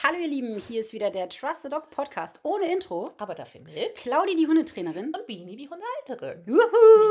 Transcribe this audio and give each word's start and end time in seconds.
Hallo 0.00 0.16
ihr 0.18 0.26
Lieben, 0.28 0.60
hier 0.68 0.80
ist 0.80 0.92
wieder 0.94 1.10
der 1.10 1.28
Trust 1.28 1.62
the 1.62 1.68
Dog 1.68 1.90
Podcast 1.90 2.40
ohne 2.42 2.72
Intro. 2.72 3.12
Aber 3.18 3.34
dafür 3.34 3.60
mit. 3.60 3.94
Claudi, 3.96 4.34
die 4.34 4.46
Hundetrainerin. 4.46 5.12
Und 5.14 5.26
Bini, 5.26 5.54
die 5.54 5.68
Hundehalterin. 5.68 6.42
Juhu! 6.46 6.58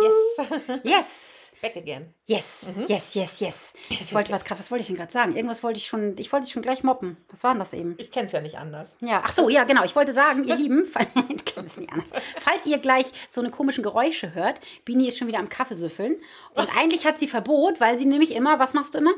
Yes. 0.03 0.81
Yes! 0.83 1.51
Back 1.61 1.77
again. 1.77 2.13
Yes, 2.25 2.65
yes, 2.87 3.13
yes, 3.13 3.39
yes. 3.39 3.73
Ich 3.89 3.99
yes, 3.99 4.13
wollte 4.15 4.31
yes. 4.31 4.39
was, 4.39 4.45
grad- 4.45 4.57
was 4.59 4.71
wollte 4.71 4.81
ich 4.81 4.87
denn 4.87 4.95
gerade 4.95 5.11
sagen? 5.11 5.35
Irgendwas 5.35 5.61
wollte 5.61 5.77
ich 5.77 5.85
schon, 5.85 6.17
ich 6.17 6.33
wollte 6.33 6.45
dich 6.45 6.53
schon 6.53 6.63
gleich 6.63 6.83
moppen. 6.83 7.17
Was 7.29 7.43
war 7.43 7.53
denn 7.53 7.59
das 7.59 7.71
eben? 7.73 7.93
Ich 7.99 8.09
kenne 8.09 8.25
es 8.25 8.31
ja 8.31 8.41
nicht 8.41 8.57
anders. 8.57 8.95
Ja, 8.99 9.21
ach 9.23 9.31
so, 9.31 9.47
ja, 9.47 9.63
genau. 9.63 9.83
Ich 9.83 9.95
wollte 9.95 10.13
sagen, 10.13 10.43
ihr 10.43 10.55
Lieben, 10.55 10.85
ich 11.29 11.57
es 11.57 11.77
nicht 11.77 11.93
anders. 11.93 12.09
falls 12.39 12.65
ihr 12.65 12.79
gleich 12.79 13.05
so 13.29 13.41
eine 13.41 13.51
komischen 13.51 13.83
Geräusche 13.83 14.33
hört, 14.33 14.59
Bini 14.85 15.07
ist 15.07 15.19
schon 15.19 15.27
wieder 15.27 15.39
am 15.39 15.49
Kaffeesüffeln. 15.49 16.19
Und 16.55 16.67
eigentlich 16.77 17.05
hat 17.05 17.19
sie 17.19 17.27
Verbot, 17.27 17.79
weil 17.79 17.99
sie 17.99 18.05
nämlich 18.05 18.33
immer, 18.33 18.57
was 18.57 18.73
machst 18.73 18.95
du 18.95 18.97
immer? 18.97 19.13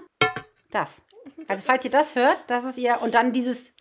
Das. 0.70 1.02
Also 1.48 1.64
falls 1.66 1.86
ihr 1.86 1.92
das 1.92 2.16
hört, 2.16 2.38
das 2.48 2.64
ist 2.66 2.78
ihr, 2.78 3.00
und 3.02 3.14
dann 3.14 3.32
dieses, 3.32 3.74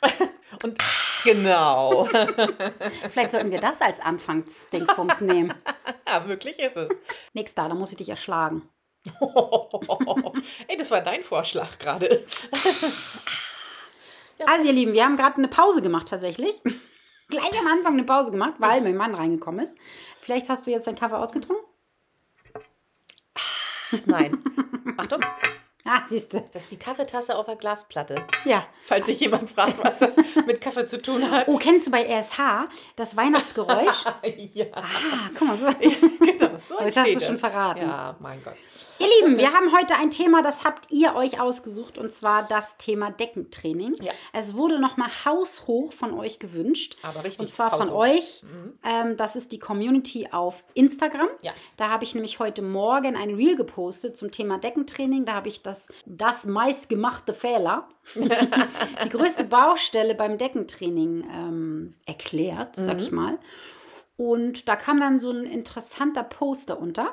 Und 0.62 0.78
genau. 1.24 2.04
vielleicht 3.10 3.32
sollten 3.32 3.50
wir 3.50 3.60
das 3.60 3.80
als 3.80 4.00
Anfangsdingsbums 4.00 5.20
nehmen. 5.20 5.54
ja, 6.08 6.26
wirklich 6.26 6.58
ist 6.58 6.76
es. 6.76 6.90
Nix 7.32 7.54
da, 7.54 7.68
da 7.68 7.74
muss 7.74 7.90
ich 7.90 7.98
dich 7.98 8.08
erschlagen. 8.08 8.68
Ey, 10.66 10.76
das 10.76 10.90
war 10.90 11.00
dein 11.00 11.22
Vorschlag 11.22 11.78
gerade. 11.78 12.26
Also 14.46 14.66
ihr 14.66 14.72
Lieben, 14.72 14.92
wir 14.92 15.04
haben 15.04 15.16
gerade 15.16 15.36
eine 15.36 15.48
Pause 15.48 15.80
gemacht 15.80 16.08
tatsächlich. 16.08 16.60
Gleich 17.28 17.58
am 17.58 17.66
Anfang 17.66 17.94
eine 17.94 18.04
Pause 18.04 18.30
gemacht, 18.30 18.54
weil 18.58 18.80
mein 18.80 18.96
Mann 18.96 19.14
reingekommen 19.14 19.60
ist. 19.60 19.78
Vielleicht 20.20 20.48
hast 20.48 20.66
du 20.66 20.70
jetzt 20.70 20.86
deinen 20.86 20.98
Kaffee 20.98 21.16
ausgetrunken? 21.16 21.64
Nein. 24.04 24.42
Achtung, 24.98 25.22
Ah, 25.88 26.02
siehst 26.08 26.32
du. 26.32 26.44
das 26.52 26.64
ist 26.64 26.72
die 26.72 26.76
Kaffeetasse 26.76 27.34
auf 27.36 27.46
der 27.46 27.56
Glasplatte. 27.56 28.24
Ja. 28.44 28.66
Falls 28.84 29.06
sich 29.06 29.20
jemand 29.20 29.50
fragt, 29.50 29.82
was 29.82 30.00
das 30.00 30.16
mit 30.46 30.60
Kaffee 30.60 30.86
zu 30.86 31.00
tun 31.00 31.30
hat. 31.30 31.48
Oh, 31.48 31.56
kennst 31.56 31.86
du 31.86 31.90
bei 31.90 32.02
RSH 32.02 32.68
das 32.96 33.16
Weihnachtsgeräusch? 33.16 34.04
ja. 34.54 34.66
Ah, 34.72 34.82
guck 35.38 35.48
mal, 35.48 35.56
so. 35.56 35.66
genau, 35.78 36.58
so 36.58 36.78
jetzt 36.84 36.96
hast 36.96 37.14
du 37.14 37.20
schon 37.20 37.34
es. 37.34 37.40
verraten. 37.40 37.80
Ja, 37.80 38.16
mein 38.20 38.42
Gott. 38.44 38.54
Ihr 39.00 39.06
Lieben, 39.20 39.38
wir 39.38 39.52
haben 39.52 39.72
heute 39.72 39.94
ein 39.94 40.10
Thema, 40.10 40.42
das 40.42 40.64
habt 40.64 40.90
ihr 40.90 41.14
euch 41.14 41.40
ausgesucht, 41.40 41.98
und 41.98 42.10
zwar 42.10 42.42
das 42.48 42.76
Thema 42.78 43.10
Deckentraining. 43.12 43.94
Ja. 44.02 44.12
Es 44.32 44.54
wurde 44.54 44.80
nochmal 44.80 45.08
haushoch 45.24 45.92
von 45.92 46.12
euch 46.14 46.40
gewünscht. 46.40 46.96
Aber 47.02 47.22
richtig. 47.22 47.38
Und 47.40 47.48
zwar 47.48 47.70
von 47.70 47.90
euch. 47.90 48.42
Mhm. 48.42 48.78
Ähm, 48.84 49.16
das 49.16 49.36
ist 49.36 49.52
die 49.52 49.60
Community 49.60 50.28
auf 50.32 50.64
Instagram. 50.74 51.28
Ja. 51.42 51.52
Da 51.76 51.90
habe 51.90 52.02
ich 52.02 52.14
nämlich 52.14 52.40
heute 52.40 52.62
Morgen 52.62 53.14
ein 53.14 53.34
Reel 53.34 53.54
gepostet 53.56 54.16
zum 54.16 54.32
Thema 54.32 54.58
Deckentraining. 54.58 55.24
Da 55.24 55.34
habe 55.34 55.48
ich 55.48 55.62
das, 55.62 55.88
das 56.04 56.46
meistgemachte 56.46 57.34
Fehler, 57.34 57.88
die 58.16 59.08
größte 59.10 59.44
Baustelle 59.44 60.16
beim 60.16 60.38
Deckentraining 60.38 61.24
ähm, 61.32 61.94
erklärt, 62.04 62.74
sag 62.76 62.94
Mhm. 62.96 63.00
ich 63.02 63.12
mal. 63.12 63.38
Und 64.16 64.68
da 64.68 64.74
kam 64.74 64.98
dann 65.00 65.20
so 65.20 65.30
ein 65.30 65.44
interessanter 65.44 66.24
Post 66.24 66.70
darunter. 66.70 67.12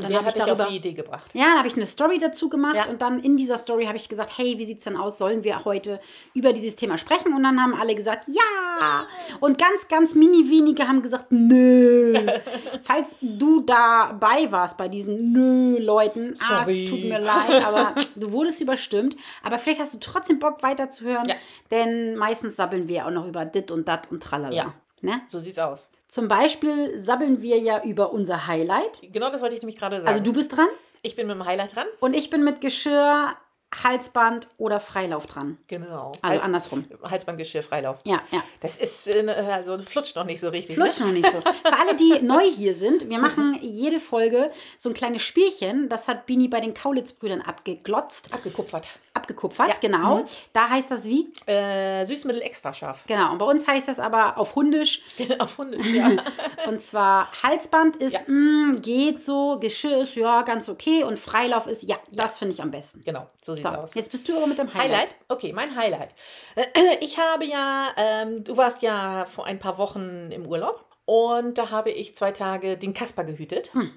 Und 0.00 0.10
dann 0.10 0.18
habe 0.18 0.28
ich 0.28 0.34
dich 0.34 0.42
auf 0.42 0.48
darüber. 0.48 0.66
die 0.70 0.76
Idee 0.76 0.92
gebracht. 0.92 1.30
Ja, 1.34 1.44
dann 1.44 1.58
habe 1.58 1.68
ich 1.68 1.74
eine 1.76 1.86
Story 1.86 2.18
dazu 2.18 2.48
gemacht 2.48 2.76
Ja. 2.76 2.86
und 2.86 3.02
dann 3.02 3.20
in 3.22 3.36
dieser 3.36 3.58
Story 3.58 3.86
habe 3.86 3.96
ich 3.96 4.08
gesagt, 4.08 4.36
hey, 4.36 4.58
wie 4.58 4.64
sieht's 4.66 4.84
denn 4.84 4.96
aus? 4.96 5.18
Sollen 5.18 5.44
wir 5.44 5.64
heute 5.64 6.00
über 6.34 6.52
dieses 6.52 6.76
Thema 6.76 6.98
sprechen? 6.98 7.34
Und 7.34 7.42
dann 7.42 7.60
haben 7.62 7.74
alle 7.74 7.94
gesagt, 7.94 8.28
ja. 8.28 9.06
Und 9.40 9.58
ganz, 9.58 9.88
ganz 9.88 10.14
mini 10.14 10.48
wenige 10.50 10.86
haben 10.88 11.02
gesagt, 11.02 11.26
nö. 11.30 12.14
Falls 12.84 13.16
du 13.20 13.60
dabei 13.60 14.50
warst 14.50 14.76
bei 14.78 14.88
diesen 14.88 15.32
nö-Leuten, 15.32 16.36
ah, 16.40 16.64
es 16.66 16.88
tut 16.90 17.04
mir 17.04 17.18
leid, 17.18 17.64
aber 17.66 17.94
du 18.16 18.32
wurdest 18.32 18.60
überstimmt. 18.60 19.16
Aber 19.42 19.58
vielleicht 19.58 19.80
hast 19.80 19.94
du 19.94 19.98
trotzdem 19.98 20.38
Bock 20.38 20.62
weiterzuhören, 20.62 21.24
Ja. 21.28 21.34
denn 21.70 22.16
meistens 22.16 22.56
sabbeln 22.56 22.88
wir 22.88 23.06
auch 23.06 23.10
noch 23.10 23.26
über 23.26 23.44
dit 23.44 23.70
und 23.70 23.88
dat 23.88 24.10
und 24.10 24.22
tralala. 24.22 24.54
Ja. 24.54 24.74
Ne? 25.00 25.20
So 25.28 25.38
sieht's 25.38 25.58
aus. 25.58 25.88
Zum 26.08 26.26
Beispiel 26.28 26.98
sabbeln 26.98 27.42
wir 27.42 27.58
ja 27.58 27.82
über 27.84 28.12
unser 28.12 28.46
Highlight. 28.46 29.00
Genau 29.12 29.30
das 29.30 29.40
wollte 29.40 29.54
ich 29.54 29.62
nämlich 29.62 29.78
gerade 29.78 29.96
sagen. 29.96 30.08
Also 30.08 30.22
du 30.22 30.32
bist 30.32 30.56
dran 30.56 30.68
ich 31.02 31.16
bin 31.16 31.26
mit 31.26 31.36
dem 31.36 31.44
Highlight 31.44 31.76
dran. 31.76 31.86
und 32.00 32.14
ich 32.14 32.30
bin 32.30 32.44
mit 32.44 32.60
Geschirr, 32.60 33.36
Halsband 33.84 34.48
oder 34.56 34.80
Freilauf 34.80 35.26
dran. 35.26 35.58
Genau. 35.66 36.12
Also 36.22 36.22
Hals, 36.22 36.42
andersrum. 36.44 36.84
Halsbandgeschirr, 37.02 37.62
Freilauf. 37.62 37.98
Ja, 38.04 38.22
ja. 38.30 38.42
Das 38.60 38.78
ist, 38.78 39.08
äh, 39.08 39.28
also 39.28 39.78
flutscht 39.78 40.16
noch 40.16 40.24
nicht 40.24 40.40
so 40.40 40.48
richtig. 40.48 40.76
Flutsch 40.76 40.98
Ne? 41.00 41.06
noch 41.06 41.12
nicht 41.12 41.30
so. 41.30 41.40
Für 41.64 41.78
alle, 41.78 41.94
die 41.94 42.22
neu 42.22 42.50
hier 42.50 42.74
sind, 42.74 43.10
wir 43.10 43.18
machen 43.18 43.58
jede 43.60 44.00
Folge 44.00 44.50
so 44.78 44.88
ein 44.88 44.94
kleines 44.94 45.22
Spielchen. 45.22 45.90
Das 45.90 46.08
hat 46.08 46.24
Bini 46.24 46.48
bei 46.48 46.60
den 46.60 46.72
Kaulitz-Brüdern 46.72 47.42
abgeglotzt, 47.42 48.32
Abgekupfert. 48.32 48.88
Abgekupfert, 49.18 49.68
Ja. 49.68 49.74
genau. 49.80 50.16
Mhm. 50.18 50.24
Da 50.52 50.68
heißt 50.70 50.90
das 50.90 51.04
wie? 51.04 51.32
Äh, 51.46 52.04
Süßmittel 52.04 52.40
extra 52.42 52.72
scharf. 52.72 53.04
Genau. 53.06 53.32
Und 53.32 53.38
bei 53.38 53.44
uns 53.44 53.66
heißt 53.66 53.86
das 53.88 53.98
aber 53.98 54.38
auf 54.38 54.54
Hundisch. 54.54 55.02
Auf 55.38 55.58
Hunde, 55.58 55.78
ja. 55.82 56.10
Und 56.66 56.80
zwar 56.80 57.30
Halsband 57.42 57.96
ist, 57.96 58.14
Ja. 58.14 58.20
mh, 58.26 58.80
geht 58.80 59.20
so, 59.20 59.58
Geschirr 59.60 59.98
ist 59.98 60.14
ja 60.14 60.42
ganz 60.42 60.68
okay 60.68 61.04
und 61.04 61.18
Freilauf 61.18 61.66
ist, 61.66 61.82
ja, 61.82 61.96
das 62.10 62.38
finde 62.38 62.54
ich 62.54 62.62
am 62.62 62.70
besten. 62.70 63.02
genau, 63.04 63.26
so 63.42 63.54
sieht's 63.54 63.68
So, 63.68 63.74
aus. 63.74 63.94
jetzt 63.94 64.10
bist 64.10 64.28
du 64.28 64.36
aber 64.36 64.46
mit 64.46 64.58
dem 64.58 64.72
Highlight. 64.72 64.90
Highlight? 64.90 65.16
Okay, 65.28 65.52
mein 65.52 65.76
Highlight. 65.76 66.14
Ich 67.00 67.18
habe 67.18 67.44
ja, 67.44 67.88
ähm, 67.96 68.44
du 68.44 68.56
warst 68.56 68.82
ja 68.82 69.26
vor 69.26 69.46
ein 69.46 69.58
paar 69.58 69.78
Wochen 69.78 70.30
im 70.32 70.46
Urlaub 70.46 70.84
und 71.04 71.58
da 71.58 71.70
habe 71.70 71.90
ich 71.90 72.14
zwei 72.16 72.32
Tage 72.32 72.76
den 72.76 72.92
Kasper 72.94 73.24
gehütet. 73.24 73.72
Hm. 73.74 73.90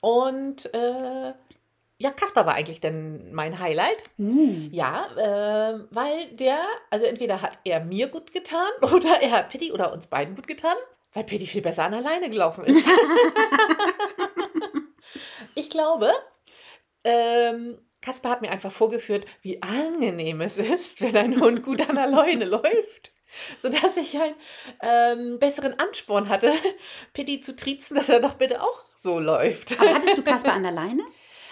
Und 0.00 0.72
äh, 0.74 1.32
ja, 2.00 2.12
Kasper 2.12 2.46
war 2.46 2.54
eigentlich 2.54 2.80
dann 2.80 3.32
mein 3.32 3.58
Highlight. 3.58 3.98
Uh. 4.18 4.68
Ja, 4.70 5.08
äh, 5.16 5.80
weil 5.90 6.28
der, 6.30 6.60
also 6.90 7.06
entweder 7.06 7.42
hat 7.42 7.58
er 7.64 7.84
mir 7.84 8.06
gut 8.06 8.32
getan 8.32 8.68
oder 8.82 9.20
er 9.20 9.32
hat 9.32 9.50
Pitti 9.50 9.72
oder 9.72 9.92
uns 9.92 10.06
beiden 10.06 10.36
gut 10.36 10.46
getan, 10.46 10.76
weil 11.12 11.24
Pitti 11.24 11.46
viel 11.46 11.62
besser 11.62 11.84
an 11.84 11.94
alleine 11.94 12.30
gelaufen 12.30 12.64
ist. 12.64 12.88
ich 15.56 15.70
glaube, 15.70 16.12
ähm, 17.02 17.78
Kasper 18.00 18.28
hat 18.28 18.42
mir 18.42 18.52
einfach 18.52 18.72
vorgeführt, 18.72 19.26
wie 19.42 19.60
angenehm 19.60 20.40
es 20.40 20.58
ist, 20.58 21.00
wenn 21.00 21.16
ein 21.16 21.40
Hund 21.40 21.64
gut 21.64 21.88
an 21.88 21.98
alleine 21.98 22.44
läuft. 22.44 23.12
Sodass 23.58 23.96
ich 23.96 24.18
einen 24.18 24.34
ähm, 24.80 25.38
besseren 25.38 25.78
Ansporn 25.78 26.28
hatte, 26.28 26.52
Pitti 27.12 27.40
zu 27.40 27.56
triezen, 27.56 27.96
dass 27.96 28.08
er 28.08 28.20
doch 28.20 28.34
bitte 28.34 28.62
auch 28.62 28.84
so 28.96 29.18
läuft. 29.18 29.78
Aber 29.80 29.94
hattest 29.94 30.16
du 30.16 30.22
Kasper 30.22 30.52
an 30.52 30.62
der 30.62 30.72
Leine? 30.72 31.02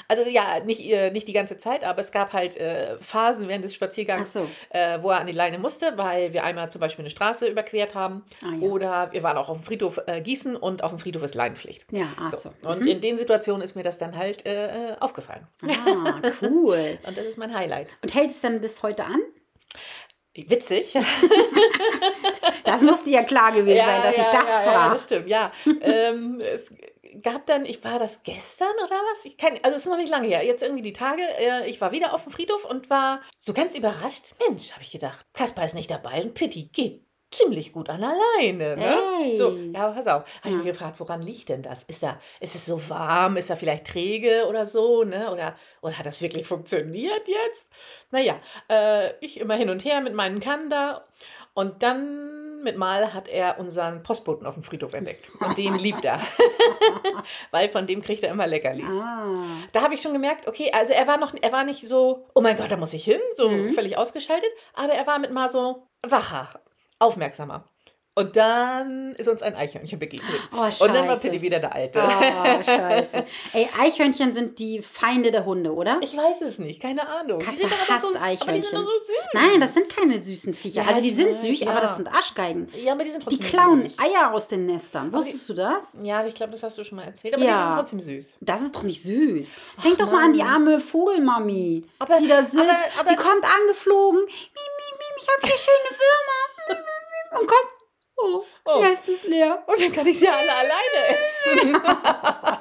Also 0.08 0.22
ja, 0.24 0.60
nicht, 0.64 0.80
äh, 0.90 1.10
nicht 1.10 1.26
die 1.28 1.32
ganze 1.32 1.56
Zeit, 1.56 1.82
aber 1.84 2.00
es 2.00 2.12
gab 2.12 2.32
halt 2.32 2.56
äh, 2.56 2.96
Phasen 3.00 3.48
während 3.48 3.64
des 3.64 3.74
Spaziergangs, 3.74 4.32
so. 4.32 4.48
äh, 4.70 4.98
wo 5.02 5.10
er 5.10 5.20
an 5.20 5.26
die 5.26 5.32
Leine 5.32 5.58
musste, 5.58 5.92
weil 5.96 6.32
wir 6.32 6.44
einmal 6.44 6.70
zum 6.70 6.80
Beispiel 6.80 7.02
eine 7.02 7.10
Straße 7.10 7.46
überquert 7.46 7.94
haben 7.94 8.24
Ah, 8.44 8.52
ja. 8.54 8.60
oder 8.60 9.12
wir 9.12 9.22
waren 9.22 9.36
auch 9.36 9.48
auf 9.48 9.58
dem 9.58 9.64
Friedhof 9.64 10.00
äh, 10.06 10.20
Gießen 10.20 10.56
und 10.56 10.82
auf 10.84 10.90
dem 10.90 10.98
Friedhof 10.98 11.22
ist 11.22 11.34
Leinenpflicht. 11.34 11.86
Ja, 11.92 12.06
ach 12.20 12.30
so. 12.32 12.50
So. 12.62 12.68
Und 12.68 12.82
Mhm. 12.82 12.86
in 12.88 13.00
den 13.00 13.18
Situationen 13.18 13.62
ist 13.62 13.74
mir 13.76 13.82
das 13.82 13.98
dann 13.98 14.16
halt 14.16 14.46
äh, 14.46 14.92
äh, 14.92 14.96
aufgefallen. 15.00 15.46
Ah, 15.62 16.20
cool. 16.42 16.98
Und 17.06 17.16
das 17.16 17.26
ist 17.26 17.38
mein 17.38 17.54
Highlight. 17.54 17.88
Und 18.02 18.14
hält 18.14 18.30
es 18.30 18.40
dann 18.40 18.60
bis 18.60 18.82
heute 18.82 19.04
an? 19.04 19.20
Witzig. 20.34 20.96
Das 22.64 22.82
musste 22.82 23.10
ja 23.10 23.22
klar 23.22 23.52
gewesen 23.52 23.84
sein, 23.84 24.02
dass 24.02 24.16
ich 24.18 24.24
das 24.24 24.32
ja, 24.34 24.40
ja, 24.64 24.72
frage. 24.72 24.92
das 24.94 25.02
stimmt, 25.04 25.28
ja. 25.28 25.50
ähm, 25.80 26.36
es 26.40 26.72
gab 27.22 27.46
dann, 27.46 27.64
ich 27.66 27.82
war 27.84 27.98
das 27.98 28.22
gestern 28.22 28.74
oder 28.84 28.96
was? 29.12 29.24
Ich 29.24 29.36
kann, 29.36 29.54
also 29.62 29.76
es 29.76 29.82
ist 29.86 29.88
noch 29.90 29.96
nicht 29.96 30.10
lange 30.10 30.28
her. 30.28 30.44
Jetzt 30.44 30.62
irgendwie 30.62 30.82
die 30.82 30.92
Tage. 30.92 31.22
Äh, 31.38 31.68
ich 31.68 31.80
war 31.80 31.92
wieder 31.92 32.14
auf 32.14 32.24
dem 32.24 32.32
Friedhof 32.32 32.64
und 32.64 32.90
war 32.90 33.20
so 33.38 33.52
ganz 33.52 33.74
überrascht. 33.76 34.34
Mensch, 34.48 34.72
habe 34.72 34.82
ich 34.82 34.90
gedacht, 34.92 35.24
Kaspar 35.32 35.64
ist 35.64 35.74
nicht 35.74 35.90
dabei 35.90 36.22
und 36.22 36.34
Pitti 36.34 36.64
geht 36.72 37.02
ziemlich 37.32 37.72
gut 37.72 37.90
an 37.90 38.02
alleine. 38.04 38.76
Ne? 38.76 38.98
Ey. 39.22 39.36
So, 39.36 39.50
ja, 39.50 39.90
pass 39.90 40.06
auf. 40.06 40.22
Habe 40.22 40.48
ich 40.48 40.50
Ja. 40.52 40.56
mich 40.58 40.66
gefragt, 40.66 41.00
woran 41.00 41.22
liegt 41.22 41.48
denn 41.48 41.60
das? 41.62 41.82
Ist, 41.82 42.02
er, 42.04 42.20
ist 42.40 42.54
es 42.54 42.64
so 42.66 42.88
warm? 42.88 43.36
Ist 43.36 43.50
er 43.50 43.56
vielleicht 43.56 43.86
träge 43.88 44.46
oder 44.48 44.64
so? 44.64 45.02
Ne? 45.02 45.30
Oder, 45.32 45.56
oder 45.82 45.98
hat 45.98 46.06
das 46.06 46.20
wirklich 46.22 46.46
funktioniert 46.46 47.26
jetzt? 47.26 47.68
Naja, 48.10 48.38
äh, 48.70 49.12
ich 49.20 49.40
immer 49.40 49.56
hin 49.56 49.70
und 49.70 49.84
her 49.84 50.00
mit 50.00 50.14
meinen 50.14 50.38
Kannen 50.40 50.70
da. 50.70 51.04
Und 51.52 51.82
dann 51.82 52.45
mit 52.66 52.76
Mal 52.76 53.14
hat 53.14 53.26
er 53.28 53.58
unseren 53.58 54.02
Postboten 54.02 54.46
auf 54.46 54.54
dem 54.54 54.62
Friedhof 54.62 54.92
entdeckt. 54.92 55.30
Und 55.40 55.56
den 55.56 55.76
liebt 55.78 56.04
er. 56.04 56.20
Weil 57.50 57.68
von 57.70 57.86
dem 57.86 58.02
kriegt 58.02 58.22
er 58.22 58.30
immer 58.30 58.46
Leckerlis. 58.46 58.84
Ah. 59.02 59.34
Da 59.72 59.80
habe 59.82 59.94
ich 59.94 60.02
schon 60.02 60.12
gemerkt, 60.12 60.46
okay, 60.46 60.70
also 60.72 60.92
er 60.92 61.06
war 61.06 61.16
noch, 61.16 61.32
er 61.40 61.52
war 61.52 61.64
nicht 61.64 61.86
so, 61.88 62.26
oh 62.34 62.40
mein 62.40 62.56
Gott, 62.56 62.70
da 62.70 62.76
muss 62.76 62.92
ich 62.92 63.04
hin, 63.04 63.20
so 63.34 63.48
Mhm. 63.48 63.72
völlig 63.72 63.96
ausgeschaltet, 63.96 64.50
aber 64.74 64.92
er 64.92 65.06
war 65.06 65.18
mit 65.18 65.30
mal 65.32 65.48
so 65.48 65.88
wacher, 66.02 66.60
aufmerksamer. 66.98 67.64
Und 68.18 68.34
dann 68.34 69.14
ist 69.16 69.28
uns 69.28 69.42
ein 69.42 69.54
Eichhörnchen 69.54 69.98
begegnet. 69.98 70.48
Oh, 70.50 70.64
scheiße. 70.64 70.84
Und 70.84 70.94
dann 70.94 71.06
war 71.06 71.16
Pitti 71.18 71.42
wieder 71.42 71.58
der 71.60 71.74
Alte. 71.74 72.00
Oh, 72.02 72.62
scheiße. 72.64 73.26
Ey, 73.52 73.68
Eichhörnchen 73.78 74.32
sind 74.32 74.58
die 74.58 74.80
Feinde 74.80 75.30
der 75.30 75.44
Hunde, 75.44 75.74
oder? 75.74 75.98
Ich 76.00 76.16
weiß 76.16 76.40
es 76.40 76.58
nicht, 76.58 76.80
keine 76.80 77.06
Ahnung. 77.06 77.40
Kasper 77.40 77.68
hasst 77.90 78.06
aber 78.42 78.52
die 78.52 78.60
sind 78.62 78.72
doch 78.72 78.84
so 78.84 79.00
süß. 79.04 79.16
Nein, 79.34 79.60
das 79.60 79.74
sind 79.74 79.94
keine 79.94 80.18
süßen 80.18 80.54
Viecher. 80.54 80.80
Ja, 80.82 80.88
also 80.88 81.02
die 81.02 81.10
sind 81.10 81.38
süß, 81.38 81.60
ja. 81.60 81.70
aber 81.70 81.82
das 81.82 81.96
sind 81.96 82.08
Arschgeigen. 82.08 82.70
Ja, 82.74 82.94
aber 82.94 83.04
die 83.04 83.10
sind 83.10 83.20
Die 83.30 83.36
trotzdem 83.36 83.46
klauen 83.48 83.82
süß. 83.82 83.98
Eier 83.98 84.32
aus 84.32 84.48
den 84.48 84.64
Nestern. 84.64 85.12
Wusstest 85.12 85.46
du 85.50 85.52
das? 85.52 85.98
Ja, 86.02 86.24
ich 86.26 86.34
glaube, 86.34 86.52
das 86.52 86.62
hast 86.62 86.78
du 86.78 86.84
schon 86.84 86.96
mal 86.96 87.04
erzählt. 87.04 87.34
Aber 87.34 87.44
Ja. 87.44 87.58
die 87.58 87.62
sind 87.64 87.74
trotzdem 87.74 88.00
süß. 88.00 88.38
Das 88.40 88.62
ist 88.62 88.74
doch 88.74 88.82
nicht 88.82 89.02
süß. 89.02 89.56
Denk 89.84 89.98
doch 89.98 90.10
mal 90.10 90.24
an 90.24 90.32
die 90.32 90.38
Mann. 90.38 90.54
arme 90.54 90.80
Vogelmami, 90.80 91.84
Aber- 91.98 92.16
die 92.18 92.28
da 92.28 92.42
sitzt. 92.42 92.56
aber- 92.56 92.78
aber- 92.98 93.10
die 93.10 93.16
kommt 93.16 93.44
angeflogen. 93.44 94.20
Mi, 94.24 94.30
mi, 94.30 95.20
ich 95.20 95.28
habe 95.28 95.46
hier 95.46 95.58
schöne 95.58 95.98
Würmer. 95.98 96.55
Hier 98.80 98.92
ist 98.92 99.08
es 99.08 99.24
leer. 99.24 99.62
Und 99.66 99.80
dann 99.80 99.92
kann 99.92 100.06
ich 100.06 100.18
sie 100.18 100.28
alle 100.28 100.52
alleine 100.54 101.18
essen. 101.18 101.76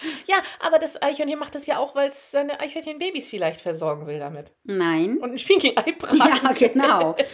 ja, 0.26 0.36
aber 0.60 0.78
das 0.78 1.00
Eichhörnchen 1.00 1.38
macht 1.38 1.54
das 1.54 1.66
ja 1.66 1.78
auch, 1.78 1.94
weil 1.94 2.08
es 2.08 2.30
seine 2.30 2.60
Eichhörnchenbabys 2.60 3.28
vielleicht 3.28 3.60
versorgen 3.60 4.06
will 4.06 4.18
damit. 4.18 4.52
Nein. 4.64 5.18
Und 5.18 5.32
ein 5.32 5.38
Spiegelei 5.38 5.92
braten. 5.98 6.18
Ja, 6.18 6.52
genau. 6.52 7.16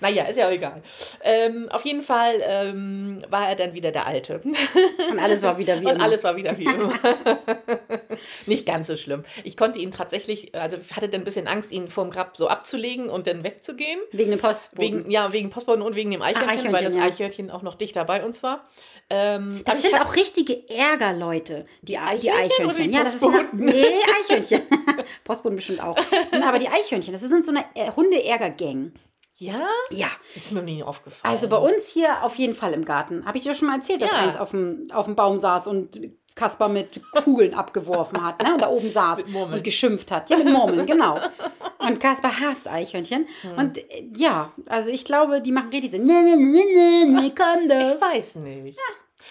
Naja, 0.00 0.24
ist 0.24 0.36
ja 0.36 0.48
auch 0.48 0.52
egal. 0.52 0.82
Ähm, 1.22 1.68
auf 1.70 1.84
jeden 1.84 2.02
Fall 2.02 2.42
ähm, 2.44 3.24
war 3.28 3.48
er 3.48 3.54
dann 3.56 3.72
wieder 3.72 3.92
der 3.92 4.06
Alte. 4.06 4.40
Und 5.10 5.18
alles 5.20 5.42
war 5.42 5.58
wieder 5.58 5.80
wie 5.80 5.86
Und 5.86 5.92
immer. 5.92 6.04
alles 6.04 6.24
war 6.24 6.34
wieder 6.34 6.58
wie 6.58 6.64
immer. 6.64 6.92
Nicht 8.46 8.66
ganz 8.66 8.88
so 8.88 8.96
schlimm. 8.96 9.22
Ich 9.44 9.56
konnte 9.56 9.78
ihn 9.78 9.92
tatsächlich, 9.92 10.54
also 10.54 10.76
hatte 10.94 11.08
dann 11.08 11.20
ein 11.20 11.24
bisschen 11.24 11.46
Angst, 11.46 11.70
ihn 11.70 11.88
vom 11.88 12.10
Grab 12.10 12.36
so 12.36 12.48
abzulegen 12.48 13.08
und 13.08 13.26
dann 13.28 13.44
wegzugehen. 13.44 14.00
Wegen 14.10 14.32
dem 14.32 14.40
Postboten. 14.40 14.98
Wegen, 15.00 15.10
ja, 15.10 15.32
wegen 15.32 15.50
Postboten 15.50 15.82
und 15.82 15.94
wegen 15.94 16.10
dem 16.10 16.20
Eichhörnchen, 16.22 16.50
Eichhörnchen, 16.50 16.72
weil 16.72 16.84
das 16.84 16.96
ja. 16.96 17.02
Eichhörnchen 17.04 17.50
auch 17.50 17.62
noch 17.62 17.76
dichter 17.76 18.04
bei 18.04 18.24
uns 18.24 18.42
war. 18.42 18.66
Ähm, 19.08 19.62
Das 19.64 19.82
sind 19.82 19.94
auch 20.00 20.16
richtige 20.16 20.68
Ärgerleute, 20.68 21.66
die, 21.82 21.98
Ei- 22.06 22.16
die 22.18 22.30
Eichhörnchen 22.30 22.64
oder 22.66 22.74
Eichhörnchen. 22.74 22.88
die 22.90 22.94
ja, 22.96 23.02
das 23.04 23.14
ist 23.14 23.22
eine? 23.24 23.48
Nee, 23.52 23.86
Eichhörnchen. 24.20 24.62
Postboten 25.24 25.56
bestimmt 25.56 25.82
auch. 25.82 25.96
Aber 26.46 26.58
die 26.58 26.68
Eichhörnchen, 26.68 27.12
das 27.12 27.22
sind 27.22 27.44
so 27.44 27.50
eine 27.52 27.64
äh, 27.74 27.90
Hunde-Ärger-Gang. 27.94 28.92
Ja, 29.36 29.66
Ja, 29.90 30.08
ist 30.36 30.52
mir 30.52 30.62
nie 30.62 30.82
aufgefallen. 30.82 31.32
also 31.34 31.48
bei 31.48 31.56
uns 31.56 31.86
hier 31.88 32.22
auf 32.22 32.36
jeden 32.36 32.54
Fall 32.54 32.74
im 32.74 32.84
Garten. 32.84 33.24
Habe 33.26 33.38
ich 33.38 33.44
dir 33.44 33.54
schon 33.54 33.68
mal 33.68 33.78
erzählt, 33.78 34.02
dass 34.02 34.10
Ja. 34.10 34.18
eins 34.18 34.36
auf 34.36 34.50
dem, 34.50 34.88
auf 34.92 35.06
dem 35.06 35.16
Baum 35.16 35.38
saß 35.40 35.66
und 35.66 35.98
Kaspar 36.34 36.68
mit 36.68 37.00
Kugeln 37.24 37.52
abgeworfen 37.54 38.24
hat, 38.24 38.42
ne? 38.42 38.54
Und 38.54 38.62
da 38.62 38.68
oben 38.70 38.90
saß 38.90 39.22
und 39.22 39.64
geschimpft 39.64 40.10
hat. 40.10 40.30
Ja, 40.30 40.36
mit 40.38 40.46
Murmeln, 40.48 40.86
genau. 40.86 41.18
Und 41.78 42.00
Kaspar 42.00 42.38
hasst 42.40 42.66
Eichhörnchen. 42.68 43.26
Hm. 43.42 43.58
Und 43.58 43.78
äh, 43.78 44.04
ja, 44.16 44.52
also 44.66 44.90
ich 44.90 45.04
glaube, 45.04 45.40
die 45.42 45.52
machen 45.52 45.68
richtig 45.70 45.90
so, 45.90 45.98
nee, 45.98 46.36
nee, 46.36 47.04
nee, 47.06 47.32
komm 47.36 47.68
doch. 47.68 47.94
Ich 47.94 48.00
weiß 48.00 48.36
nicht. 48.36 48.78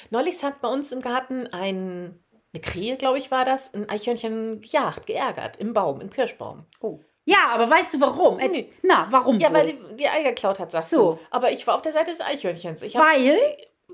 Neulich 0.09 0.43
hat 0.43 0.61
bei 0.61 0.67
uns 0.67 0.91
im 0.91 1.01
Garten 1.01 1.47
ein, 1.47 2.19
eine 2.53 2.61
Krähe, 2.61 2.97
glaube 2.97 3.17
ich, 3.17 3.31
war 3.31 3.45
das, 3.45 3.73
ein 3.73 3.87
Eichhörnchen 3.89 4.61
gejagt, 4.61 5.05
geärgert, 5.07 5.57
im 5.57 5.73
Baum, 5.73 6.01
im 6.01 6.09
Kirschbaum. 6.09 6.65
Oh. 6.81 6.99
Ja, 7.25 7.49
aber 7.53 7.69
weißt 7.69 7.93
du 7.93 8.01
warum? 8.01 8.39
Jetzt, 8.39 8.51
Nee. 8.51 8.73
Na, 8.81 9.07
warum 9.11 9.39
Ja, 9.39 9.49
wohl? 9.49 9.55
weil 9.57 9.67
die, 9.67 9.95
die 9.97 10.07
Eier 10.07 10.23
geklaut 10.29 10.59
hat, 10.59 10.71
sagst 10.71 10.91
So. 10.91 11.13
du. 11.13 11.19
Aber 11.29 11.51
ich 11.51 11.65
war 11.67 11.75
auf 11.75 11.81
der 11.81 11.91
Seite 11.91 12.09
des 12.11 12.19
Eichhörnchens. 12.19 12.81
Ich 12.81 12.95
hab, 12.97 13.05
Weil? 13.05 13.37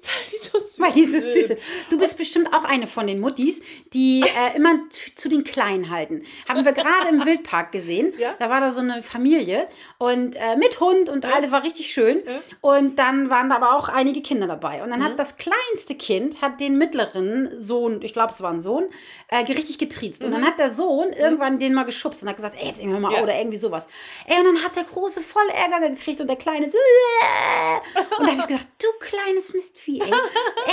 Weil 0.03 0.29
die 0.31 0.37
so 0.37 0.59
süß 0.59 0.79
Weil 0.79 0.91
die 0.91 1.05
so 1.05 1.19
süß 1.19 1.47
sind. 1.47 1.59
Du 1.89 1.97
bist 1.97 2.17
bestimmt 2.17 2.53
auch 2.53 2.63
eine 2.63 2.87
von 2.87 3.07
den 3.07 3.19
Muttis, 3.19 3.61
die 3.93 4.21
äh, 4.21 4.55
immer 4.55 4.79
zu 5.15 5.29
den 5.29 5.43
Kleinen 5.43 5.89
halten. 5.89 6.23
Haben 6.47 6.65
wir 6.65 6.71
gerade 6.71 7.09
im 7.09 7.25
Wildpark 7.25 7.71
gesehen. 7.71 8.13
Ja. 8.17 8.35
Da 8.39 8.49
war 8.49 8.59
da 8.61 8.69
so 8.69 8.79
eine 8.79 9.03
Familie 9.03 9.67
und 9.97 10.35
äh, 10.35 10.55
mit 10.57 10.79
Hund 10.79 11.09
und 11.09 11.23
Ja. 11.23 11.31
alles 11.33 11.51
war 11.51 11.63
richtig 11.63 11.91
schön. 11.91 12.21
Ja. 12.25 12.41
Und 12.61 12.97
dann 12.97 13.29
waren 13.29 13.49
da 13.49 13.55
aber 13.55 13.75
auch 13.75 13.89
einige 13.89 14.21
Kinder 14.21 14.47
dabei. 14.47 14.83
Und 14.83 14.89
dann 14.91 14.99
Mhm. 14.99 15.03
hat 15.05 15.19
das 15.19 15.35
kleinste 15.37 15.95
Kind 15.95 16.41
hat 16.41 16.59
den 16.59 16.77
mittleren 16.77 17.49
Sohn, 17.57 18.01
ich 18.01 18.13
glaube 18.13 18.31
es 18.31 18.41
war 18.41 18.51
ein 18.51 18.59
Sohn, 18.59 18.85
äh, 19.29 19.37
richtig 19.37 19.77
getriezt. 19.77 20.23
Und 20.23 20.31
dann 20.31 20.45
hat 20.45 20.57
der 20.59 20.71
Sohn 20.71 21.11
irgendwann 21.13 21.59
den 21.59 21.73
mal 21.73 21.83
geschubst 21.83 22.21
und 22.23 22.29
hat 22.29 22.35
gesagt, 22.37 22.55
ey, 22.59 22.67
jetzt 22.67 22.79
irgendwann 22.79 23.01
mal 23.01 23.11
Mhm. 23.17 23.23
Oder 23.23 23.37
irgendwie 23.37 23.57
sowas. 23.57 23.87
Ey, 24.25 24.37
und 24.39 24.45
dann 24.45 24.63
hat 24.63 24.75
der 24.75 24.83
große 24.83 25.21
voll 25.21 25.47
Ärger 25.53 25.89
gekriegt 25.89 26.21
und 26.21 26.27
der 26.27 26.35
kleine 26.35 26.69
so. 26.69 26.77
Und 28.19 28.25
da 28.25 28.31
habe 28.31 28.41
ich 28.41 28.47
gedacht, 28.47 28.67
du 28.79 28.87
kleines 28.99 29.53
Mistvieh, 29.53 29.86
ey, 29.87 30.11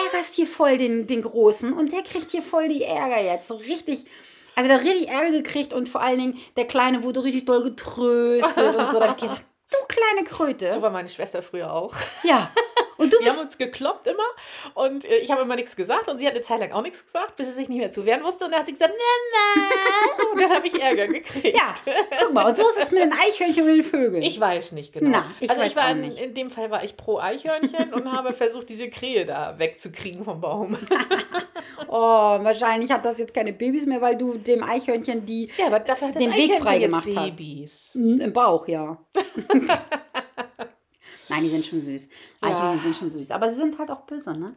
ärgerst 0.06 0.34
hier 0.34 0.46
voll 0.46 0.78
den, 0.78 1.06
den 1.06 1.22
Großen 1.22 1.72
und 1.72 1.92
der 1.92 2.02
kriegt 2.02 2.30
hier 2.30 2.42
voll 2.42 2.68
die 2.68 2.82
Ärger 2.82 3.22
jetzt. 3.22 3.48
So 3.48 3.54
richtig. 3.54 4.04
Also 4.56 4.68
der 4.68 4.78
hat 4.78 4.84
richtig 4.84 5.08
Ärger 5.08 5.30
gekriegt 5.30 5.72
und 5.72 5.88
vor 5.88 6.00
allen 6.00 6.18
Dingen 6.18 6.38
der 6.56 6.66
Kleine 6.66 7.02
wurde 7.02 7.24
richtig 7.24 7.46
doll 7.46 7.62
getröstet 7.62 8.76
und 8.76 8.90
so. 8.90 9.00
Da 9.00 9.08
habe 9.08 9.16
ich 9.16 9.22
gedacht, 9.22 9.44
du 9.70 9.78
kleine 9.88 10.26
Kröte. 10.26 10.70
So 10.70 10.82
war 10.82 10.90
meine 10.90 11.08
Schwester 11.08 11.42
früher 11.42 11.72
auch. 11.72 11.94
Ja. 12.22 12.50
Und 12.96 13.12
du 13.12 13.18
Wir 13.20 13.30
haben 13.30 13.40
uns 13.40 13.58
gekloppt 13.58 14.06
immer 14.06 14.22
und 14.74 15.04
äh, 15.04 15.16
ich 15.18 15.30
habe 15.30 15.42
immer 15.42 15.56
nichts 15.56 15.76
gesagt 15.76 16.08
und 16.08 16.18
sie 16.18 16.26
hat 16.26 16.34
eine 16.34 16.42
Zeit 16.42 16.60
lang 16.60 16.72
auch 16.72 16.82
nichts 16.82 17.04
gesagt, 17.04 17.36
bis 17.36 17.48
sie 17.48 17.54
sich 17.54 17.68
nicht 17.68 17.78
mehr 17.78 17.92
zu 17.92 18.06
wehren 18.06 18.22
wusste 18.24 18.44
und 18.44 18.52
dann 18.52 18.60
hat 18.60 18.66
sie 18.66 18.72
gesagt, 18.72 18.94
na, 18.96 19.04
na. 19.32 20.32
Und 20.32 20.40
dann 20.40 20.50
habe 20.50 20.66
ich 20.66 20.80
Ärger 20.80 21.08
gekriegt. 21.08 21.56
Ja, 21.56 21.74
guck 22.20 22.32
mal, 22.32 22.46
und 22.46 22.56
so 22.56 22.68
ist 22.68 22.78
es 22.78 22.90
mit 22.90 23.02
den 23.02 23.12
Eichhörnchen 23.12 23.64
und 23.64 23.74
den 23.74 23.82
Vögeln. 23.82 24.22
Ich 24.22 24.38
weiß 24.38 24.72
nicht 24.72 24.92
genau. 24.92 25.10
Na, 25.10 25.30
ich 25.40 25.50
also 25.50 25.62
ich 25.62 25.76
war 25.76 25.90
in, 25.90 26.04
in 26.04 26.34
dem 26.34 26.50
Fall 26.50 26.70
war 26.70 26.84
ich 26.84 26.96
pro 26.96 27.18
Eichhörnchen 27.18 27.92
und 27.92 28.10
habe 28.12 28.32
versucht, 28.34 28.68
diese 28.68 28.88
Krähe 28.88 29.26
da 29.26 29.58
wegzukriegen 29.58 30.24
vom 30.24 30.40
Baum. 30.40 30.76
Oh, 31.88 31.98
wahrscheinlich 31.98 32.90
hat 32.90 33.04
das 33.04 33.18
jetzt 33.18 33.34
keine 33.34 33.52
Babys 33.52 33.86
mehr, 33.86 34.00
weil 34.00 34.16
du 34.16 34.34
dem 34.34 34.62
Eichhörnchen 34.62 35.26
die 35.26 35.50
Ja, 35.56 35.66
aber 35.66 35.80
dafür 35.80 36.08
hat 36.08 36.16
das 36.16 36.22
Den 36.22 36.34
Weg 36.34 36.54
frei 36.60 36.78
gemacht 36.78 37.06
hast. 37.14 37.36
Babys. 37.36 37.90
Hm, 37.92 38.20
im 38.20 38.32
Bauch, 38.32 38.66
ja. 38.68 38.98
Nein, 41.34 41.44
die 41.44 41.50
sind 41.50 41.66
schon 41.66 41.82
süß. 41.82 42.08
Eichhörnchen 42.40 42.82
sind 42.82 42.96
schon 42.96 43.10
süß. 43.10 43.30
Aber 43.30 43.50
sie 43.50 43.56
sind 43.56 43.78
halt 43.78 43.90
auch 43.90 44.02
böse, 44.02 44.32
ne? 44.38 44.54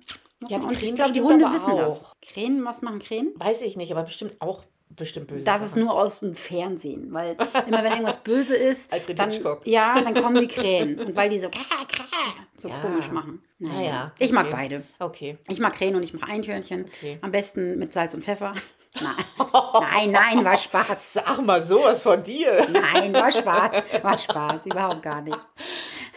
Ja, 0.48 0.60
die 0.60 0.66
und 0.68 0.84
ich 0.84 0.94
glaube, 0.96 1.12
die 1.14 1.22
Hunde 1.22 1.46
wissen 1.52 1.76
das. 1.76 2.04
auch. 2.06 2.16
Krähen, 2.22 2.64
was 2.64 2.82
machen 2.84 3.00
Krähen? 3.00 3.32
Weiß 3.38 3.62
ich 3.64 3.76
nicht, 3.78 3.92
aber 3.92 4.04
bestimmt 4.04 4.34
auch 4.40 4.64
bestimmt 4.90 5.28
böse. 5.28 5.44
Das 5.44 5.62
ist 5.64 5.76
nur 5.76 5.92
aus 5.92 6.20
dem 6.22 6.36
Fernsehen, 6.36 7.12
weil 7.12 7.36
immer 7.68 7.84
wenn 7.84 7.92
irgendwas 7.92 8.18
böse 8.18 8.56
ist, 8.56 8.92
Alfred 8.94 9.18
dann, 9.20 9.32
Hitchcock. 9.32 9.66
ja, 9.66 10.00
dann 10.02 10.14
kommen 10.14 10.40
die 10.42 10.48
Krähen. 10.48 11.00
Und 11.00 11.16
weil 11.16 11.30
die 11.30 11.40
so, 11.40 11.50
so 12.58 12.70
Ja. 12.70 12.80
komisch 12.82 13.10
machen. 13.12 13.42
Naja, 13.60 14.12
Ich 14.20 14.32
mag 14.32 14.46
okay. 14.46 14.54
beide. 14.56 14.84
Okay, 15.00 15.38
Ich 15.48 15.60
mag 15.60 15.74
Krähen 15.74 15.96
und 15.96 16.04
ich 16.04 16.14
mag 16.14 16.30
Einhörnchen. 16.30 16.86
okay. 16.86 17.18
Am 17.22 17.32
besten 17.32 17.78
mit 17.80 17.92
Salz 17.92 18.14
und 18.14 18.24
Pfeffer. 18.24 18.54
Nein, 19.00 20.12
nein, 20.12 20.12
nein, 20.12 20.46
war 20.46 20.58
Spaß. 20.58 21.14
Sag 21.14 21.42
mal 21.46 21.62
sowas 21.62 22.02
von 22.02 22.24
dir. 22.24 22.66
Nein, 22.72 23.14
war 23.14 23.32
Spaß. 23.32 23.84
War 24.04 24.18
Spaß, 24.18 24.66
überhaupt 24.66 25.04
gar 25.04 25.22
nicht. 25.22 25.38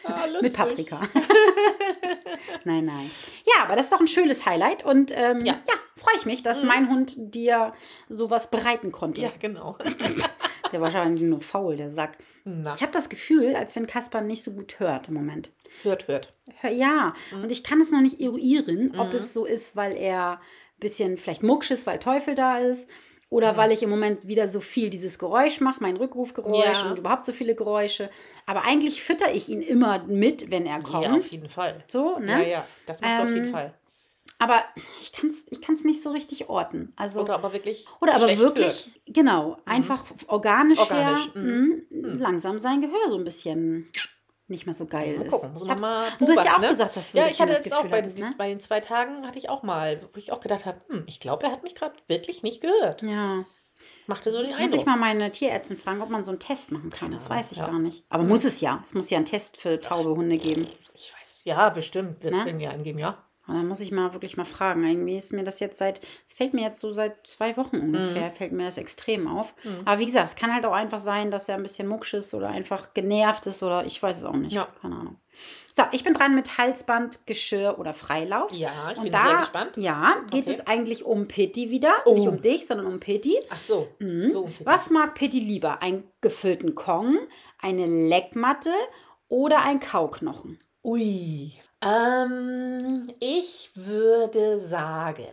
Ah, 0.05 0.27
Mit. 0.41 0.55
Paprika. 0.55 1.01
nein, 2.65 2.85
nein. 2.87 3.11
Ja, 3.45 3.65
aber 3.65 3.77
das 3.77 3.85
ist 3.87 3.93
doch 3.93 4.01
ein 4.01 4.09
schönes 4.09 4.47
Highlight 4.47 4.85
und 4.85 5.13
ähm, 5.15 5.45
ja, 5.45 5.55
Ja. 5.55 5.75
freue 5.97 6.17
ich 6.17 6.27
mich, 6.27 6.43
dass 6.43 6.63
Mhm. 6.63 6.69
mein 6.69 6.91
Hund 6.91 7.15
dir 7.17 7.73
sowas 8.09 8.51
bereiten 8.51 8.93
konnte. 8.93 9.21
Ja, 9.21 9.31
genau. 9.39 9.77
Der 10.73 10.81
war 10.81 10.93
wahrscheinlich 10.93 11.23
nur 11.23 11.41
faul, 11.41 11.77
der 11.77 11.91
Sack. 11.91 12.17
Na, 12.45 12.75
Ich 12.75 12.81
habe 12.83 12.93
das 12.93 13.09
Gefühl, 13.09 13.57
als 13.57 13.75
wenn 13.75 13.89
Kaspar 13.89 14.21
nicht 14.23 14.45
so 14.45 14.53
gut 14.53 14.79
hört 14.79 15.09
im 15.09 15.15
Moment. 15.15 15.51
hört, 15.83 16.07
hört. 16.07 16.33
Hör- 16.61 16.71
Ja, 16.71 17.13
Mhm. 17.33 17.43
und 17.45 17.51
ich 17.53 17.65
kann 17.65 17.81
es 17.81 17.91
noch 17.91 18.01
nicht 18.01 18.21
eruieren, 18.21 18.93
ob 18.97 19.09
Mhm. 19.09 19.15
es 19.17 19.35
so 19.35 19.45
ist, 19.47 19.75
weil 19.75 19.97
er 19.97 20.35
ein 20.35 20.39
bisschen 20.79 21.19
vielleicht 21.19 21.43
mucksch 21.43 21.73
ist, 21.73 21.87
weil 21.87 21.99
Teufel 21.99 22.35
da 22.37 22.59
ist. 22.59 22.89
Oder 23.31 23.53
Mhm. 23.53 23.57
weil 23.57 23.73
ich 23.73 23.83
im 23.83 23.91
Moment 23.91 24.27
wieder 24.27 24.49
so 24.49 24.61
viel 24.61 24.91
dieses 24.91 25.19
Geräusch 25.19 25.61
mache, 25.61 25.81
mein 25.83 25.97
Rückrufgeräusch 25.97 26.83
Ja. 26.83 26.91
und 26.91 26.99
überhaupt 26.99 27.25
so 27.25 27.33
viele 27.33 27.55
Geräusche. 27.55 28.11
Aber 28.45 28.65
eigentlich 28.65 29.03
fütter 29.03 29.33
ich 29.33 29.49
ihn 29.49 29.63
immer 29.63 30.03
mit, 30.05 30.51
wenn 30.51 30.67
er 30.67 30.81
Ja, 30.81 30.85
auf 30.85 30.91
kommt. 30.91 31.31
jeden 31.31 31.49
Fall. 31.49 31.85
so, 31.89 32.17
Ja, 32.19 32.21
ne? 32.39 32.51
ja, 32.51 32.67
das 32.87 33.01
machst 33.01 33.19
du 33.19 33.23
auf 33.23 33.35
jeden 33.35 33.47
Ähm, 33.47 33.53
Fall. 33.53 33.75
Aber 34.39 34.65
ich 35.01 35.13
kann 35.13 35.31
es 35.31 35.45
ich 35.51 35.61
kann's 35.61 35.85
nicht 35.85 36.03
so 36.03 36.11
richtig 36.11 36.49
orten. 36.49 36.93
Also, 36.97 37.21
Oder 37.23 37.35
aber 37.35 37.53
wirklich. 37.53 37.87
oder 38.01 38.15
aber 38.15 38.37
wirklich, 38.39 38.91
genau, 39.07 39.59
einfach 39.65 40.05
organisch, 40.27 40.79
Organisch, 40.79 41.31
her, 41.35 41.43
mhm. 41.43 41.83
mh, 41.91 42.09
langsam 42.21 42.59
sein 42.59 42.81
Gehör 42.81 43.11
so 43.11 43.17
ein 43.19 43.25
bisschen 43.25 43.89
nicht 44.51 44.67
mehr 44.67 44.75
so 44.75 44.87
geil 44.87 45.17
Mal 45.17 45.25
ist. 45.27 45.31
gucken, 45.31 45.53
muss 45.55 45.63
Ich 45.63 45.69
man 45.69 45.81
mal 45.81 46.09
du 46.19 46.29
hast 46.29 46.45
ja 46.45 46.57
auch 46.57 46.61
ne? 46.61 46.69
gesagt, 46.69 46.97
dass 46.97 47.13
du 47.13 47.19
Ja, 47.19 47.27
ich 47.29 47.41
hatte 47.41 47.53
jetzt 47.53 47.73
auch 47.73 47.87
bei, 47.87 47.99
hattest, 47.99 48.19
ne? 48.19 48.35
bei 48.37 48.49
den 48.49 48.61
zwei 48.61 48.81
Tagen 48.81 49.27
hatte 49.27 49.39
ich 49.39 49.49
auch 49.49 49.63
mal, 49.63 50.01
wo 50.13 50.19
ich 50.19 50.33
auch 50.33 50.41
gedacht 50.41 50.67
habe, 50.67 50.81
hm, 50.89 51.05
ich 51.07 51.21
glaube, 51.21 51.45
er 51.45 51.53
hat 51.53 51.63
mich 51.63 51.75
gerade 51.75 51.95
wirklich 52.09 52.43
nicht 52.43 52.61
gehört. 52.61 53.03
Ja. 53.03 53.45
Machte 54.07 54.31
so 54.31 54.39
den 54.43 54.51
Muss 54.51 54.59
ich 54.59 54.65
Eindruck. 54.65 54.87
mal 54.87 54.97
meine 54.97 55.31
Tierärztin 55.31 55.79
fragen, 55.79 56.03
ob 56.03 56.11
man 56.11 56.25
so 56.25 56.31
einen 56.33 56.41
Test 56.41 56.71
machen 56.73 56.91
kann. 56.91 57.13
Das 57.13 57.27
Ahnung, 57.27 57.39
weiß 57.39 57.53
ich 57.53 57.59
ja. 57.59 57.67
gar 57.69 57.79
nicht. 57.79 58.05
Aber 58.11 58.25
muss 58.25 58.45
es 58.45 58.61
ja. 58.61 58.81
Es 58.85 58.93
muss 58.93 59.09
ja 59.09 59.17
einen 59.17 59.27
Test 59.27 59.57
für 59.57 59.81
taube 59.81 60.11
Hunde 60.11 60.37
geben. 60.37 60.67
Ich 60.95 61.15
weiß, 61.19 61.43
ja, 61.45 61.71
bestimmt 61.71 62.23
wird 62.23 62.35
es 62.35 62.45
Ne? 62.45 62.51
irgendwie 62.51 62.67
eingeben, 62.67 62.99
ja. 62.99 63.17
Und 63.51 63.57
dann 63.57 63.67
muss 63.69 63.81
ich 63.81 63.91
mal 63.91 64.13
wirklich 64.13 64.37
mal 64.37 64.45
fragen. 64.45 64.85
Irgendwie 64.85 65.17
ist 65.19 65.33
mir 65.33 65.43
das 65.45 65.59
jetzt 65.61 65.79
seit, 65.79 66.01
es 66.27 66.33
fällt 66.35 66.55
mir 66.55 66.63
jetzt 66.63 66.79
so 66.81 66.93
seit 66.93 67.27
zwei 67.27 67.57
Wochen 67.57 67.77
ungefähr, 67.79 68.31
fällt 68.31 68.53
mir 68.53 68.65
das 68.65 68.79
extrem 68.79 69.27
auf. 69.27 69.53
Mhm. 69.65 69.81
Aber 69.85 69.99
wie 70.01 70.07
gesagt, 70.07 70.29
es 70.29 70.37
kann 70.37 70.55
halt 70.55 70.65
auch 70.65 70.73
einfach 70.73 71.01
sein, 71.01 71.31
dass 71.31 71.49
er 71.49 71.57
ein 71.57 71.63
bisschen 71.63 71.89
mucksch 71.89 72.15
ist 72.15 72.33
oder 72.33 72.49
einfach 72.49 72.95
genervt 72.95 73.47
ist 73.47 73.63
oder 73.63 73.85
ich 73.85 74.03
weiß 74.03 74.19
es 74.19 74.25
auch 74.25 74.35
nicht. 74.35 74.53
Ja. 74.53 74.69
Keine 74.81 74.95
Ahnung. 74.97 75.17
So, 75.77 75.85
ich 75.93 76.05
bin 76.05 76.15
dran 76.15 76.35
mit 76.35 76.59
Halsband, 76.59 77.27
Geschirr 77.27 77.77
oder 77.79 77.95
Freilauf. 77.95 78.53
Ja, 78.53 78.91
ich 78.93 78.99
Und 78.99 79.05
bin 79.05 79.13
da, 79.13 79.27
sehr 79.29 79.37
gespannt. 79.39 79.71
ja, 79.77 80.17
geht 80.31 80.47
Okay. 80.47 80.57
es 80.59 80.67
eigentlich 80.67 81.05
um 81.05 81.29
Pitti 81.29 81.71
wieder. 81.71 81.93
Oh. 82.05 82.15
Nicht 82.15 82.29
um 82.29 82.43
dich, 82.43 82.67
sondern 82.67 82.87
um 82.87 83.01
Pitti. 83.01 83.39
Ach 83.51 83.61
so. 83.61 83.89
Mhm. 84.01 84.33
so. 84.33 84.51
Was 84.65 84.91
mag 84.91 85.15
Pitti 85.15 85.41
lieber? 85.41 85.81
Einen 85.83 86.05
gefüllten 86.21 86.75
Kong, 86.75 87.19
eine 87.61 87.87
Leckmatte 87.87 88.73
oder 89.29 89.63
ein 89.63 89.81
Kauknochen? 89.81 90.59
Ui. 90.85 91.53
Ähm, 91.83 93.11
ich 93.21 93.71
würde 93.75 94.59
sagen, 94.59 95.27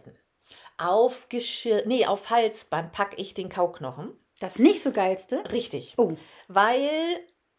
auf 0.78 1.28
Geschirr, 1.30 1.84
nee, 1.86 2.06
auf 2.06 2.30
Halsband 2.30 2.92
packe 2.92 3.16
ich 3.18 3.34
den 3.34 3.50
Kauknochen. 3.50 4.12
Das 4.40 4.60
nicht 4.60 4.84
so 4.84 4.92
geilste? 4.92 5.44
Richtig. 5.52 5.96
Oh, 5.98 6.14
Weil 6.48 6.90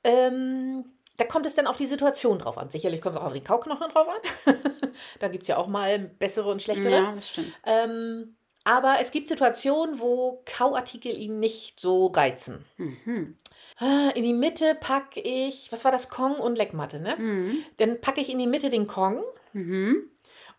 ähm, 0.04 0.85
da 1.16 1.25
kommt 1.25 1.45
es 1.47 1.57
dann 1.57 1.66
auf 1.66 1.76
die 1.76 1.87
Situation 1.87 2.38
drauf 2.38 2.57
an. 2.57 2.71
Sicherlich 2.71 3.02
kommt 3.02 3.16
es 3.16 3.21
auch 3.21 3.26
auf 3.26 3.33
den 3.33 3.42
Kauknochen 3.42 3.90
drauf 3.90 4.07
an. 4.09 4.54
da 5.18 5.28
gibt 5.28 5.42
es 5.42 5.49
ja 5.49 5.57
auch 5.57 5.66
mal 5.66 5.99
bessere 5.99 6.50
und 6.50 6.62
schlechtere. 6.62 6.92
ja, 6.92 7.12
das 7.12 7.28
stimmt. 7.28 7.52
Ähm, 7.66 8.37
Aber 8.62 8.99
es 9.00 9.11
gibt 9.11 9.26
Situationen, 9.26 9.99
wo 9.99 10.42
Kauartikel 10.45 11.16
ihn 11.18 11.40
nicht 11.40 11.80
so 11.80 12.07
reizen. 12.07 12.64
Mhm. 12.76 13.37
Ah, 13.80 14.11
In 14.14 14.25
die 14.25 14.32
Mitte 14.32 14.75
packe 14.80 15.20
ich, 15.20 15.70
was 15.70 15.85
war 15.85 15.92
das, 15.92 16.08
Kong 16.08 16.37
und 16.37 16.56
Leckmatte, 16.56 17.00
ne? 17.00 17.14
Mhm. 17.16 17.64
Dann 17.76 18.00
packe 18.00 18.20
ich 18.20 18.28
in 18.30 18.38
die 18.38 18.47
Mitte 18.49 18.70
den 18.70 18.87
Kong 18.87 19.23
Mhm. 19.52 20.11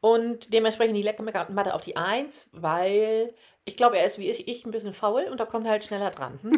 und 0.01 0.53
dementsprechend 0.53 0.95
die 0.95 1.01
Leckmatte 1.01 1.73
auf 1.73 1.81
die 1.81 1.97
1, 1.97 2.49
weil 2.53 3.33
ich 3.65 3.75
glaube, 3.77 3.97
er 3.99 4.05
ist 4.05 4.17
wie 4.19 4.29
ich, 4.29 4.47
ich 4.47 4.65
ein 4.65 4.71
bisschen 4.71 4.93
faul 4.93 5.27
und 5.29 5.39
da 5.39 5.45
kommt 5.45 5.65
er 5.65 5.71
halt 5.71 5.83
schneller 5.83 6.11
dran. 6.11 6.39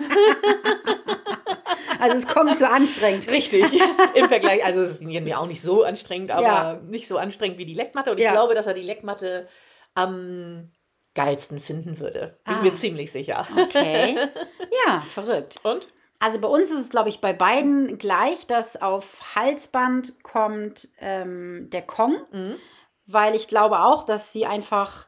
Also 2.00 2.18
es 2.18 2.26
kommt 2.28 2.58
zu 2.58 2.68
anstrengend. 2.68 3.28
Richtig. 3.28 3.80
Im 4.16 4.28
Vergleich, 4.28 4.66
also 4.66 4.82
es 4.82 4.90
ist 4.90 5.02
mir 5.04 5.40
auch 5.40 5.46
nicht 5.46 5.62
so 5.62 5.84
anstrengend, 5.84 6.32
aber 6.32 6.42
Ja. 6.42 6.80
nicht 6.84 7.08
so 7.08 7.18
anstrengend 7.18 7.60
wie 7.60 7.66
die 7.66 7.76
Leckmatte. 7.76 8.10
Und 8.10 8.18
ich 8.18 8.24
Ja. 8.24 8.32
glaube, 8.32 8.56
dass 8.56 8.66
er 8.66 8.74
die 8.74 8.82
Leckmatte 8.82 9.48
am 9.94 10.72
geilsten 11.14 11.60
finden 11.60 12.00
würde. 12.00 12.40
Bin 12.46 12.56
Ah. 12.56 12.62
mir 12.64 12.74
ziemlich 12.74 13.12
sicher. 13.12 13.46
Okay. 13.56 14.16
Ja, 14.88 15.02
verrückt. 15.14 15.58
Und? 15.62 15.90
Also 16.22 16.40
bei 16.40 16.48
uns 16.48 16.70
ist 16.70 16.80
es, 16.80 16.90
glaube 16.90 17.10
ich, 17.10 17.20
bei 17.20 17.34
beiden 17.34 17.98
gleich, 17.98 18.46
dass 18.46 18.80
auf 18.80 19.36
Halsband 19.36 20.22
kommt 20.24 20.88
ähm, 21.00 21.68
der 21.72 21.82
Kong, 21.82 22.16
Mhm. 22.32 22.56
weil 23.08 23.36
ich 23.36 23.48
glaube 23.48 23.80
auch, 23.80 24.04
dass 24.04 24.32
sie 24.32 24.46
einfach, 24.46 25.08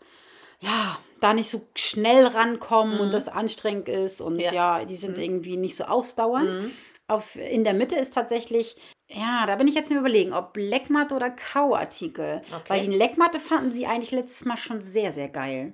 ja, 0.59 0.97
da 1.19 1.33
nicht 1.35 1.49
so 1.49 1.61
schnell 1.75 2.25
rankommen 2.25 2.95
Mhm. 2.95 2.99
und 3.01 3.11
das 3.13 3.27
anstrengend 3.27 3.87
ist 3.89 4.21
und 4.21 4.39
ja, 4.41 4.51
Ja. 4.51 4.85
die 4.85 4.95
sind 4.97 5.17
Mhm. 5.17 5.23
irgendwie 5.23 5.55
nicht 5.57 5.75
so 5.75 5.83
ausdauernd. 5.83 6.49
Mhm. 6.49 6.71
Auf, 7.07 7.35
in 7.35 7.63
der 7.63 7.73
Mitte 7.75 7.95
ist 7.95 8.13
tatsächlich, 8.13 8.75
ja, 9.07 9.45
da 9.45 9.55
bin 9.55 9.67
ich 9.67 9.75
jetzt 9.75 9.91
im 9.91 9.99
Überlegen, 9.99 10.33
ob 10.33 10.57
Leckmatte 10.57 11.13
oder 11.13 11.29
Kauartikel. 11.29 12.41
Okay. 12.49 12.63
Weil 12.69 12.87
die 12.87 12.95
Leckmatte 12.97 13.39
fanden 13.39 13.71
sie 13.71 13.85
eigentlich 13.85 14.11
letztes 14.11 14.45
Mal 14.45 14.57
schon 14.57 14.81
sehr, 14.81 15.11
sehr 15.11 15.29
geil. 15.29 15.73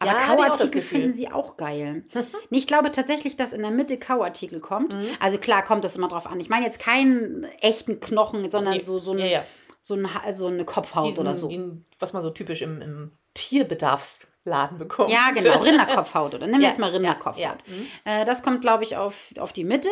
Aber 0.00 0.12
Ja, 0.12 0.18
Kauartikel 0.26 0.80
finden 0.80 1.12
sie 1.12 1.30
auch 1.30 1.56
geil. 1.56 2.04
Nee, 2.50 2.58
ich 2.58 2.66
glaube 2.68 2.92
tatsächlich, 2.92 3.36
dass 3.36 3.52
in 3.52 3.62
der 3.62 3.72
Mitte 3.72 3.98
Kauartikel 3.98 4.60
kommt. 4.60 4.92
Mhm. 4.92 5.08
Also 5.18 5.38
klar 5.38 5.64
kommt 5.64 5.82
das 5.84 5.96
immer 5.96 6.06
drauf 6.08 6.26
an. 6.26 6.38
Ich 6.38 6.48
meine 6.48 6.64
jetzt 6.66 6.78
keinen 6.78 7.44
echten 7.60 7.98
Knochen, 7.98 8.48
sondern 8.50 8.74
Nee. 8.76 8.82
so, 8.84 9.00
so, 9.00 9.10
ein, 9.12 9.18
Ja, 9.18 9.26
ja. 9.26 9.44
so, 9.80 9.94
ein, 9.94 10.14
Ha- 10.14 10.32
so 10.32 10.46
eine 10.46 10.64
Kopfhaut 10.64 11.08
Diesen, 11.10 11.20
oder 11.20 11.34
so. 11.34 11.48
den- 11.48 11.84
was 11.98 12.12
man 12.12 12.22
so 12.22 12.30
typisch 12.30 12.62
im, 12.62 12.80
im 12.80 13.12
Tierbedarfsladen 13.34 14.78
bekommt. 14.78 15.10
Ja, 15.10 15.30
genau, 15.32 15.58
Rinderkopfhaut 15.62 16.34
oder 16.34 16.46
nimm 16.46 16.60
Ja, 16.60 16.68
jetzt 16.68 16.78
mal 16.78 16.88
ja, 16.88 16.92
Rinderkopfhaut. 16.94 17.42
ja. 17.42 17.56
Mhm. 17.66 17.86
Äh, 18.04 18.24
das 18.24 18.42
kommt, 18.42 18.60
glaube 18.62 18.84
ich, 18.84 18.96
auf, 18.96 19.14
auf 19.38 19.52
die 19.52 19.64
Mitte. 19.64 19.88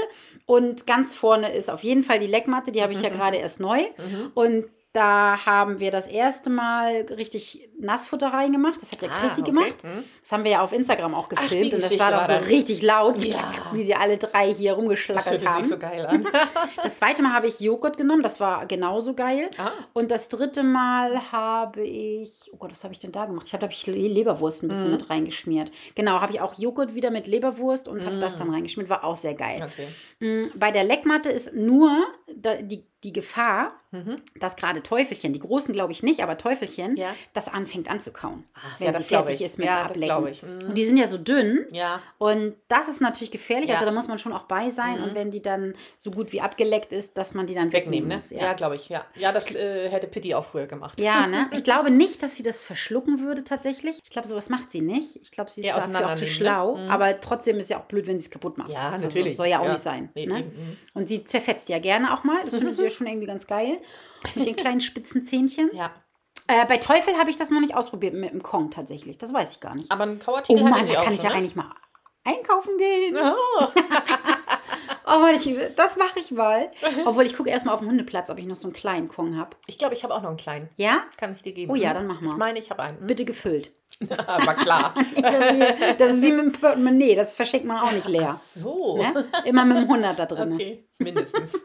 Und 0.46 0.86
ganz 0.86 1.14
vorne 1.14 1.52
ist 1.52 1.70
auf 1.70 1.82
jeden 1.82 2.02
Fall 2.04 2.20
die 2.20 2.26
Leckmatte, 2.26 2.72
die 2.72 2.82
habe 2.82 2.92
ich 2.92 3.02
ja 3.02 3.08
gerade 3.08 3.36
erst 3.38 3.60
neu. 3.60 3.80
Mhm. 3.98 4.30
Und 4.34 4.64
da 4.96 5.44
haben 5.44 5.78
wir 5.78 5.90
das 5.90 6.06
erste 6.06 6.48
Mal 6.50 7.02
richtig 7.16 7.68
Nassfutter 7.78 8.28
reingemacht. 8.28 8.80
Das 8.80 8.90
hat 8.92 9.02
der 9.02 9.10
Ah, 9.10 9.18
Chrissy 9.20 9.42
okay. 9.42 9.50
gemacht. 9.50 9.84
Mhm. 9.84 10.04
Das 10.22 10.32
haben 10.32 10.44
wir 10.44 10.50
ja 10.52 10.62
auf 10.62 10.72
Instagram 10.72 11.14
auch 11.14 11.28
gefilmt. 11.28 11.74
und 11.74 11.82
das 11.82 11.98
war 11.98 12.10
doch 12.10 12.22
so 12.22 12.32
das. 12.32 12.48
richtig 12.48 12.80
laut, 12.82 13.18
Ja. 13.18 13.52
wie 13.72 13.82
sie 13.84 13.94
alle 13.94 14.16
drei 14.16 14.52
hier 14.52 14.70
Das 14.70 14.78
rumgeschlackert 14.78 15.40
sich 15.40 15.48
haben. 15.48 15.62
so 15.62 15.78
geil 15.78 16.06
an. 16.06 16.26
Das 16.82 16.96
zweite 16.98 17.22
Mal 17.22 17.32
habe 17.34 17.46
ich 17.48 17.60
Joghurt 17.60 17.98
genommen. 17.98 18.22
Das 18.22 18.40
war 18.40 18.66
genauso 18.66 19.12
geil. 19.14 19.50
ah, 19.58 19.70
Und 19.92 20.10
das 20.10 20.28
dritte 20.28 20.62
Mal 20.62 21.30
habe 21.32 21.82
ich, 21.84 22.50
oh 22.52 22.56
Gott, 22.56 22.70
was 22.72 22.82
habe 22.84 22.94
ich 22.94 23.00
denn 23.00 23.12
da 23.12 23.26
gemacht? 23.26 23.46
Ich 23.46 23.52
habe, 23.52 23.60
glaube 23.60 23.74
ich, 23.74 23.86
Le- 23.86 24.08
Leberwurst 24.08 24.62
ein 24.62 24.68
bisschen 24.68 24.86
Mhm. 24.86 24.92
mit 24.92 25.10
reingeschmiert. 25.10 25.70
Genau, 25.94 26.20
habe 26.20 26.32
ich 26.32 26.40
auch 26.40 26.58
Joghurt 26.58 26.94
wieder 26.94 27.10
mit 27.10 27.26
Leberwurst 27.26 27.88
und 27.88 28.04
habe 28.04 28.16
Mhm. 28.16 28.20
das 28.20 28.36
dann 28.36 28.50
reingeschmiert. 28.50 28.88
War 28.88 29.04
auch 29.04 29.16
sehr 29.16 29.34
geil. 29.34 29.68
okay. 29.70 29.88
Mm, 30.20 30.58
Bei 30.58 30.70
der 30.72 30.84
Leckmatte 30.84 31.28
ist 31.30 31.52
nur 31.54 31.90
die, 32.60 32.84
die 33.06 33.12
Gefahr, 33.12 33.72
Mhm. 33.92 34.20
dass 34.40 34.56
gerade 34.56 34.82
Teufelchen, 34.82 35.32
die 35.32 35.38
großen 35.38 35.72
glaube 35.72 35.92
ich 35.92 36.02
nicht, 36.02 36.20
aber 36.20 36.36
Teufelchen, 36.36 36.96
Ja. 36.96 37.14
das 37.32 37.46
anfängt 37.48 37.88
anzukauen, 37.88 38.44
Ah, 38.54 38.58
wenn 38.78 38.86
ja, 38.88 38.92
das 38.92 39.06
fertig 39.06 39.36
ich. 39.36 39.42
ist 39.46 39.58
mit 39.58 39.68
ja, 39.68 39.84
Ablecken. 39.84 40.26
ich. 40.26 40.42
Mhm. 40.42 40.68
Und 40.70 40.75
die 40.75 40.84
sind 40.84 40.96
ja 40.98 41.06
so 41.06 41.16
dünn 41.16 41.66
ja, 41.70 42.00
und 42.18 42.54
das 42.68 42.88
ist 42.88 43.00
natürlich 43.00 43.30
gefährlich, 43.30 43.70
also 43.72 43.84
da 43.86 43.92
muss 43.92 44.08
man 44.08 44.18
schon 44.18 44.32
auch 44.34 44.42
bei 44.42 44.70
sein 44.70 44.98
Mhm. 44.98 45.04
und 45.04 45.14
wenn 45.14 45.30
die 45.30 45.40
dann 45.40 45.75
so 45.98 46.10
gut 46.10 46.32
wie 46.32 46.40
abgeleckt 46.42 46.92
ist, 46.92 47.16
dass 47.16 47.32
man 47.32 47.46
die 47.46 47.54
dann 47.54 47.72
wegnehmen 47.72 47.86
wegnehmen, 47.86 48.08
ne? 48.08 48.14
muss. 48.16 48.30
Ja, 48.32 48.52
glaube 48.54 48.75
ich, 48.75 48.88
ja. 48.88 49.04
Ja, 49.14 49.30
das 49.32 49.54
äh, 49.54 49.88
hätte 49.88 50.08
Pitti 50.08 50.34
auch 50.34 50.44
früher 50.44 50.66
gemacht. 50.66 51.00
Ja, 51.00 51.26
ne? 51.28 51.48
Ich 51.52 51.62
glaube 51.64 51.90
nicht, 51.92 52.22
dass 52.25 52.34
sie 52.34 52.42
das 52.42 52.64
verschlucken 52.64 53.20
würde 53.20 53.44
tatsächlich. 53.44 54.00
Ich 54.02 54.10
glaube, 54.10 54.26
sowas 54.28 54.50
macht 54.50 54.72
sie 54.72 54.80
nicht. 54.80 55.16
Ich 55.22 55.30
glaube, 55.30 55.50
sie 55.52 55.60
ist 55.62 55.70
dafür 55.72 56.06
auch 56.06 56.14
zu 56.14 56.20
ne? 56.22 56.26
schlau. 56.26 56.76
Mhm. 56.76 56.90
Aber 56.90 57.18
trotzdem 57.20 57.58
ist 57.60 57.70
ja 57.70 57.78
auch 57.78 57.84
blöd, 57.84 58.08
wenn 58.08 58.18
sie 58.20 58.26
es 58.26 58.30
kaputt 58.30 58.58
macht. 58.58 58.70
Ja, 58.70 58.90
Also, 58.90 59.06
natürlich. 59.06 59.36
soll 59.36 59.46
ja 59.46 59.60
auch 59.60 59.68
nicht 59.68 59.82
sein. 59.82 60.10
Nee, 60.14 60.26
ne? 60.26 60.40
eben, 60.40 60.48
mhm. 60.48 60.76
Und 60.92 61.06
sie 61.08 61.25
zerfetzt 61.25 61.68
ja 61.68 61.78
gerne 61.78 62.12
auch 62.12 62.25
mal. 62.25 62.42
Das 62.44 62.56
findet 62.56 62.76
sie 62.76 62.84
ja 62.84 62.90
schon 62.96 63.06
irgendwie 63.06 63.26
ganz 63.26 63.46
geil. 63.46 63.78
Mit 64.34 64.46
den 64.46 64.56
kleinen 64.56 64.80
spitzen 64.80 65.24
Zähnchen. 65.24 65.70
Ja, 65.72 65.90
Äh, 66.48 66.64
bei 66.66 66.78
Teufel 66.78 67.16
habe 67.18 67.30
ich 67.30 67.36
das 67.36 67.50
noch 67.50 67.60
nicht 67.60 67.74
ausprobiert 67.74 68.14
mit 68.14 68.30
dem 68.32 68.42
Kong 68.42 68.70
tatsächlich. 68.70 69.18
Das 69.18 69.32
weiß 69.32 69.52
ich 69.52 69.60
gar 69.60 69.74
nicht. 69.74 69.90
aber 69.90 70.04
ein 70.04 70.18
Oh 70.20 70.24
Kauartikel 70.24 70.64
hatte 70.64 70.70
Mann, 70.70 70.86
sie 70.86 70.92
da 70.92 71.00
auch 71.00 71.04
kann 71.04 71.12
ich 71.14 71.20
schon, 71.20 71.28
ja 71.28 71.32
ne? 71.32 71.38
eigentlich 71.38 71.56
mal 71.56 71.70
einkaufen 72.26 72.76
gehen. 72.78 73.16
Oh. 73.16 73.66
Oh, 75.09 75.25
ich, 75.33 75.56
das 75.76 75.97
mache 75.97 76.18
ich 76.18 76.33
mal. 76.33 76.68
Obwohl, 77.04 77.25
ich 77.25 77.37
gucke 77.37 77.49
erstmal 77.49 77.75
auf 77.75 77.80
dem 77.80 77.88
Hundeplatz, 77.88 78.28
ob 78.28 78.38
ich 78.38 78.45
noch 78.47 78.56
so 78.56 78.64
einen 78.66 78.73
kleinen 78.73 79.06
Kong 79.06 79.37
habe. 79.38 79.50
Ich 79.68 79.78
glaube, 79.78 79.95
ich 79.95 80.02
habe 80.02 80.12
auch 80.12 80.21
noch 80.21 80.30
einen 80.30 80.37
kleinen. 80.37 80.68
Ja? 80.76 81.04
Kann 81.16 81.30
ich 81.30 81.42
dir 81.45 81.52
geben? 81.52 81.71
Oh 81.71 81.76
ja, 81.76 81.90
Mhm. 81.90 81.95
dann 81.95 82.06
mach 82.09 82.21
mal. 82.23 82.30
Ich 82.33 82.37
meine, 82.37 82.59
ich 82.59 82.71
habe 82.71 82.83
einen. 82.83 83.06
Bitte 83.06 83.25
gefüllt. 83.25 83.73
Aber 84.26 84.54
klar. 84.54 84.95
Das 85.23 85.35
ist, 85.35 85.54
wie, 85.54 85.97
das 85.99 86.12
ist 86.14 86.23
wie 86.23 86.33
mit 86.33 86.45
dem 86.47 86.52
Portemonnaie. 86.61 87.14
Das 87.14 87.37
verschenkt 87.37 87.66
man 87.68 87.78
auch 87.78 87.92
nicht 87.92 88.09
leer. 88.09 88.30
Ach 88.33 88.38
so. 88.40 88.97
Ne? 88.99 89.26
Immer 89.45 89.64
mit 89.64 89.76
dem 89.76 89.85
100 89.85 90.18
da 90.18 90.26
drin. 90.26 90.54
Okay, 90.54 90.85
mindestens. 90.99 91.64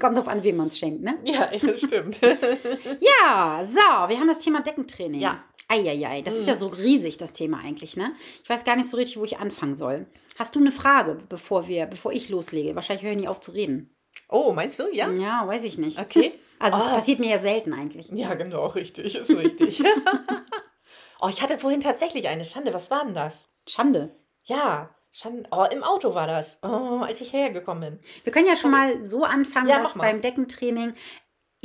Kommt 0.00 0.16
drauf 0.18 0.28
an, 0.28 0.44
wem 0.44 0.56
man 0.58 0.68
es 0.68 0.78
schenkt, 0.78 1.02
ne? 1.02 1.18
ja, 1.24 1.48
ja, 1.52 1.76
stimmt. 1.76 2.20
Ja, 2.20 3.60
so, 3.64 4.08
wir 4.08 4.20
haben 4.20 4.28
das 4.28 4.38
Thema 4.38 4.60
Deckentraining. 4.60 5.20
Ja. 5.20 5.42
Eieiei, 5.68 6.22
das 6.22 6.34
ist 6.34 6.46
ja 6.46 6.54
so 6.54 6.68
riesig, 6.68 7.16
das 7.18 7.32
Thema 7.32 7.58
eigentlich, 7.58 7.96
ne? 7.96 8.14
Ich 8.42 8.48
weiß 8.48 8.64
gar 8.64 8.76
nicht 8.76 8.88
so 8.88 8.96
richtig, 8.96 9.18
wo 9.18 9.24
ich 9.24 9.38
anfangen 9.38 9.74
soll. 9.74 10.06
Hast 10.38 10.54
du 10.54 10.60
eine 10.60 10.70
Frage, 10.70 11.18
bevor 11.28 11.66
wir, 11.66 11.86
bevor 11.86 12.12
ich 12.12 12.28
loslege? 12.28 12.74
Wahrscheinlich 12.76 13.04
höre 13.04 13.12
ich 13.12 13.18
nie 13.18 13.28
auf 13.28 13.40
zu 13.40 13.50
reden. 13.52 13.94
Oh, 14.28 14.52
meinst 14.52 14.78
du? 14.78 14.84
Ja? 14.92 15.10
Ja, 15.10 15.46
weiß 15.46 15.64
ich 15.64 15.76
nicht. 15.78 15.98
Okay. 15.98 16.32
Also 16.58 16.78
es 16.78 16.84
Oh. 16.84 16.90
passiert 16.90 17.18
mir 17.18 17.30
ja 17.30 17.38
selten 17.38 17.72
eigentlich. 17.74 18.08
Ja, 18.10 18.34
genau, 18.34 18.66
richtig. 18.68 19.14
Ist 19.16 19.30
richtig. 19.36 19.82
oh, 21.20 21.28
ich 21.28 21.42
hatte 21.42 21.58
vorhin 21.58 21.80
tatsächlich 21.80 22.28
eine 22.28 22.44
Schande. 22.44 22.72
Was 22.72 22.90
war 22.90 23.04
denn 23.04 23.14
das? 23.14 23.46
Schande. 23.68 24.16
Ja, 24.44 24.94
Schande. 25.10 25.48
Oh, 25.50 25.64
im 25.70 25.82
Auto 25.82 26.14
war 26.14 26.26
das. 26.26 26.58
Oh, 26.62 27.00
als 27.02 27.20
ich 27.20 27.32
hergekommen 27.32 27.90
bin. 27.92 28.00
Wir 28.24 28.32
können 28.32 28.46
ja 28.46 28.56
schon 28.56 28.70
mal 28.70 29.02
so 29.02 29.24
anfangen, 29.24 29.68
Ja, 29.68 29.82
dass 29.82 29.94
beim 29.94 30.20
Deckentraining 30.20 30.94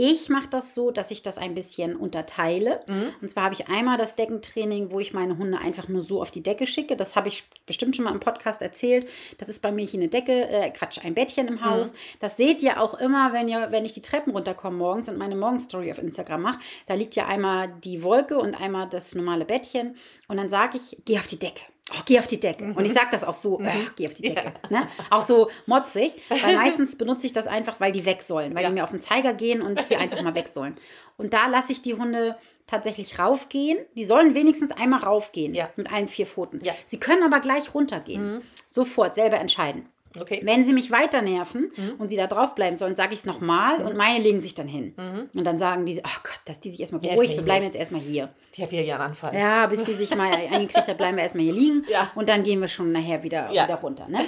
ich 0.03 0.29
mache 0.29 0.47
das 0.49 0.73
so, 0.73 0.89
dass 0.89 1.11
ich 1.11 1.21
das 1.21 1.37
ein 1.37 1.53
bisschen 1.53 1.95
unterteile. 1.95 2.79
Mhm. 2.87 3.13
Und 3.21 3.27
zwar 3.29 3.43
habe 3.43 3.53
ich 3.53 3.67
einmal 3.67 3.99
das 3.99 4.15
Deckentraining, 4.15 4.89
wo 4.89 4.99
ich 4.99 5.13
meine 5.13 5.37
Hunde 5.37 5.59
einfach 5.59 5.89
nur 5.89 6.01
so 6.01 6.23
auf 6.23 6.31
die 6.31 6.41
Decke 6.41 6.65
schicke. 6.65 6.95
Das 6.95 7.15
habe 7.15 7.27
ich 7.27 7.43
bestimmt 7.67 7.95
schon 7.95 8.05
mal 8.05 8.11
im 8.11 8.19
Podcast 8.19 8.63
erzählt. 8.63 9.07
Das 9.37 9.47
ist 9.47 9.61
bei 9.61 9.71
mir 9.71 9.85
hier 9.85 9.99
eine 9.99 10.09
Decke, 10.09 10.49
äh, 10.49 10.71
Quatsch, 10.71 10.97
ein 11.05 11.13
Bettchen 11.13 11.47
im 11.47 11.63
Haus. 11.63 11.93
Das 12.19 12.35
seht 12.35 12.63
ihr 12.63 12.81
auch 12.81 12.95
immer, 12.95 13.31
wenn 13.31 13.47
ihr, 13.47 13.67
wenn 13.69 13.85
ich 13.85 13.93
die 13.93 14.01
Treppen 14.01 14.33
runterkomme 14.33 14.75
morgens 14.75 15.07
und 15.07 15.19
meine 15.19 15.35
Morgenstory 15.35 15.91
auf 15.91 15.99
Instagram 15.99 16.41
mache. 16.41 16.59
Da 16.87 16.95
liegt 16.95 17.15
ja 17.15 17.27
einmal 17.27 17.71
die 17.83 18.01
Wolke 18.01 18.39
und 18.39 18.59
einmal 18.59 18.89
das 18.89 19.13
normale 19.13 19.45
Bettchen. 19.45 19.97
Und 20.27 20.37
dann 20.37 20.49
sage 20.49 20.77
ich, 20.77 20.97
geh 21.05 21.19
auf 21.19 21.27
die 21.27 21.37
Decke. 21.37 21.61
Oh, 21.93 22.01
geh 22.05 22.19
auf 22.19 22.27
die 22.27 22.39
Decke. 22.39 22.73
Und 22.75 22.85
ich 22.85 22.93
sage 22.93 23.07
das 23.11 23.23
auch 23.23 23.33
so, 23.33 23.59
äh, 23.59 23.69
geh 23.95 24.07
auf 24.07 24.13
die 24.13 24.21
Decke. 24.33 24.53
Ne? 24.69 24.87
Auch 25.09 25.21
so 25.23 25.49
motzig, 25.65 26.15
weil 26.29 26.55
meistens 26.55 26.97
benutze 26.97 27.25
ich 27.27 27.33
das 27.33 27.47
einfach, 27.47 27.79
weil 27.79 27.91
die 27.91 28.05
weg 28.05 28.23
sollen, 28.23 28.55
weil 28.55 28.63
Ja. 28.63 28.69
die 28.69 28.75
mir 28.75 28.83
auf 28.83 28.91
den 28.91 29.01
Zeiger 29.01 29.33
gehen 29.33 29.61
und 29.61 29.79
sie 29.87 29.95
einfach 29.97 30.21
mal 30.21 30.33
weg 30.35 30.47
sollen. 30.47 30.75
Und 31.17 31.33
da 31.33 31.47
lasse 31.47 31.71
ich 31.71 31.81
die 31.81 31.93
Hunde 31.95 32.37
tatsächlich 32.67 33.19
raufgehen. 33.19 33.77
Die 33.95 34.05
sollen 34.05 34.33
wenigstens 34.35 34.71
einmal 34.71 35.01
raufgehen 35.03 35.53
Ja. 35.53 35.69
mit 35.75 35.91
allen 35.91 36.07
vier 36.07 36.25
Pfoten. 36.27 36.61
Ja. 36.63 36.73
Sie 36.85 36.99
können 36.99 37.23
aber 37.23 37.41
gleich 37.41 37.73
runtergehen. 37.73 38.35
Mhm. 38.35 38.41
Sofort 38.69 39.15
selber 39.15 39.37
entscheiden. 39.39 39.87
Okay. 40.19 40.41
Wenn 40.43 40.65
sie 40.65 40.73
mich 40.73 40.91
weiter 40.91 41.21
nerven 41.21 41.71
Mhm. 41.77 41.93
und 41.97 42.09
sie 42.09 42.15
da 42.17 42.27
drauf 42.27 42.53
bleiben 42.55 42.75
sollen, 42.75 42.95
sage 42.95 43.13
ich 43.13 43.19
es 43.21 43.25
nochmal 43.25 43.81
und 43.81 43.95
meine 43.95 44.21
legen 44.21 44.41
sich 44.41 44.53
dann 44.55 44.67
hin. 44.67 44.93
Mhm. 44.97 45.29
Und 45.35 45.43
dann 45.45 45.57
sagen 45.57 45.85
die, 45.85 45.97
oh 45.99 46.19
Gott, 46.23 46.39
dass 46.45 46.59
die 46.59 46.71
sich 46.71 46.79
erstmal 46.81 47.01
beruhigt, 47.01 47.35
wir 47.35 47.43
bleiben 47.43 47.63
jetzt 47.63 47.75
erstmal 47.75 48.01
hier. 48.01 48.29
Die 48.55 48.61
hat 48.63 48.71
wieder 48.71 48.83
ihren 48.83 48.99
Anfall. 49.01 49.33
Ja, 49.33 49.67
bis 49.67 49.83
die 49.83 49.93
sich 49.93 50.13
mal 50.15 50.31
eingekriegt 50.51 50.87
hat, 50.87 50.97
bleiben 50.97 51.15
wir 51.17 51.23
erstmal 51.23 51.45
hier 51.45 51.53
liegen. 51.53 51.85
Ja. 51.89 52.11
Und 52.15 52.27
dann 52.29 52.43
gehen 52.43 52.59
wir 52.59 52.67
schon 52.67 52.91
nachher 52.91 53.23
wieder, 53.23 53.49
Ja. 53.51 53.63
wieder 53.65 53.75
runter. 53.75 54.07
Ne? 54.09 54.25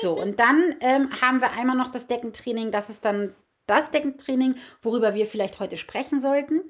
So, 0.00 0.18
und 0.20 0.38
dann 0.38 0.76
ähm, 0.80 1.08
haben 1.20 1.40
wir 1.40 1.50
einmal 1.52 1.76
noch 1.76 1.88
das 1.90 2.06
Deckentraining. 2.06 2.70
Das 2.70 2.88
ist 2.90 3.04
dann 3.04 3.34
das 3.66 3.90
Deckentraining, 3.90 4.56
worüber 4.82 5.14
wir 5.14 5.26
vielleicht 5.26 5.58
heute 5.58 5.76
sprechen 5.76 6.20
sollten. 6.20 6.60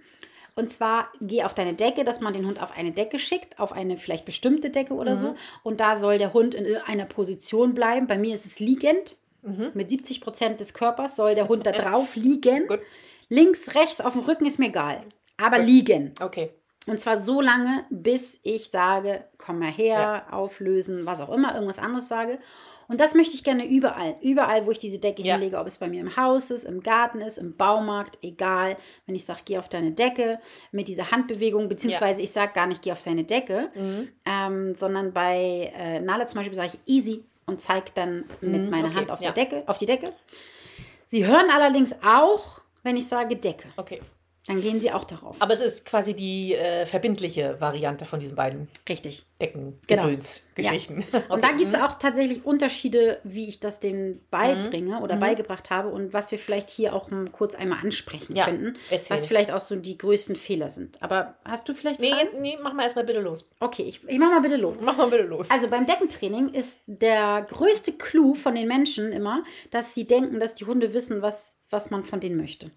Und 0.56 0.70
zwar 0.70 1.08
geh 1.20 1.42
auf 1.42 1.54
deine 1.54 1.74
Decke, 1.74 2.04
dass 2.04 2.20
man 2.20 2.32
den 2.32 2.46
Hund 2.46 2.62
auf 2.62 2.70
eine 2.76 2.92
Decke 2.92 3.18
schickt, 3.18 3.58
auf 3.58 3.72
eine 3.72 3.96
vielleicht 3.96 4.24
bestimmte 4.24 4.70
Decke 4.70 4.94
oder 4.94 5.12
Mhm. 5.12 5.16
so. 5.16 5.34
Und 5.62 5.80
da 5.80 5.96
soll 5.96 6.18
der 6.18 6.32
Hund 6.32 6.54
in 6.54 6.76
einer 6.76 7.06
Position 7.06 7.74
bleiben. 7.74 8.06
Bei 8.06 8.18
mir 8.18 8.34
ist 8.34 8.46
es 8.46 8.60
liegend. 8.60 9.16
Mhm. 9.42 9.72
Mit 9.74 9.90
70 9.90 10.20
Prozent 10.20 10.60
des 10.60 10.72
Körpers 10.72 11.16
soll 11.16 11.34
der 11.34 11.48
Hund 11.48 11.66
da 11.66 11.72
drauf 11.72 12.14
liegen. 12.16 12.66
Gut. 12.68 12.80
Links, 13.28 13.74
rechts, 13.74 14.00
auf 14.00 14.12
dem 14.12 14.22
Rücken 14.22 14.46
ist 14.46 14.58
mir 14.58 14.68
egal. 14.68 15.00
Aber 15.36 15.58
Gut. 15.58 15.66
liegen. 15.66 16.12
Okay. 16.20 16.50
Und 16.86 17.00
zwar 17.00 17.18
so 17.18 17.40
lange, 17.40 17.84
bis 17.90 18.38
ich 18.42 18.70
sage, 18.70 19.24
komm 19.38 19.58
mal 19.58 19.70
her, 19.70 20.26
auflösen, 20.30 21.06
was 21.06 21.18
auch 21.20 21.30
immer, 21.32 21.54
irgendwas 21.54 21.78
anderes 21.78 22.08
sage. 22.08 22.38
Und 22.88 23.00
das 23.00 23.14
möchte 23.14 23.34
ich 23.34 23.44
gerne 23.44 23.66
überall. 23.66 24.16
Überall, 24.20 24.66
wo 24.66 24.70
ich 24.70 24.78
diese 24.78 24.98
Decke 24.98 25.22
Ja. 25.22 25.34
hinlege, 25.34 25.58
ob 25.58 25.66
es 25.66 25.78
bei 25.78 25.88
mir 25.88 26.00
im 26.00 26.16
Haus 26.16 26.50
ist, 26.50 26.64
im 26.64 26.82
Garten 26.82 27.20
ist, 27.20 27.38
im 27.38 27.56
Baumarkt, 27.56 28.18
egal. 28.22 28.76
Wenn 29.06 29.14
ich 29.14 29.24
sage, 29.24 29.40
geh 29.44 29.58
auf 29.58 29.68
deine 29.68 29.92
Decke 29.92 30.38
mit 30.72 30.88
dieser 30.88 31.10
Handbewegung, 31.10 31.68
beziehungsweise 31.68 32.20
ich 32.22 32.30
sage 32.32 32.52
gar 32.54 32.66
nicht, 32.66 32.82
geh 32.82 32.92
auf 32.92 33.02
deine 33.02 33.24
Decke, 33.24 33.70
Mhm. 33.74 34.08
ähm, 34.26 34.74
sondern 34.74 35.12
bei 35.12 35.72
äh, 35.76 36.00
Nala 36.00 36.26
zum 36.26 36.38
Beispiel 36.40 36.54
sage 36.54 36.72
ich 36.74 36.94
easy 36.94 37.24
und 37.46 37.60
zeige 37.60 37.90
dann 37.94 38.24
mit 38.40 38.64
Mhm, 38.64 38.70
meiner 38.70 38.88
okay, 38.88 38.96
Hand 38.96 39.10
auf, 39.10 39.20
ja. 39.20 39.30
der 39.32 39.44
Decke, 39.44 39.62
auf 39.66 39.78
die 39.78 39.86
Decke. 39.86 40.12
Sie 41.06 41.26
hören 41.26 41.50
allerdings 41.50 41.94
auch, 42.04 42.60
wenn 42.82 42.96
ich 42.96 43.06
sage 43.06 43.36
Decke. 43.36 43.68
Okay. 43.76 44.00
Dann 44.46 44.60
gehen 44.60 44.78
sie 44.78 44.92
auch 44.92 45.04
darauf. 45.04 45.36
Aber 45.38 45.54
es 45.54 45.60
ist 45.60 45.86
quasi 45.86 46.12
die 46.12 46.54
äh, 46.54 46.84
verbindliche 46.84 47.58
Variante 47.62 48.04
von 48.04 48.20
diesen 48.20 48.36
beiden 48.36 48.68
Richtig. 48.86 49.24
Decken, 49.40 49.78
Genau. 49.86 50.06
Geschichten. 50.54 51.02
Okay. 51.12 51.22
Und 51.30 51.42
da 51.42 51.48
gibt 51.52 51.68
es 51.68 51.72
mhm. 51.76 51.82
auch 51.82 51.98
tatsächlich 51.98 52.44
Unterschiede, 52.44 53.20
wie 53.24 53.48
ich 53.48 53.58
das 53.60 53.80
denen 53.80 54.20
beibringe 54.30 55.00
oder 55.00 55.16
Mhm. 55.16 55.20
beigebracht 55.20 55.70
habe 55.70 55.88
und 55.88 56.12
was 56.12 56.30
wir 56.30 56.38
vielleicht 56.38 56.68
hier 56.68 56.94
auch 56.94 57.08
kurz 57.32 57.54
einmal 57.54 57.78
ansprechen 57.82 58.36
Ja, 58.36 58.44
könnten. 58.44 58.76
erzähl. 58.90 59.16
Was 59.16 59.24
vielleicht 59.26 59.50
auch 59.50 59.60
so 59.62 59.76
die 59.76 59.96
größten 59.96 60.36
Fehler 60.36 60.68
sind. 60.68 61.02
Aber 61.02 61.36
hast 61.46 61.66
du 61.68 61.72
vielleicht 61.72 62.00
Nee, 62.00 62.10
Fragen? 62.12 62.40
nee, 62.42 62.58
mach 62.62 62.74
mal 62.74 62.82
erstmal 62.84 63.04
bitte 63.06 63.20
los. 63.20 63.48
Okay, 63.60 63.84
ich, 63.84 64.06
ich 64.06 64.18
mach 64.18 64.28
mal 64.30 64.40
bitte 64.42 64.56
los. 64.56 64.76
Mach 64.82 64.96
mal 64.98 65.08
bitte 65.08 65.22
los. 65.24 65.50
Also 65.50 65.68
beim 65.68 65.86
Deckentraining 65.86 66.50
ist 66.50 66.78
der 66.86 67.46
größte 67.48 67.92
Clou 67.94 68.34
von 68.34 68.54
den 68.54 68.68
Menschen 68.68 69.10
immer, 69.10 69.42
dass 69.70 69.94
sie 69.94 70.06
denken, 70.06 70.38
dass 70.38 70.54
die 70.54 70.66
Hunde 70.66 70.92
wissen, 70.92 71.22
was, 71.22 71.56
was 71.70 71.90
man 71.90 72.04
von 72.04 72.20
denen 72.20 72.36
möchte. 72.36 72.70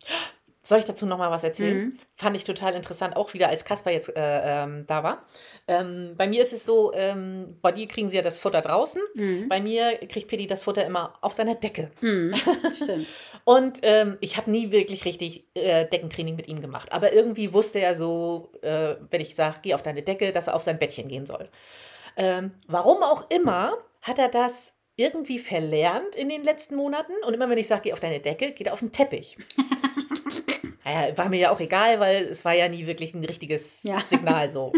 Soll 0.68 0.80
ich 0.80 0.86
dazu 0.86 1.06
noch 1.06 1.18
mal 1.18 1.32
was 1.32 1.46
erzählen? 1.46 1.78
Mhm. 1.78 1.98
Fand 2.18 2.36
ich 2.36 2.44
total 2.44 2.74
interessant, 2.74 3.16
auch 3.16 3.34
wieder 3.34 3.48
als 3.48 3.64
Kasper 3.64 3.90
jetzt 3.90 4.10
äh, 4.10 4.64
ähm, 4.64 4.84
da 4.86 5.02
war. 5.02 5.26
Ähm, 5.66 6.16
bei 6.18 6.28
mir 6.28 6.42
ist 6.42 6.52
es 6.52 6.66
so, 6.66 6.92
ähm, 6.94 7.58
bei 7.62 7.72
dir 7.72 7.88
kriegen 7.88 8.10
sie 8.10 8.18
ja 8.18 8.22
das 8.22 8.38
Futter 8.38 8.62
draußen. 8.62 9.02
Mhm. 9.16 9.48
Bei 9.48 9.62
mir 9.62 9.98
kriegt 10.10 10.28
Pitti 10.28 10.46
das 10.46 10.64
Futter 10.64 10.86
immer 10.86 11.14
auf 11.22 11.32
seiner 11.32 11.56
Decke. 11.56 11.90
Mhm. 12.02 12.36
Stimmt. 12.76 13.08
Und 13.46 13.80
ähm, 13.84 14.18
ich 14.20 14.36
habe 14.36 14.52
nie 14.52 14.74
wirklich 14.74 15.06
richtig 15.06 15.46
äh, 15.54 15.86
Deckentraining 15.86 16.36
mit 16.36 16.50
ihm 16.50 16.60
gemacht. 16.60 16.92
Aber 16.92 17.14
irgendwie 17.14 17.54
wusste 17.54 17.80
er 17.80 17.96
so, 17.96 18.52
äh, 18.62 18.96
wenn 19.10 19.22
ich 19.22 19.36
sage, 19.36 19.60
geh 19.62 19.74
auf 19.74 19.84
deine 19.84 20.02
Decke, 20.02 20.34
dass 20.34 20.48
er 20.48 20.56
auf 20.58 20.64
sein 20.64 20.80
Bettchen 20.80 21.08
gehen 21.08 21.26
soll. 21.26 21.48
Ähm, 22.18 22.52
warum 22.68 23.04
auch 23.04 23.30
immer 23.30 23.78
hat 24.02 24.20
er 24.20 24.28
das 24.28 24.74
irgendwie 24.98 25.40
verlernt 25.40 26.18
in 26.18 26.28
den 26.28 26.44
letzten 26.44 26.76
Monaten. 26.76 27.14
Und 27.26 27.34
immer 27.34 27.50
wenn 27.50 27.58
ich 27.58 27.70
sage, 27.70 27.84
geh 27.84 27.94
auf 27.94 28.02
deine 28.02 28.20
Decke, 28.20 28.52
geht 28.52 28.68
er 28.68 28.74
auf 28.74 28.80
den 28.80 28.92
Teppich. 28.92 29.38
naja, 30.88 31.18
war 31.18 31.30
mir 31.30 31.40
ja 31.40 31.52
auch 31.52 31.60
egal, 31.60 32.00
weil 32.00 32.24
es 32.26 32.46
war 32.46 32.54
ja 32.54 32.68
nie 32.68 32.88
wirklich 32.88 33.14
ein 33.14 33.24
richtiges 33.24 33.84
Ja. 33.84 34.00
Signal 34.08 34.50
so. 34.50 34.72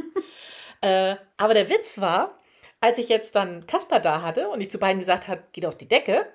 äh, 0.81 1.15
aber 1.37 1.53
der 1.53 1.69
Witz 1.69 1.99
war, 1.99 2.39
als 2.81 2.97
ich 2.97 3.09
jetzt 3.09 3.35
dann 3.35 3.67
Kasper 3.67 3.99
da 3.99 4.21
hatte 4.21 4.49
und 4.49 4.61
ich 4.61 4.71
zu 4.71 4.79
beiden 4.79 4.99
gesagt 4.99 5.27
habe, 5.27 5.43
geht 5.51 5.65
auf 5.65 5.75
die 5.77 5.87
Decke, 5.87 6.25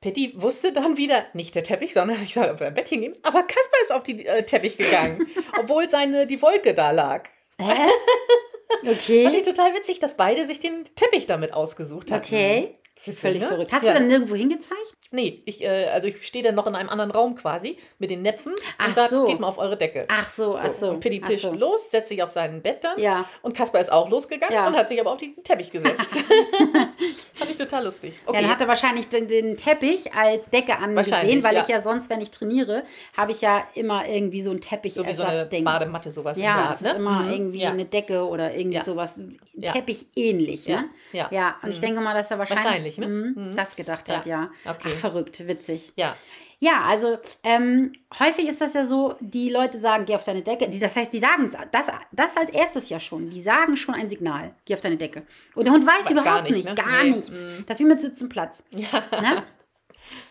Pitti 0.00 0.34
wusste 0.36 0.72
dann 0.72 0.96
wieder, 0.96 1.26
nicht 1.32 1.56
der 1.56 1.64
Teppich, 1.64 1.92
sondern 1.92 2.22
ich 2.22 2.34
soll 2.34 2.48
auf 2.50 2.62
ein 2.62 2.74
Bettchen 2.74 3.00
gehen. 3.00 3.14
Aber 3.22 3.42
Kasper 3.42 3.76
ist 3.82 3.92
auf 3.92 4.04
die 4.04 4.24
äh, 4.24 4.44
Teppich 4.44 4.76
gegangen, 4.76 5.26
obwohl 5.60 5.88
seine, 5.88 6.26
die 6.26 6.40
Wolke 6.40 6.74
da 6.74 6.92
lag. 6.92 7.28
Hä? 7.60 7.64
Fand 8.84 8.96
Fand 8.98 9.08
ich 9.08 9.08
Okay. 9.08 9.42
total 9.42 9.74
witzig, 9.74 9.98
dass 9.98 10.16
beide 10.16 10.44
sich 10.46 10.60
den 10.60 10.84
Teppich 10.94 11.26
damit 11.26 11.52
ausgesucht 11.54 12.12
haben. 12.12 12.22
Okay. 12.22 12.76
Witzig, 13.04 13.18
Völlig 13.20 13.42
ne? 13.42 13.48
verrückt. 13.48 13.72
Hast 13.72 13.82
ja. 13.84 13.92
du 13.92 13.98
dann 13.98 14.08
nirgendwo 14.08 14.34
hingezeigt? 14.34 14.97
Nee, 15.10 15.42
ich, 15.46 15.64
äh, 15.64 15.86
also 15.86 16.06
ich 16.08 16.26
stehe 16.26 16.44
dann 16.44 16.54
noch 16.54 16.66
in 16.66 16.74
einem 16.74 16.90
anderen 16.90 17.10
Raum 17.10 17.34
quasi 17.34 17.78
mit 17.98 18.10
den 18.10 18.20
Näpfen 18.20 18.54
Ach 18.76 18.88
und 18.88 18.94
sage, 18.94 19.08
so. 19.10 19.24
geht 19.24 19.40
mal 19.40 19.48
auf 19.48 19.56
eure 19.56 19.76
Decke. 19.78 20.04
Ach 20.08 20.28
so, 20.28 20.54
ach 20.56 20.68
so. 20.70 20.90
Und 20.90 21.00
Pitti 21.00 21.20
pischt 21.20 21.44
so. 21.44 21.52
los, 21.54 21.90
setzt 21.90 22.10
sich 22.10 22.22
auf 22.22 22.28
sein 22.28 22.60
Bett 22.60 22.84
dann. 22.84 22.98
Ja. 23.00 23.24
Und 23.40 23.54
Kasper 23.56 23.80
ist 23.80 23.90
auch 23.90 24.10
losgegangen 24.10 24.54
Ja. 24.54 24.66
und 24.66 24.76
hat 24.76 24.88
sich 24.90 25.00
aber 25.00 25.12
auf 25.12 25.18
den 25.18 25.42
Teppich 25.42 25.70
gesetzt. 25.72 26.14
Fand 27.34 27.50
ich 27.50 27.56
total 27.56 27.84
lustig. 27.84 28.18
Okay, 28.26 28.36
ja, 28.36 28.42
dann 28.42 28.50
hat 28.50 28.60
er 28.60 28.68
wahrscheinlich 28.68 29.08
den, 29.08 29.28
den 29.28 29.56
Teppich 29.56 30.12
als 30.12 30.50
Decke 30.50 30.76
angesehen, 30.76 31.42
weil 31.42 31.54
ja. 31.54 31.62
ich 31.62 31.68
ja 31.68 31.80
sonst, 31.80 32.10
wenn 32.10 32.20
ich 32.20 32.30
trainiere, 32.30 32.82
habe 33.16 33.32
ich 33.32 33.40
ja 33.40 33.64
immer 33.74 34.06
irgendwie 34.06 34.42
so 34.42 34.50
ein 34.50 34.60
so 34.60 35.06
wie 35.06 35.12
so 35.14 35.22
eine. 35.22 35.46
Badematte, 35.46 36.10
sowas 36.10 36.38
ja, 36.38 36.70
es 36.74 36.80
ne? 36.82 36.90
ist 36.90 36.96
immer 36.96 37.20
Mhm. 37.22 37.30
irgendwie 37.32 37.64
eine 37.64 37.84
Decke 37.84 38.26
oder 38.26 38.54
irgendwie 38.54 38.80
sowas. 38.80 39.20
Teppich 39.60 40.06
ähnlich, 40.14 40.66
ne? 40.66 40.84
ja. 41.12 41.28
Ja, 41.32 41.56
und 41.62 41.70
ich 41.70 41.78
Mhm. 41.78 41.82
denke 41.86 42.00
mal, 42.00 42.14
dass 42.14 42.30
er 42.30 42.38
wahrscheinlich, 42.38 42.64
Wahrscheinlich, 42.64 42.98
ne? 42.98 43.06
mhm, 43.08 43.34
Mhm. 43.50 43.56
das 43.56 43.74
gedacht 43.74 44.08
hat, 44.08 44.26
ja. 44.26 44.50
Okay. 44.68 44.90
Ach, 44.98 45.00
verrückt, 45.00 45.46
witzig. 45.46 45.92
Ja, 45.96 46.16
Ja, 46.60 46.82
also 46.82 47.18
ähm, 47.44 47.92
häufig 48.18 48.48
ist 48.48 48.60
das 48.60 48.74
ja 48.74 48.84
so, 48.84 49.14
die 49.20 49.48
Leute 49.48 49.78
sagen, 49.78 50.06
geh 50.06 50.16
auf 50.16 50.24
deine 50.24 50.42
Decke. 50.42 50.68
Die, 50.68 50.80
das 50.80 50.96
heißt, 50.96 51.12
die 51.12 51.20
sagen 51.20 51.50
das, 51.70 51.86
das 52.12 52.36
als 52.36 52.50
erstes 52.50 52.88
ja 52.88 52.98
schon. 52.98 53.30
Die 53.30 53.40
sagen 53.40 53.76
schon 53.76 53.94
ein 53.94 54.08
Signal, 54.08 54.54
geh 54.64 54.74
auf 54.74 54.80
deine 54.80 54.96
Decke. 54.96 55.22
Und 55.54 55.66
der 55.66 55.72
Hund 55.72 55.86
weiß 55.86 56.06
Aber 56.06 56.14
gar 56.16 56.22
überhaupt 56.22 56.50
nicht, 56.50 56.64
nicht, 56.64 56.68
ne? 56.68 56.74
gar 56.74 57.04
Nee, 57.04 57.10
nichts. 57.10 57.30
mm. 57.44 57.64
Das 57.66 57.76
ist 57.76 57.80
wie 57.80 57.88
mit 57.88 58.00
Sitz 58.00 58.20
und 58.22 58.28
Platz. 58.28 58.64
ja. 58.70 58.88
Ne? 59.20 59.44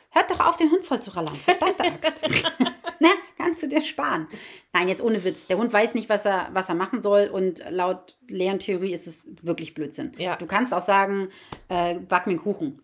Hört 0.09 0.31
doch 0.31 0.39
auf, 0.39 0.57
den 0.57 0.71
Hund 0.71 0.85
voll 0.85 1.01
zu 1.01 1.11
rallern. 1.15 1.35
Verdammte 1.35 1.83
Axt. 1.83 2.23
ne? 2.99 3.09
Kannst 3.37 3.63
du 3.63 3.67
dir 3.67 3.81
sparen. 3.81 4.27
Nein, 4.73 4.89
jetzt 4.89 5.01
ohne 5.01 5.23
Witz. 5.23 5.47
Der 5.47 5.57
Hund 5.57 5.71
weiß 5.71 5.93
nicht, 5.95 6.09
was 6.09 6.25
er, 6.25 6.49
was 6.51 6.67
er 6.69 6.75
machen 6.75 6.99
soll 7.01 7.29
und 7.31 7.63
laut 7.69 8.17
Lerntheorie 8.27 8.91
ist 8.91 9.07
es 9.07 9.25
wirklich 9.43 9.73
Blödsinn. 9.75 10.11
Ja. 10.17 10.35
Du 10.35 10.45
kannst 10.45 10.73
auch 10.73 10.81
sagen, 10.81 11.29
äh, 11.69 11.95
back 11.99 12.25
mir 12.27 12.31
einen 12.33 12.41
Kuchen. 12.41 12.81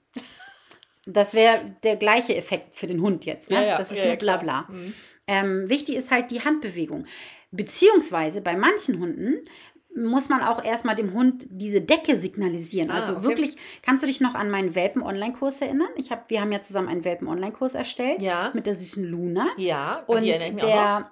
Das 1.05 1.33
wäre 1.33 1.75
der 1.83 1.97
gleiche 1.97 2.35
Effekt 2.35 2.75
für 2.77 2.87
den 2.87 3.01
Hund 3.01 3.25
jetzt. 3.25 3.49
Ne? 3.49 3.57
Ja, 3.57 3.63
ja, 3.63 3.77
Das 3.77 3.91
ist 3.91 3.97
ja, 3.97 4.03
nur 4.05 4.13
ja, 4.13 4.17
klar. 4.17 4.39
Blabla. 4.39 4.67
Mhm. 4.69 4.93
Ähm, 5.27 5.69
wichtig 5.69 5.95
ist 5.95 6.11
halt 6.11 6.31
die 6.31 6.41
Handbewegung. 6.43 7.05
Beziehungsweise 7.51 8.41
bei 8.41 8.55
manchen 8.55 8.99
Hunden 8.99 9.45
muss 9.95 10.27
man 10.27 10.41
auch 10.41 10.63
erstmal 10.63 10.95
dem 10.95 11.13
Hund 11.13 11.45
diese 11.51 11.79
Decke 11.81 12.17
signalisieren. 12.17 12.89
Ah, 12.89 12.95
also 12.95 13.13
okay. 13.17 13.23
wirklich, 13.25 13.57
kannst 13.83 14.01
du 14.01 14.07
dich 14.07 14.21
noch 14.21 14.33
an 14.33 14.49
meinen 14.49 14.73
Welpen-Online-Kurs 14.73 15.61
erinnern? 15.61 15.89
Ich 15.95 16.09
hab, 16.11 16.29
wir 16.31 16.41
haben 16.41 16.51
ja 16.51 16.61
zusammen 16.61 16.87
einen 16.87 17.03
Welpen-Online-Kurs 17.05 17.75
erstellt 17.75 18.21
Ja. 18.21 18.49
mit 18.55 18.65
der 18.65 18.73
süßen 18.75 19.03
Luna. 19.03 19.51
Ja, 19.57 20.03
Und 20.07 20.23
die 20.23 20.29
erinnere 20.31 20.47
ich 20.49 20.53
mich 20.55 20.63
auch 20.63 20.67
der, 20.67 21.11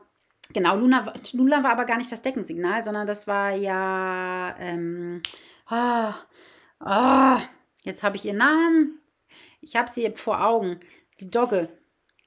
genau, 0.53 0.75
Luna, 0.77 1.05
war- 1.05 1.13
Luna 1.33 1.63
war 1.63 1.71
aber 1.73 1.85
gar 1.85 1.97
nicht 1.97 2.11
das 2.11 2.23
Deckensignal, 2.23 2.81
sondern 2.81 3.05
das 3.05 3.27
war 3.27 3.51
ja, 3.51 4.55
ähm, 4.59 5.21
ah, 5.67 6.15
ah, 6.79 7.41
jetzt 7.83 8.01
habe 8.01 8.15
ich 8.15 8.25
ihren 8.25 8.37
Namen. 8.37 9.00
Ich 9.61 9.75
habe 9.75 9.89
sie 9.89 10.11
vor 10.15 10.43
Augen. 10.45 10.79
Die 11.19 11.29
Dogge. 11.29 11.69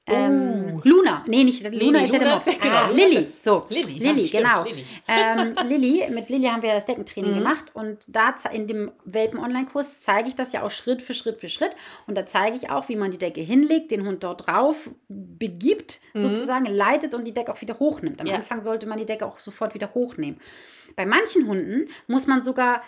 Ähm, 0.07 0.53
Oh. 0.75 0.81
Luna. 0.83 1.23
Nee, 1.27 1.43
nicht 1.45 1.63
Luna 1.63 1.99
nee, 1.99 2.05
ist 2.05 2.13
ja 2.13 2.19
der 2.19 2.27
Luna 2.27 2.33
Mops. 2.35 2.45
genau, 2.45 2.75
ah, 2.75 2.87
Luna 2.89 2.93
Lilly. 3.07 3.33
So. 3.39 3.65
Lilly, 3.69 3.93
Lilly, 3.97 4.27
genau. 4.27 4.63
Lilly. 4.63 4.85
ähm, 5.07 5.53
Lilly, 5.67 6.09
mit 6.11 6.29
Lilly 6.29 6.45
haben 6.47 6.61
wir 6.61 6.73
das 6.73 6.85
Deckentraining 6.85 7.31
Mhm. 7.31 7.35
gemacht 7.37 7.71
und 7.73 7.99
da 8.07 8.35
in 8.51 8.67
dem 8.67 8.91
Welpen-Online-Kurs 9.05 10.01
zeige 10.01 10.27
ich 10.29 10.35
das 10.35 10.51
ja 10.51 10.61
auch 10.63 10.69
Schritt 10.71 11.01
für 11.01 11.13
Schritt 11.15 11.39
für 11.39 11.49
Schritt 11.49 11.71
und 12.07 12.15
da 12.15 12.25
zeige 12.25 12.55
ich 12.55 12.69
auch, 12.69 12.87
wie 12.89 12.95
man 12.97 13.11
die 13.11 13.17
Decke 13.17 13.41
hinlegt, 13.41 13.89
den 13.91 14.05
Hund 14.05 14.23
dort 14.23 14.45
drauf 14.47 14.89
begibt, 15.07 15.99
Mhm. 16.13 16.19
sozusagen 16.19 16.65
leitet 16.65 17.13
und 17.15 17.25
die 17.25 17.33
Decke 17.33 17.51
auch 17.51 17.61
wieder 17.61 17.79
hochnimmt. 17.79 18.19
Am 18.21 18.27
Ja. 18.27 18.35
Anfang 18.35 18.61
sollte 18.61 18.85
man 18.85 18.99
die 18.99 19.05
Decke 19.05 19.25
auch 19.25 19.39
sofort 19.39 19.73
wieder 19.73 19.93
hochnehmen. 19.95 20.39
Bei 20.95 21.05
manchen 21.05 21.47
Hunden 21.47 21.87
muss 22.07 22.27
man 22.27 22.43
sogar 22.43 22.83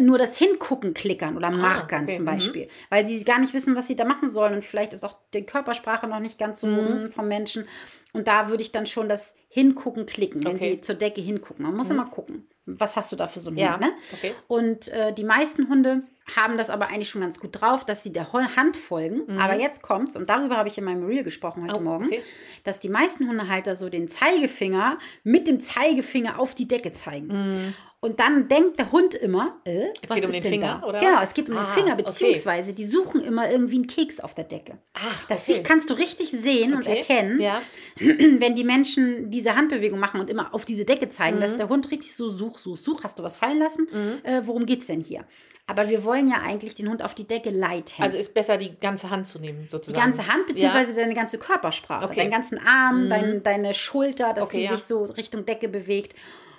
nur 0.00 0.18
das 0.18 0.36
Hingucken 0.36 0.94
klickern 0.94 1.36
oder 1.36 1.50
markern 1.50 2.00
Ah, 2.00 2.04
okay, 2.04 2.16
zum 2.16 2.22
mhm. 2.24 2.26
Beispiel, 2.28 2.68
weil 2.90 3.06
sie 3.06 3.22
gar 3.24 3.38
nicht 3.38 3.54
wissen, 3.54 3.74
was 3.76 3.86
sie 3.86 3.96
da 3.96 4.04
machen 4.04 4.28
sollen 4.30 4.54
und 4.54 4.64
vielleicht 4.64 4.92
ist 4.92 5.04
auch 5.04 5.16
die 5.32 5.44
Körpersprache 5.44 6.06
noch 6.06 6.20
nicht 6.20 6.38
ganz 6.38 6.60
so 6.60 6.66
Mhm. 6.66 7.08
vom 7.08 7.28
Menschen 7.28 7.66
und 8.12 8.28
da 8.28 8.48
würde 8.48 8.62
ich 8.62 8.72
dann 8.72 8.86
schon 8.86 9.08
das 9.08 9.34
Hingucken 9.48 10.06
klicken, 10.06 10.44
wenn 10.44 10.56
Okay. 10.56 10.72
sie 10.74 10.80
zur 10.80 10.94
Decke 10.96 11.20
hingucken. 11.20 11.64
Man 11.64 11.74
muss 11.76 11.88
Mhm. 11.88 11.94
immer 11.96 12.06
gucken, 12.06 12.48
was 12.66 12.96
hast 12.96 13.12
du 13.12 13.16
da 13.16 13.28
für 13.28 13.40
so 13.40 13.50
einen 13.50 13.58
Ja, 13.58 13.72
Hund, 13.74 13.80
ne? 13.82 13.92
okay. 14.12 14.34
Und 14.48 14.88
äh, 14.88 15.12
die 15.12 15.24
meisten 15.24 15.68
Hunde 15.68 16.02
haben 16.34 16.56
das 16.56 16.70
aber 16.70 16.86
eigentlich 16.88 17.10
schon 17.10 17.20
ganz 17.20 17.38
gut 17.38 17.60
drauf, 17.60 17.84
dass 17.84 18.02
sie 18.02 18.12
der 18.12 18.32
Hand 18.32 18.76
folgen. 18.78 19.22
Mhm. 19.26 19.38
Aber 19.38 19.54
jetzt 19.54 19.82
kommt's, 19.82 20.16
und 20.16 20.30
darüber 20.30 20.56
habe 20.56 20.68
ich 20.70 20.78
in 20.78 20.84
meinem 20.84 21.04
Reel 21.04 21.22
gesprochen 21.22 21.64
heute 21.64 21.76
Oh, 21.76 21.82
Morgen, 21.82 22.06
okay. 22.06 22.22
dass 22.64 22.80
die 22.80 22.88
meisten 22.88 23.28
Hundehalter 23.28 23.76
so 23.76 23.88
den 23.90 24.08
Zeigefinger 24.08 24.98
mit 25.22 25.46
dem 25.46 25.60
Zeigefinger 25.60 26.38
auf 26.40 26.54
die 26.54 26.66
Decke 26.66 26.92
zeigen. 26.92 27.26
Mhm. 27.28 27.74
Und 28.04 28.20
dann 28.20 28.48
denkt 28.48 28.78
der 28.78 28.92
Hund 28.92 29.14
immer, 29.14 29.56
äh, 29.64 29.86
Es 30.02 30.10
was 30.10 30.16
geht 30.16 30.24
um 30.24 30.30
ist 30.30 30.34
den 30.36 30.42
denn 30.42 30.52
Finger, 30.52 30.78
da? 30.82 30.86
oder 30.88 31.00
Genau, 31.00 31.16
was? 31.16 31.28
es 31.28 31.32
geht 31.34 31.48
um 31.48 31.56
Ah, 31.56 31.64
den 31.64 31.72
Finger, 31.72 31.92
okay. 31.94 32.02
beziehungsweise 32.02 32.74
die 32.74 32.84
suchen 32.84 33.22
immer 33.24 33.50
irgendwie 33.50 33.76
einen 33.76 33.86
Keks 33.86 34.20
auf 34.20 34.34
der 34.34 34.44
Decke. 34.44 34.76
Ach, 34.92 35.26
Das 35.28 35.48
okay. 35.48 35.62
kannst 35.62 35.88
du 35.88 35.94
richtig 35.94 36.30
sehen 36.30 36.74
und 36.74 36.86
Okay. 36.86 36.98
erkennen, 36.98 37.40
Ja. 37.40 37.62
wenn 37.98 38.54
die 38.56 38.64
Menschen 38.64 39.30
diese 39.30 39.56
Handbewegung 39.56 39.98
machen 39.98 40.20
und 40.20 40.28
immer 40.28 40.52
auf 40.54 40.66
diese 40.66 40.84
Decke 40.84 41.08
zeigen, 41.08 41.36
Mhm. 41.38 41.40
dass 41.40 41.56
der 41.56 41.70
Hund 41.70 41.90
richtig 41.90 42.14
so 42.14 42.28
such, 42.28 42.58
such, 42.58 42.76
such, 42.76 43.04
hast 43.04 43.18
du 43.18 43.22
was 43.22 43.36
fallen 43.38 43.58
lassen? 43.58 43.86
Mhm. 43.90 44.18
Äh, 44.22 44.42
worum 44.46 44.66
geht's 44.66 44.84
denn 44.86 45.00
hier? 45.00 45.24
Aber 45.66 45.88
wir 45.88 46.04
wollen 46.04 46.28
ja 46.28 46.42
eigentlich 46.44 46.74
den 46.74 46.90
Hund 46.90 47.02
auf 47.02 47.14
die 47.14 47.26
Decke 47.26 47.48
leiten. 47.48 48.02
Also 48.04 48.18
ist 48.18 48.34
besser, 48.34 48.58
die 48.58 48.78
ganze 48.78 49.08
Hand 49.08 49.26
zu 49.26 49.38
nehmen, 49.38 49.62
die 49.62 49.70
sozusagen. 49.70 49.98
ganze 50.04 50.26
Hand, 50.30 50.46
beziehungsweise 50.46 50.94
deine 50.94 51.14
ganze 51.14 51.38
Körpersprache, 51.38 52.04
Okay. 52.04 52.16
deinen 52.16 52.30
ganzen 52.30 52.58
Arm, 52.58 53.06
Mhm. 53.06 53.08
dein, 53.08 53.42
deine 53.42 53.72
Schulter, 53.72 54.34
dass 54.34 54.44
Okay, 54.44 54.58
die 54.58 54.64
ja. 54.64 54.74
sich 54.74 54.84
so 54.84 55.04
Richtung 55.04 55.46
Decke 55.46 55.68
bewegt. 55.68 56.14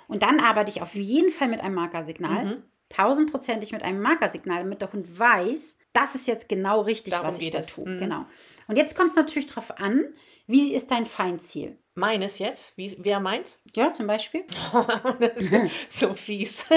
Und 0.08 0.22
dann 0.22 0.40
arbeite 0.40 0.70
ich 0.70 0.82
auf 0.82 0.94
jeden 0.94 1.30
Fall 1.30 1.48
mit 1.48 1.60
einem 1.60 1.74
Markersignal. 1.74 2.44
Mhm. 2.44 2.62
Tausendprozentig 2.88 3.72
mit 3.72 3.82
einem 3.82 4.00
Markersignal, 4.00 4.58
damit 4.58 4.80
der 4.80 4.92
Hund 4.92 5.18
weiß, 5.18 5.78
das 5.92 6.14
ist 6.14 6.26
jetzt 6.28 6.48
genau 6.48 6.82
richtig, 6.82 7.12
Darum 7.12 7.28
was 7.28 7.40
ich 7.40 7.50
da 7.50 7.62
tue. 7.62 7.88
Mhm. 7.88 8.00
Genau. 8.00 8.26
Und 8.68 8.76
jetzt 8.76 8.96
kommt 8.96 9.10
es 9.10 9.16
natürlich 9.16 9.46
darauf 9.46 9.78
an, 9.78 10.04
wie 10.46 10.72
ist 10.72 10.90
dein 10.90 11.06
Feindziel? 11.06 11.78
Meines 11.94 12.38
jetzt? 12.38 12.76
Wie, 12.76 12.94
wer 13.00 13.18
meins? 13.20 13.58
Ja, 13.74 13.92
zum 13.92 14.06
Beispiel. 14.06 14.44
das 15.18 15.42
ist 15.42 15.52
so 16.00 16.14
fies. 16.14 16.64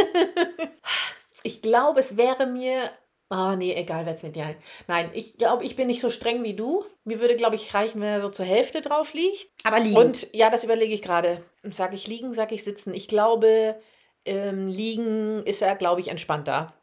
Ich 1.41 1.61
glaube, 1.61 2.01
es 2.01 2.17
wäre 2.17 2.47
mir 2.47 2.91
Oh, 3.31 3.53
nee, 3.55 3.73
egal, 3.75 4.07
wer 4.07 4.15
es 4.15 4.23
mit 4.23 4.35
dir. 4.35 4.55
Nein, 4.87 5.11
ich 5.13 5.37
glaube, 5.37 5.63
ich 5.63 5.75
bin 5.75 5.85
nicht 5.85 6.01
so 6.01 6.09
streng 6.09 6.43
wie 6.43 6.55
du. 6.55 6.83
Mir 7.03 7.21
würde, 7.21 7.35
glaube 7.35 7.55
ich, 7.55 7.75
reichen, 7.75 8.01
wenn 8.01 8.07
er 8.07 8.21
so 8.21 8.29
zur 8.29 8.45
Hälfte 8.45 8.81
drauf 8.81 9.13
liegt. 9.13 9.49
Aber 9.63 9.79
liegen. 9.79 9.95
Und 9.95 10.27
ja, 10.33 10.49
das 10.49 10.63
überlege 10.63 10.93
ich 10.93 11.03
gerade. 11.03 11.43
Sag 11.69 11.93
ich 11.93 12.07
liegen, 12.07 12.33
sag 12.33 12.51
ich 12.51 12.63
sitzen. 12.63 12.93
Ich 12.95 13.07
glaube, 13.07 13.77
ähm, 14.25 14.67
liegen 14.67 15.43
ist 15.45 15.61
er, 15.61 15.75
glaube 15.75 16.01
ich, 16.01 16.07
entspannter. 16.07 16.73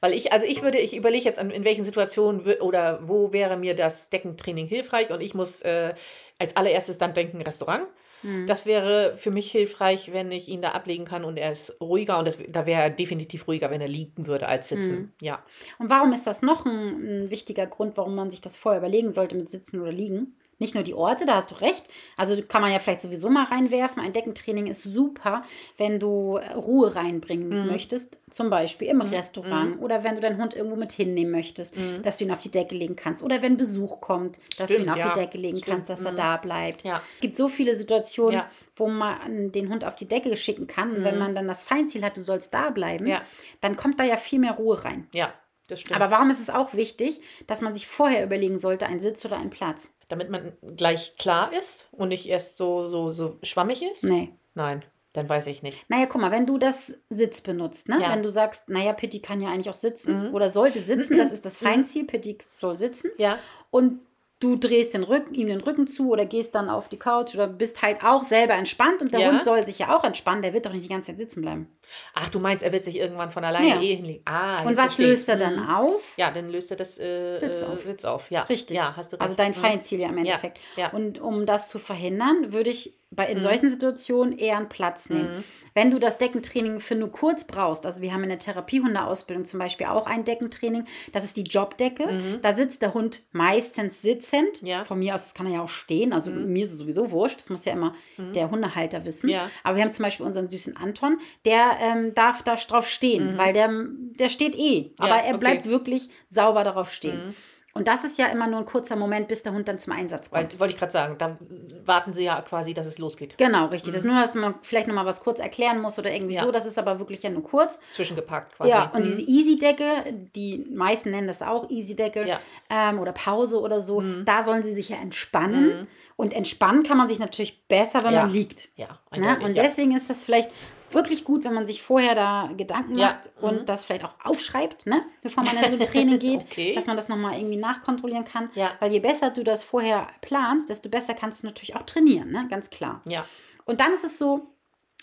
Weil 0.00 0.12
ich, 0.12 0.32
also 0.32 0.44
ich 0.44 0.62
würde, 0.62 0.78
ich 0.78 0.94
überlege 0.94 1.24
jetzt, 1.24 1.38
in 1.38 1.64
welchen 1.64 1.84
Situationen 1.84 2.42
oder 2.60 3.00
wo 3.08 3.32
wäre 3.32 3.56
mir 3.56 3.74
das 3.74 4.10
Deckentraining 4.10 4.66
hilfreich 4.66 5.10
und 5.10 5.22
ich 5.22 5.34
muss 5.34 5.62
äh, 5.62 5.94
als 6.38 6.56
allererstes 6.56 6.98
dann 6.98 7.14
denken, 7.14 7.40
Restaurant. 7.40 7.86
Hm. 8.22 8.46
Das 8.46 8.66
wäre 8.66 9.16
für 9.18 9.30
mich 9.30 9.50
hilfreich, 9.50 10.12
wenn 10.12 10.30
ich 10.32 10.48
ihn 10.48 10.62
da 10.62 10.70
ablegen 10.70 11.04
kann 11.04 11.24
und 11.24 11.36
er 11.36 11.52
ist 11.52 11.80
ruhiger 11.80 12.18
und 12.18 12.26
das, 12.26 12.38
da 12.48 12.66
wäre 12.66 12.82
er 12.82 12.90
definitiv 12.90 13.46
ruhiger, 13.46 13.70
wenn 13.70 13.80
er 13.80 13.88
liegen 13.88 14.26
würde 14.26 14.48
als 14.48 14.68
sitzen. 14.68 14.96
Mhm. 14.96 15.12
Ja. 15.20 15.44
Und 15.78 15.90
warum 15.90 16.12
ist 16.12 16.26
das 16.26 16.42
noch 16.42 16.64
ein, 16.66 17.24
ein 17.24 17.30
wichtiger 17.30 17.66
Grund, 17.66 17.96
warum 17.96 18.14
man 18.14 18.30
sich 18.30 18.40
das 18.40 18.56
vorher 18.56 18.80
überlegen 18.80 19.12
sollte 19.12 19.36
mit 19.36 19.50
Sitzen 19.50 19.80
oder 19.80 19.92
Liegen? 19.92 20.36
Nicht 20.58 20.74
nur 20.74 20.84
die 20.84 20.94
Orte, 20.94 21.26
da 21.26 21.34
hast 21.36 21.50
du 21.50 21.54
recht. 21.56 21.84
Also 22.16 22.40
kann 22.42 22.62
man 22.62 22.72
ja 22.72 22.78
vielleicht 22.78 23.02
sowieso 23.02 23.28
mal 23.28 23.44
reinwerfen. 23.44 24.02
Ein 24.02 24.14
Deckentraining 24.14 24.68
ist 24.68 24.82
super, 24.84 25.42
wenn 25.76 26.00
du 26.00 26.36
äh, 26.38 26.52
Ruhe 26.54 26.94
reinbringen 26.94 27.48
Mhm. 27.64 27.66
möchtest. 27.66 28.16
Zum 28.30 28.48
Beispiel 28.48 28.88
im 28.88 28.96
Mhm. 28.96 29.02
Restaurant 29.12 29.82
oder 29.82 30.02
wenn 30.02 30.14
du 30.14 30.22
deinen 30.22 30.40
Hund 30.40 30.54
irgendwo 30.54 30.76
mit 30.76 30.92
hinnehmen 30.92 31.30
möchtest, 31.30 31.76
Mhm. 31.76 32.00
dass 32.02 32.16
du 32.16 32.24
ihn 32.24 32.30
auf 32.30 32.40
die 32.40 32.50
Decke 32.50 32.74
legen 32.74 32.96
kannst. 32.96 33.22
Oder 33.22 33.42
wenn 33.42 33.58
Besuch 33.58 34.00
kommt, 34.00 34.38
dass 34.58 34.68
du 34.70 34.78
ihn 34.78 34.88
auf 34.88 34.96
ja. 34.96 35.12
die 35.12 35.20
Decke 35.20 35.36
legen 35.36 35.58
Stimmt. 35.58 35.70
kannst, 35.76 35.90
dass 35.90 36.02
er 36.04 36.12
Mhm. 36.12 36.16
da 36.16 36.36
bleibt. 36.38 36.82
Ja. 36.84 37.02
Es 37.16 37.20
gibt 37.20 37.36
so 37.36 37.48
viele 37.48 37.74
Situationen, 37.74 38.32
Ja. 38.40 38.50
wo 38.76 38.88
man 38.88 39.52
den 39.52 39.68
Hund 39.68 39.84
auf 39.84 39.96
die 39.96 40.06
Decke 40.06 40.34
schicken 40.38 40.66
kann. 40.66 40.90
Und 40.96 41.04
wenn 41.04 41.14
Mhm. 41.16 41.20
man 41.20 41.34
dann 41.34 41.48
das 41.48 41.64
Feinziel 41.64 42.02
hat, 42.02 42.16
du 42.16 42.22
sollst 42.24 42.54
da 42.54 42.70
bleiben, 42.70 43.06
Ja. 43.06 43.20
dann 43.60 43.76
kommt 43.76 44.00
da 44.00 44.04
ja 44.04 44.16
viel 44.16 44.38
mehr 44.38 44.52
Ruhe 44.52 44.82
rein. 44.84 45.06
Ja, 45.12 45.34
das 45.66 45.80
stimmt. 45.80 46.00
Aber 46.00 46.10
warum 46.10 46.30
ist 46.30 46.40
es 46.40 46.48
auch 46.48 46.72
wichtig, 46.72 47.20
dass 47.46 47.60
man 47.60 47.74
sich 47.74 47.86
vorher 47.86 48.24
überlegen 48.24 48.58
sollte, 48.58 48.86
ein 48.86 49.00
Sitz 49.00 49.22
oder 49.26 49.36
ein 49.36 49.50
Platz? 49.50 49.92
Damit 50.08 50.30
man 50.30 50.52
gleich 50.76 51.16
klar 51.18 51.52
ist 51.52 51.88
und 51.92 52.08
nicht 52.08 52.28
erst 52.28 52.56
so, 52.56 52.86
so, 52.88 53.10
so 53.12 53.38
schwammig 53.42 53.82
ist? 53.82 54.04
Nee. 54.04 54.32
Nein, 54.54 54.84
dann 55.14 55.28
weiß 55.28 55.48
ich 55.48 55.62
nicht. 55.62 55.84
Naja, 55.88 56.06
guck 56.06 56.20
mal, 56.20 56.30
wenn 56.30 56.46
du 56.46 56.58
das 56.58 56.94
Sitz 57.10 57.40
benutzt, 57.40 57.88
ne? 57.88 57.98
Ja. 58.00 58.12
wenn 58.12 58.22
du 58.22 58.30
sagst, 58.30 58.68
naja, 58.68 58.92
Pitti 58.92 59.20
kann 59.20 59.40
ja 59.40 59.48
eigentlich 59.48 59.68
auch 59.70 59.74
sitzen 59.74 60.28
Mhm. 60.28 60.34
oder 60.34 60.48
sollte 60.50 60.80
sitzen, 60.80 61.16
das 61.18 61.32
ist 61.32 61.44
das 61.44 61.58
Feinziel, 61.58 62.04
Pitti 62.04 62.38
soll 62.60 62.78
sitzen 62.78 63.10
Ja. 63.18 63.38
und 63.70 64.00
du 64.38 64.56
drehst 64.56 64.92
den 64.94 65.02
Rücken, 65.02 65.34
ihm 65.34 65.48
den 65.48 65.60
Rücken 65.60 65.86
zu 65.86 66.10
oder 66.10 66.26
gehst 66.26 66.54
dann 66.54 66.68
auf 66.68 66.88
die 66.90 66.98
Couch 66.98 67.34
oder 67.34 67.46
bist 67.46 67.80
halt 67.82 68.02
auch 68.04 68.22
selber 68.24 68.54
entspannt 68.54 69.00
und 69.00 69.12
der 69.12 69.20
Ja. 69.20 69.30
Hund 69.32 69.44
soll 69.44 69.64
sich 69.64 69.78
ja 69.78 69.96
auch 69.96 70.04
entspannen, 70.04 70.42
der 70.42 70.52
wird 70.52 70.66
doch 70.66 70.72
nicht 70.72 70.84
die 70.84 70.88
ganze 70.90 71.06
Zeit 71.12 71.16
sitzen 71.18 71.40
bleiben. 71.40 71.68
Ach, 72.14 72.28
du 72.28 72.38
meinst, 72.38 72.62
er 72.64 72.72
wird 72.72 72.84
sich 72.84 72.98
irgendwann 72.98 73.32
von 73.32 73.44
alleine 73.44 73.68
Ja. 73.68 73.80
eh 73.80 73.94
hinlegen. 73.96 74.22
Ah, 74.26 74.60
und 74.62 74.76
was 74.76 74.80
verstehe 74.86 75.06
löst 75.08 75.28
er 75.28 75.36
dann 75.36 75.56
Mhm. 75.64 75.70
auf? 75.70 76.02
Ja, 76.16 76.30
dann 76.30 76.50
löst 76.50 76.70
er 76.70 76.76
das 76.76 76.98
äh, 76.98 77.38
Sitz 77.38 77.62
äh, 77.62 77.64
auf. 77.64 77.82
Sitz 77.82 78.04
auf. 78.04 78.30
Ja. 78.30 78.42
Richtig. 78.42 78.76
Ja, 78.76 78.92
hast 78.96 79.12
du 79.12 79.16
recht. 79.16 79.22
Also 79.22 79.36
dein 79.36 79.52
Mhm. 79.52 79.54
Feinziel 79.54 80.00
ja 80.00 80.08
im 80.08 80.18
Endeffekt. 80.18 80.58
ja. 80.76 80.90
Und 80.90 81.18
um 81.20 81.46
das 81.46 81.68
zu 81.68 81.78
verhindern, 81.78 82.52
würde 82.52 82.68
ich 82.70 82.94
bei 83.16 83.26
in 83.28 83.38
Mhm. 83.38 83.42
solchen 83.42 83.70
Situationen 83.70 84.38
eher 84.38 84.56
einen 84.58 84.68
Platz 84.68 85.08
nehmen. 85.08 85.38
Mhm. 85.38 85.44
Wenn 85.74 85.90
du 85.90 85.98
das 85.98 86.16
Deckentraining 86.16 86.80
für 86.80 86.94
nur 86.94 87.12
kurz 87.12 87.46
brauchst, 87.46 87.84
also 87.84 88.00
wir 88.00 88.12
haben 88.12 88.22
in 88.22 88.30
der 88.30 88.38
Therapiehundeausbildung 88.38 89.44
zum 89.44 89.58
Beispiel 89.58 89.86
auch 89.88 90.06
ein 90.06 90.24
Deckentraining, 90.24 90.84
das 91.12 91.24
ist 91.24 91.36
die 91.36 91.42
Jobdecke. 91.42 92.06
Mhm. 92.06 92.38
Da 92.42 92.54
sitzt 92.54 92.80
der 92.80 92.94
Hund 92.94 93.22
meistens 93.32 94.00
sitzend. 94.00 94.62
Ja. 94.62 94.84
Von 94.86 94.98
mir 95.00 95.14
aus 95.14 95.34
kann 95.34 95.46
er 95.46 95.52
ja 95.52 95.60
auch 95.62 95.68
stehen. 95.68 96.12
Also 96.14 96.30
Mhm. 96.30 96.52
mir 96.52 96.64
ist 96.64 96.72
es 96.72 96.78
sowieso 96.78 97.10
wurscht. 97.10 97.40
Das 97.40 97.50
muss 97.50 97.64
ja 97.66 97.72
immer 97.74 97.94
Mhm. 98.16 98.32
der 98.32 98.50
Hundehalter 98.50 99.04
wissen. 99.04 99.28
Ja. 99.28 99.50
Aber 99.64 99.76
wir 99.76 99.82
haben 99.84 99.92
zum 99.92 100.04
Beispiel 100.04 100.24
unseren 100.24 100.46
süßen 100.48 100.76
Anton, 100.76 101.18
der 101.44 101.76
ähm, 101.80 102.14
darf 102.14 102.42
da 102.42 102.56
drauf 102.56 102.88
stehen, 102.88 103.34
Mhm. 103.34 103.38
weil 103.38 103.52
der, 103.52 103.70
der 104.18 104.28
steht 104.30 104.54
eh. 104.56 104.92
Aber 104.98 105.08
Ja, 105.08 105.16
er 105.18 105.28
okay. 105.30 105.38
bleibt 105.38 105.66
wirklich 105.66 106.08
sauber 106.30 106.64
darauf 106.64 106.90
stehen. 106.92 107.34
Mhm. 107.76 107.80
Und 107.80 107.88
das 107.88 108.04
ist 108.04 108.18
ja 108.18 108.26
immer 108.26 108.46
nur 108.46 108.60
ein 108.60 108.66
kurzer 108.66 108.96
Moment, 108.96 109.28
bis 109.28 109.42
der 109.42 109.52
Hund 109.52 109.68
dann 109.68 109.78
zum 109.78 109.92
Einsatz 109.92 110.30
kommt. 110.30 110.52
Weil, 110.54 110.60
wollte 110.60 110.72
ich 110.74 110.78
gerade 110.78 110.92
sagen, 110.92 111.16
da 111.18 111.36
warten 111.84 112.12
sie 112.12 112.24
ja 112.24 112.40
quasi, 112.42 112.74
dass 112.74 112.86
es 112.86 112.98
losgeht. 112.98 113.36
Genau, 113.38 113.66
richtig. 113.66 113.92
Das 113.92 114.02
ist 114.04 114.08
nur, 114.10 114.20
dass 114.20 114.34
man 114.34 114.54
vielleicht 114.62 114.88
nochmal 114.88 115.06
was 115.06 115.20
kurz 115.22 115.38
erklären 115.38 115.80
muss 115.80 115.98
oder 115.98 116.12
irgendwie 116.12 116.34
Ja. 116.34 116.44
so. 116.44 116.50
Das 116.52 116.66
ist 116.66 116.78
aber 116.78 116.98
wirklich 116.98 117.22
ja 117.22 117.30
nur 117.30 117.42
kurz. 117.44 117.78
Zwischengepackt 117.90 118.56
quasi. 118.56 118.70
Ja, 118.70 118.90
und 118.94 119.00
Mhm. 119.00 119.04
diese 119.04 119.22
Easy-Decke, 119.22 120.12
die 120.34 120.66
meisten 120.74 121.10
nennen 121.10 121.26
das 121.28 121.42
auch 121.42 121.70
Easy-Decke 121.70 122.26
Ja. 122.26 122.40
ähm, 122.70 122.98
oder 122.98 123.12
Pause 123.12 123.60
oder 123.60 123.80
so, 123.80 124.00
Mhm. 124.00 124.24
da 124.24 124.42
sollen 124.42 124.62
sie 124.62 124.72
sich 124.72 124.88
ja 124.88 124.96
entspannen. 124.96 125.80
Mhm. 125.82 125.86
Und 126.16 126.32
entspannen 126.32 126.82
kann 126.82 126.96
man 126.96 127.08
sich 127.08 127.18
natürlich 127.18 127.66
besser, 127.68 128.02
wenn 128.02 128.14
Ja. 128.14 128.22
man 128.22 128.32
liegt. 128.32 128.70
Ja, 128.76 128.86
Ne? 128.86 129.28
eindeutig, 129.28 129.44
Und 129.44 129.54
ja. 129.56 129.62
deswegen 129.64 129.94
ist 129.94 130.08
das 130.08 130.24
vielleicht 130.24 130.50
wirklich 130.92 131.24
gut, 131.24 131.44
wenn 131.44 131.54
man 131.54 131.66
sich 131.66 131.82
vorher 131.82 132.14
da 132.14 132.50
Gedanken 132.56 132.96
Ja, 132.98 133.06
macht 133.08 133.30
und 133.40 133.62
mhm. 133.62 133.66
das 133.66 133.84
vielleicht 133.84 134.04
auch 134.04 134.14
aufschreibt, 134.24 134.86
ne? 134.86 135.02
bevor 135.22 135.44
man 135.44 135.56
in 135.56 135.70
so 135.70 135.76
ein 135.76 135.90
Training 135.90 136.18
geht, 136.20 136.42
Okay. 136.44 136.74
dass 136.74 136.86
man 136.86 136.96
das 136.96 137.08
nochmal 137.08 137.36
irgendwie 137.38 137.56
nachkontrollieren 137.56 138.24
kann. 138.24 138.50
Ja. 138.54 138.70
Weil 138.80 138.92
je 138.92 139.00
besser 139.00 139.30
du 139.30 139.44
das 139.44 139.62
vorher 139.64 140.08
planst, 140.20 140.68
desto 140.70 140.88
besser 140.88 141.14
kannst 141.14 141.42
du 141.42 141.46
natürlich 141.46 141.74
auch 141.76 141.82
trainieren, 141.82 142.30
ne? 142.30 142.46
ganz 142.48 142.70
klar. 142.70 143.02
Ja. 143.06 143.24
Und 143.64 143.80
dann 143.80 143.92
ist 143.92 144.04
es 144.04 144.18
so, 144.18 144.46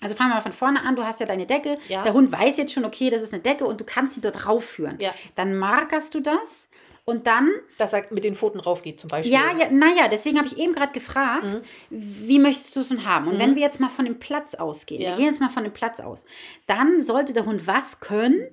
also 0.01 0.15
fangen 0.15 0.31
wir 0.31 0.35
mal 0.35 0.41
von 0.41 0.51
vorne 0.53 0.81
an, 0.81 0.95
du 0.95 1.03
hast 1.05 1.19
ja 1.19 1.25
deine 1.25 1.45
Decke, 1.45 1.77
Ja. 1.87 2.03
der 2.03 2.13
Hund 2.13 2.31
weiß 2.31 2.57
jetzt 2.57 2.73
schon, 2.73 2.85
okay, 2.85 3.09
das 3.09 3.21
ist 3.21 3.33
eine 3.33 3.41
Decke 3.41 3.65
und 3.65 3.79
du 3.79 3.85
kannst 3.85 4.15
sie 4.15 4.21
dort 4.21 4.45
raufführen. 4.45 4.97
Ja. 4.99 5.13
Dann 5.35 5.55
markerst 5.57 6.13
du 6.15 6.19
das 6.21 6.69
und 7.05 7.27
dann, 7.27 7.49
Dass 7.77 7.93
er 7.93 8.05
mit 8.11 8.23
den 8.23 8.35
Pfoten 8.35 8.59
raufgeht 8.59 8.99
zum 8.99 9.09
Beispiel. 9.09 9.33
ja, 9.33 9.51
ja, 9.57 9.69
naja, 9.69 10.07
deswegen 10.07 10.37
habe 10.37 10.47
ich 10.47 10.57
eben 10.57 10.73
gerade 10.73 10.93
gefragt, 10.93 11.43
Mhm. 11.45 11.61
wie 11.89 12.39
möchtest 12.39 12.75
du 12.75 12.79
es 12.81 12.89
nun 12.89 13.05
haben? 13.05 13.27
Und 13.27 13.35
Mhm. 13.35 13.39
wenn 13.39 13.55
wir 13.55 13.61
jetzt 13.61 13.79
mal 13.79 13.89
von 13.89 14.05
dem 14.05 14.19
Platz 14.19 14.55
ausgehen, 14.55 15.01
Ja. 15.01 15.09
wir 15.11 15.15
gehen 15.17 15.25
jetzt 15.25 15.41
mal 15.41 15.49
von 15.49 15.63
dem 15.63 15.73
Platz 15.73 15.99
aus, 15.99 16.25
dann 16.67 17.01
sollte 17.01 17.33
der 17.33 17.45
Hund 17.45 17.67
was 17.67 17.99
können? 17.99 18.47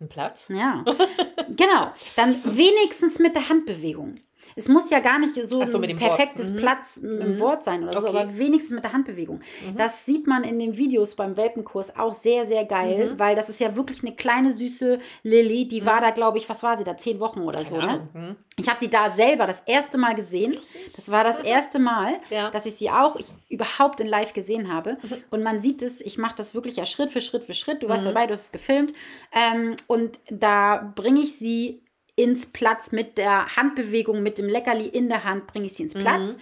Ein 0.00 0.08
Platz. 0.08 0.48
Ja, 0.48 0.82
genau, 1.56 1.92
dann 2.16 2.36
wenigstens 2.56 3.18
mit 3.18 3.34
der 3.34 3.48
Handbewegung. 3.50 4.16
Es 4.56 4.68
muss 4.68 4.90
ja 4.90 5.00
gar 5.00 5.18
nicht 5.18 5.34
so 5.34 5.64
so, 5.64 5.76
ein 5.78 5.80
mit 5.80 5.90
dem 5.90 6.00
Wort. 6.00 6.16
perfektes 6.16 6.50
Mhm. 6.50 6.56
Platz 6.56 6.96
im 6.96 7.36
Mhm. 7.36 7.40
Wort 7.40 7.64
sein 7.64 7.82
oder 7.82 8.00
so, 8.00 8.08
Okay. 8.08 8.16
aber 8.18 8.38
wenigstens 8.38 8.74
mit 8.74 8.84
der 8.84 8.92
Handbewegung. 8.92 9.40
Mhm. 9.66 9.76
Das 9.76 10.04
sieht 10.04 10.26
man 10.26 10.44
in 10.44 10.58
den 10.58 10.76
Videos 10.76 11.14
beim 11.14 11.36
Welpenkurs 11.36 11.96
auch 11.96 12.14
sehr, 12.14 12.46
sehr 12.46 12.64
geil, 12.64 13.12
Mhm. 13.14 13.18
weil 13.18 13.36
das 13.36 13.48
ist 13.48 13.60
ja 13.60 13.76
wirklich 13.76 14.02
eine 14.02 14.14
kleine, 14.14 14.52
süße 14.52 14.98
Lilly. 15.22 15.68
Die 15.68 15.84
war 15.86 16.00
da, 16.00 16.10
glaube 16.10 16.38
ich, 16.38 16.48
was 16.48 16.62
war 16.62 16.76
sie 16.78 16.84
da? 16.84 16.96
Zehn 16.96 17.20
Wochen 17.20 17.40
oder 17.40 17.64
so, 17.64 17.76
Keine 17.76 17.86
ne? 17.86 17.92
Ahnung. 17.92 18.08
Mhm. 18.30 18.36
Ich 18.56 18.68
habe 18.68 18.78
sie 18.78 18.90
da 18.90 19.10
selber 19.10 19.46
das 19.46 19.62
erste 19.62 19.96
Mal 19.96 20.14
gesehen. 20.14 20.54
Das 20.84 21.10
war 21.10 21.24
das 21.24 21.40
erste 21.40 21.78
Mal, 21.78 22.14
Ja. 22.28 22.50
dass 22.50 22.66
ich 22.66 22.74
sie 22.74 22.90
auch 22.90 23.16
ich, 23.16 23.26
überhaupt 23.48 24.00
in 24.00 24.06
live 24.06 24.34
gesehen 24.34 24.70
habe. 24.72 24.98
Und 25.30 25.42
man 25.42 25.62
sieht 25.62 25.80
es, 25.82 26.00
ich 26.02 26.18
mache 26.18 26.34
das 26.36 26.54
wirklich 26.54 26.76
ja 26.76 26.84
Schritt 26.84 27.10
für 27.10 27.22
Schritt 27.22 27.44
für 27.44 27.54
Schritt. 27.54 27.82
Du 27.82 27.88
warst 27.88 28.02
Mhm. 28.04 28.08
dabei, 28.08 28.26
du 28.26 28.32
hast 28.34 28.42
es 28.46 28.52
gefilmt. 28.52 28.92
Ähm, 29.32 29.76
und 29.86 30.18
da 30.30 30.92
bringe 30.94 31.20
ich 31.20 31.38
sie 31.38 31.80
ins 32.20 32.46
Platz 32.46 32.92
mit 32.92 33.16
der 33.18 33.56
Handbewegung, 33.56 34.22
mit 34.22 34.38
dem 34.38 34.46
Leckerli 34.48 34.86
in 34.86 35.08
der 35.08 35.24
Hand, 35.24 35.46
bringe 35.46 35.66
ich 35.66 35.74
sie 35.74 35.84
ins 35.84 35.94
Platz. 35.94 36.34
Mhm. 36.34 36.40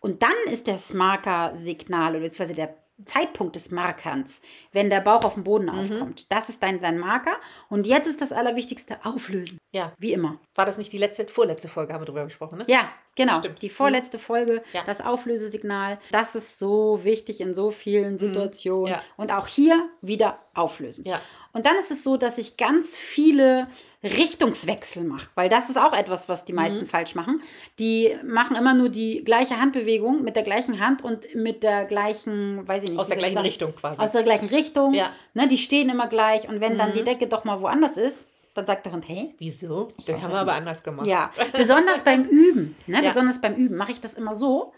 Und 0.00 0.22
dann 0.22 0.32
ist 0.52 0.66
das 0.68 0.92
Markersignal, 0.94 2.12
oder 2.12 2.20
beziehungsweise 2.20 2.54
der 2.54 2.74
Zeitpunkt 3.06 3.56
des 3.56 3.70
Markerns, 3.70 4.42
wenn 4.72 4.90
der 4.90 5.00
Bauch 5.00 5.24
auf 5.24 5.32
dem 5.32 5.42
Boden 5.44 5.64
Mhm. 5.66 5.70
aufkommt. 5.70 6.30
Das 6.30 6.50
ist 6.50 6.62
dein, 6.62 6.82
dein 6.82 6.98
Marker. 6.98 7.34
Und 7.70 7.86
jetzt 7.86 8.06
ist 8.06 8.20
das 8.20 8.30
Allerwichtigste, 8.30 8.98
auflösen. 9.04 9.56
Ja. 9.72 9.92
Wie 9.98 10.12
immer. 10.12 10.38
War 10.54 10.66
das 10.66 10.76
nicht 10.76 10.92
die 10.92 10.98
letzte, 10.98 11.26
vorletzte 11.26 11.68
Folge, 11.68 11.94
haben 11.94 12.02
wir 12.02 12.06
drüber 12.06 12.24
gesprochen, 12.24 12.58
ne? 12.58 12.64
Ja, 12.68 12.90
genau. 13.16 13.38
Stimmt. 13.38 13.62
Die 13.62 13.70
vorletzte 13.70 14.18
Folge, 14.18 14.62
Ja. 14.74 14.82
das 14.84 15.00
Auflösesignal, 15.00 15.98
das 16.12 16.34
ist 16.34 16.58
so 16.58 17.00
wichtig 17.02 17.40
in 17.40 17.54
so 17.54 17.70
vielen 17.70 18.18
Situationen. 18.18 18.84
Mhm. 18.92 18.98
Ja. 18.98 19.02
Und 19.16 19.32
auch 19.32 19.46
hier 19.46 19.88
wieder 20.02 20.38
auflösen. 20.52 21.06
Ja. 21.06 21.22
Und 21.52 21.66
dann 21.66 21.76
ist 21.76 21.90
es 21.90 22.02
so, 22.04 22.16
dass 22.16 22.38
ich 22.38 22.56
ganz 22.56 22.98
viele 22.98 23.66
Richtungswechsel 24.02 25.02
mache, 25.04 25.28
weil 25.34 25.48
das 25.48 25.68
ist 25.68 25.76
auch 25.76 25.92
etwas, 25.92 26.28
was 26.28 26.44
die 26.44 26.52
meisten 26.52 26.82
Mhm. 26.82 26.86
falsch 26.86 27.14
machen. 27.14 27.42
Die 27.78 28.16
machen 28.24 28.56
immer 28.56 28.72
nur 28.74 28.88
die 28.88 29.24
gleiche 29.24 29.58
Handbewegung 29.60 30.22
mit 30.22 30.36
der 30.36 30.42
gleichen 30.42 30.80
Hand 30.80 31.02
und 31.02 31.34
mit 31.34 31.62
der 31.62 31.84
gleichen, 31.84 32.66
weiß 32.66 32.84
ich 32.84 32.90
nicht. 32.90 32.98
Aus 32.98 33.08
der 33.08 33.16
ich 33.16 33.20
gleichen 33.22 33.34
sagen? 33.34 33.46
Richtung 33.46 33.74
quasi. 33.74 34.00
Aus 34.02 34.12
der 34.12 34.22
gleichen 34.22 34.48
Richtung. 34.48 34.94
Ja. 34.94 35.12
Ne, 35.34 35.48
die 35.48 35.58
stehen 35.58 35.90
immer 35.90 36.06
gleich 36.06 36.48
und 36.48 36.60
wenn 36.60 36.78
dann 36.78 36.90
Mhm. 36.90 36.94
die 36.94 37.04
Decke 37.04 37.26
doch 37.26 37.44
mal 37.44 37.60
woanders 37.60 37.96
ist, 37.96 38.26
dann 38.54 38.66
sagt 38.66 38.84
der 38.86 38.92
Hund, 38.92 39.06
hey, 39.08 39.34
Wieso? 39.38 39.88
weiß 39.98 40.04
Das 40.06 40.22
haben 40.22 40.32
wir 40.32 40.38
aber 40.40 40.54
anders 40.54 40.82
gemacht. 40.82 41.06
ja, 41.06 41.30
besonders 41.52 42.02
beim 42.04 42.24
Üben. 42.24 42.76
Ne? 42.86 43.02
Ja. 43.02 43.08
Besonders 43.08 43.40
beim 43.40 43.54
Üben 43.54 43.76
mache 43.76 43.92
ich 43.92 44.00
das 44.00 44.14
immer 44.14 44.34
so, 44.34 44.72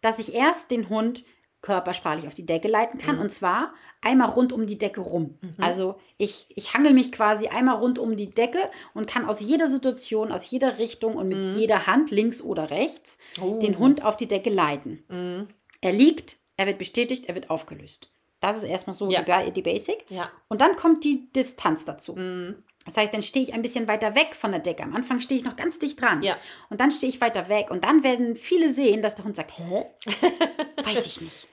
dass 0.00 0.18
ich 0.18 0.34
erst 0.34 0.70
den 0.70 0.88
Hund 0.88 1.24
körpersprachlich 1.62 2.26
auf 2.26 2.34
die 2.34 2.46
Decke 2.46 2.68
leiten 2.68 2.98
kann 3.00 3.16
Mhm. 3.16 3.22
und 3.22 3.30
zwar 3.30 3.72
einmal 4.00 4.28
rund 4.30 4.52
um 4.52 4.66
die 4.66 4.78
Decke 4.78 5.00
rum. 5.00 5.38
Mhm. 5.40 5.54
Also 5.58 5.98
ich, 6.18 6.46
ich 6.50 6.72
hangel 6.74 6.92
mich 6.94 7.10
quasi 7.10 7.48
einmal 7.48 7.76
rund 7.76 7.98
um 7.98 8.16
die 8.16 8.30
Decke 8.30 8.58
und 8.94 9.08
kann 9.08 9.24
aus 9.28 9.40
jeder 9.40 9.66
Situation, 9.66 10.30
aus 10.30 10.48
jeder 10.48 10.78
Richtung 10.78 11.16
und 11.16 11.28
mit 11.28 11.38
Mhm. 11.38 11.56
jeder 11.58 11.86
Hand, 11.86 12.10
links 12.10 12.40
oder 12.40 12.70
rechts, 12.70 13.18
Oh. 13.42 13.58
den 13.58 13.78
Hund 13.78 14.04
auf 14.04 14.16
die 14.16 14.28
Decke 14.28 14.50
leiten. 14.50 15.02
Mhm. 15.08 15.48
Er 15.80 15.92
liegt, 15.92 16.36
er 16.56 16.66
wird 16.66 16.78
bestätigt, 16.78 17.26
er 17.26 17.34
wird 17.34 17.50
aufgelöst. 17.50 18.08
Das 18.40 18.56
ist 18.56 18.64
erstmal 18.64 18.94
so 18.94 19.10
Ja. 19.10 19.22
die, 19.42 19.50
die 19.52 19.62
Basic. 19.62 20.04
Ja. 20.10 20.30
Und 20.48 20.60
dann 20.60 20.76
kommt 20.76 21.02
die 21.02 21.28
Distanz 21.32 21.84
dazu. 21.84 22.14
Mhm. 22.14 22.62
Das 22.88 22.96
heißt, 22.96 23.12
dann 23.14 23.22
stehe 23.22 23.44
ich 23.44 23.52
ein 23.54 23.60
bisschen 23.62 23.86
weiter 23.86 24.14
weg 24.14 24.34
von 24.34 24.50
der 24.50 24.60
Decke. 24.60 24.82
Am 24.82 24.96
Anfang 24.96 25.20
stehe 25.20 25.38
ich 25.38 25.44
noch 25.44 25.56
ganz 25.56 25.78
dicht 25.78 26.00
dran. 26.00 26.22
Ja. 26.22 26.36
Und 26.70 26.80
dann 26.80 26.90
stehe 26.90 27.10
ich 27.12 27.20
weiter 27.20 27.48
weg. 27.48 27.70
Und 27.70 27.84
dann 27.84 28.02
werden 28.02 28.34
viele 28.36 28.72
sehen, 28.72 29.02
dass 29.02 29.14
der 29.14 29.24
Hund 29.26 29.36
sagt, 29.36 29.52
hä? 29.58 29.84
Weiß 30.84 31.06
ich 31.06 31.20
nicht. 31.20 31.46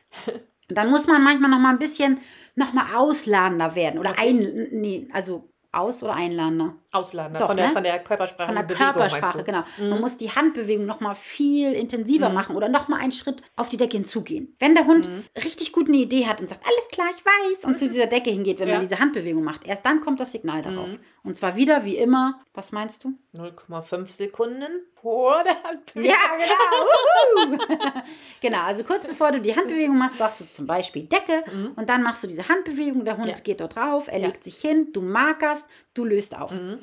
Und 0.70 0.78
dann 0.78 0.90
muss 0.90 1.08
man 1.08 1.24
manchmal 1.24 1.50
noch 1.52 1.60
mal 1.60 1.72
ein 1.72 1.80
bisschen 1.80 2.20
noch 2.56 2.74
mal 2.74 2.96
ausladender 2.96 3.76
werden. 3.76 4.00
Oder 4.00 4.12
Okay. 4.12 4.30
ein, 4.30 4.68
nee, 4.72 5.08
also 5.12 5.50
aus- 5.72 6.02
oder 6.02 6.14
einladender. 6.14 6.76
Ausladen, 6.94 7.38
Doch, 7.38 7.48
von, 7.48 7.58
der, 7.58 7.68
ne? 7.68 7.74
von 7.74 7.84
der 7.84 8.00
Körpersprache. 8.00 8.48
Von 8.48 8.56
der 8.56 8.64
Bewegung, 8.64 8.94
Körpersprache, 8.94 9.44
genau. 9.44 9.64
Man 9.78 10.00
muss 10.00 10.16
die 10.16 10.32
Handbewegung 10.32 10.86
noch 10.86 11.02
mal 11.02 11.16
viel 11.16 11.74
intensiver 11.74 12.30
Mhm. 12.30 12.36
machen 12.36 12.56
oder 12.56 12.70
noch 12.70 12.88
mal 12.88 13.02
einen 13.02 13.12
Schritt 13.12 13.42
auf 13.58 13.68
die 13.68 13.76
Decke 13.76 13.98
hinzugehen. 13.98 14.56
Wenn 14.60 14.74
der 14.74 14.86
Hund 14.86 15.10
Mhm. 15.10 15.26
richtig 15.44 15.74
gut 15.74 15.90
eine 15.90 15.98
Idee 15.98 16.28
hat 16.28 16.40
und 16.40 16.48
sagt, 16.48 16.66
alles 16.66 16.88
klar, 16.94 17.08
ich 17.12 17.26
weiß, 17.26 17.66
und 17.66 17.78
zu 17.78 17.86
dieser 17.90 18.08
Decke 18.08 18.30
hingeht, 18.30 18.60
wenn 18.60 18.70
Ja. 18.70 18.76
man 18.80 18.88
diese 18.88 19.02
Handbewegung 19.02 19.44
macht, 19.44 19.68
erst 19.68 19.86
dann 19.86 20.00
kommt 20.00 20.22
das 20.22 20.32
Signal 20.32 20.62
darauf. 20.62 20.88
Und 21.26 21.36
zwar 21.36 21.56
wieder 21.56 21.84
wie 21.84 21.98
immer, 21.98 22.40
was 22.54 22.72
meinst 22.72 23.04
du? 23.04 23.14
0,5 23.36 24.10
Sekunden 24.12 24.82
vor 25.02 25.44
der 25.44 25.62
Handbewegung. 25.64 26.12
Ja, 26.12 26.38
genau. 26.38 27.58
Genau, 28.42 28.60
also 28.62 28.84
kurz 28.84 29.08
bevor 29.08 29.32
du 29.32 29.42
die 29.42 29.56
Handbewegung 29.56 29.98
machst, 29.98 30.18
sagst 30.20 30.42
du 30.42 30.46
zum 30.50 30.68
Beispiel 30.68 31.04
Decke 31.08 31.44
Mhm. 31.52 31.72
und 31.76 31.90
dann 31.90 32.04
machst 32.04 32.24
du 32.24 32.28
diese 32.28 32.48
Handbewegung, 32.48 33.06
der 33.06 33.18
Hund 33.18 33.28
Ja. 33.28 33.34
geht 33.44 33.60
dort 33.60 33.76
drauf, 33.76 34.08
er 34.08 34.20
Ja. 34.20 34.28
legt 34.28 34.44
sich 34.44 34.58
hin, 34.58 34.90
du 34.94 35.02
markerst, 35.02 35.66
du 35.96 36.06
löst 36.06 36.38
auf. 36.38 36.52
Mhm. 36.52 36.80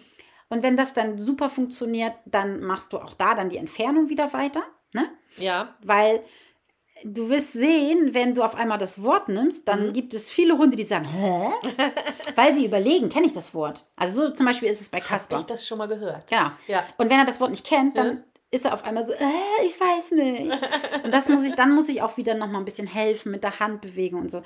Und 0.48 0.62
wenn 0.62 0.76
das 0.76 0.92
dann 0.92 1.18
super 1.18 1.48
funktioniert, 1.48 2.12
dann 2.26 2.62
machst 2.64 2.92
du 2.92 2.98
auch 2.98 3.14
da 3.14 3.34
dann 3.34 3.48
die 3.48 3.56
Entfernung 3.58 4.08
wieder 4.08 4.32
weiter, 4.32 4.62
ne? 4.92 5.08
Ja, 5.38 5.74
Weil 5.82 6.20
du 7.04 7.28
wirst 7.28 7.52
sehen, 7.52 8.14
wenn 8.14 8.34
du 8.34 8.42
auf 8.42 8.54
einmal 8.54 8.78
das 8.78 9.02
Wort 9.02 9.28
nimmst, 9.28 9.66
dann 9.68 9.88
Mhm. 9.88 9.92
gibt 9.92 10.14
es 10.14 10.30
viele 10.30 10.56
Hunde, 10.58 10.76
die 10.76 10.84
sagen, 10.84 11.04
hä? 11.06 11.50
Weil 12.36 12.54
sie 12.54 12.64
überlegen, 12.66 13.08
kenne 13.08 13.26
ich 13.26 13.32
das 13.32 13.54
Wort? 13.54 13.84
Also 13.96 14.22
so 14.22 14.30
zum 14.30 14.46
Beispiel 14.46 14.68
ist 14.68 14.80
es 14.80 14.88
bei 14.88 14.98
habe 14.98 15.08
Kasper. 15.08 15.38
ich 15.40 15.44
das 15.46 15.66
schon 15.66 15.78
mal 15.78 15.88
gehört. 15.88 16.26
Genau. 16.28 16.50
Ja. 16.68 16.84
Und 16.98 17.10
wenn 17.10 17.18
er 17.18 17.24
das 17.26 17.40
Wort 17.40 17.50
nicht 17.50 17.66
kennt, 17.66 17.96
dann 17.96 18.08
Ja. 18.08 18.22
ist 18.50 18.64
er 18.64 18.74
auf 18.74 18.84
einmal 18.84 19.04
so, 19.04 19.12
äh, 19.12 19.66
ich 19.66 19.78
weiß 19.80 20.10
nicht. 20.12 20.60
Und 21.04 21.12
das 21.12 21.28
muss 21.28 21.42
ich, 21.44 21.54
dann 21.54 21.72
muss 21.74 21.88
ich 21.88 22.02
auch 22.02 22.16
wieder 22.16 22.34
noch 22.34 22.48
mal 22.48 22.58
ein 22.58 22.64
bisschen 22.64 22.86
helfen 22.86 23.32
mit 23.32 23.42
der 23.42 23.58
Handbewegung 23.60 24.20
und 24.22 24.30
so. 24.30 24.42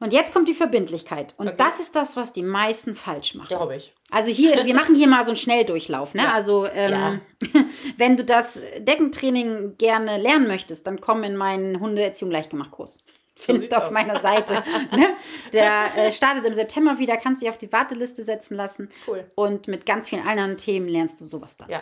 Und 0.00 0.12
jetzt 0.14 0.32
kommt 0.32 0.48
die 0.48 0.54
Verbindlichkeit. 0.54 1.34
Und 1.36 1.48
Okay. 1.48 1.56
das 1.58 1.78
ist 1.78 1.94
das, 1.94 2.16
was 2.16 2.32
die 2.32 2.42
meisten 2.42 2.96
falsch 2.96 3.34
machen. 3.34 3.48
Glaube 3.48 3.76
ich. 3.76 3.94
Also 4.10 4.30
hier, 4.30 4.64
wir 4.64 4.74
machen 4.74 4.94
hier 4.94 5.06
mal 5.06 5.24
so 5.24 5.30
einen 5.30 5.36
Schnelldurchlauf. 5.36 6.14
Ne? 6.14 6.22
Ja. 6.22 6.32
Also 6.32 6.66
ähm, 6.66 7.20
wenn 7.98 8.16
du 8.16 8.24
das 8.24 8.58
Deckentraining 8.78 9.76
gerne 9.78 10.16
lernen 10.16 10.48
möchtest, 10.48 10.86
dann 10.86 11.00
komm 11.00 11.22
in 11.22 11.36
meinen 11.36 11.80
Hundeerziehung 11.80 12.30
Leichtgemacht-Kurs. 12.30 12.98
Findest 13.36 13.72
du 13.72 13.76
auf 13.76 13.84
aus. 13.84 13.90
meiner 13.92 14.20
Seite. 14.20 14.62
ne? 14.96 15.16
Der 15.52 15.96
äh, 15.96 16.12
startet 16.12 16.44
im 16.46 16.54
September 16.54 16.98
wieder, 16.98 17.16
kannst 17.16 17.42
dich 17.42 17.48
auf 17.48 17.58
die 17.58 17.72
Warteliste 17.72 18.22
setzen 18.22 18.54
lassen. 18.56 18.88
Cool. 19.06 19.26
Und 19.34 19.68
mit 19.68 19.86
ganz 19.86 20.08
vielen 20.08 20.26
anderen 20.26 20.56
Themen 20.56 20.88
lernst 20.88 21.20
du 21.20 21.24
sowas 21.24 21.56
dann. 21.56 21.68
Ja. 21.70 21.80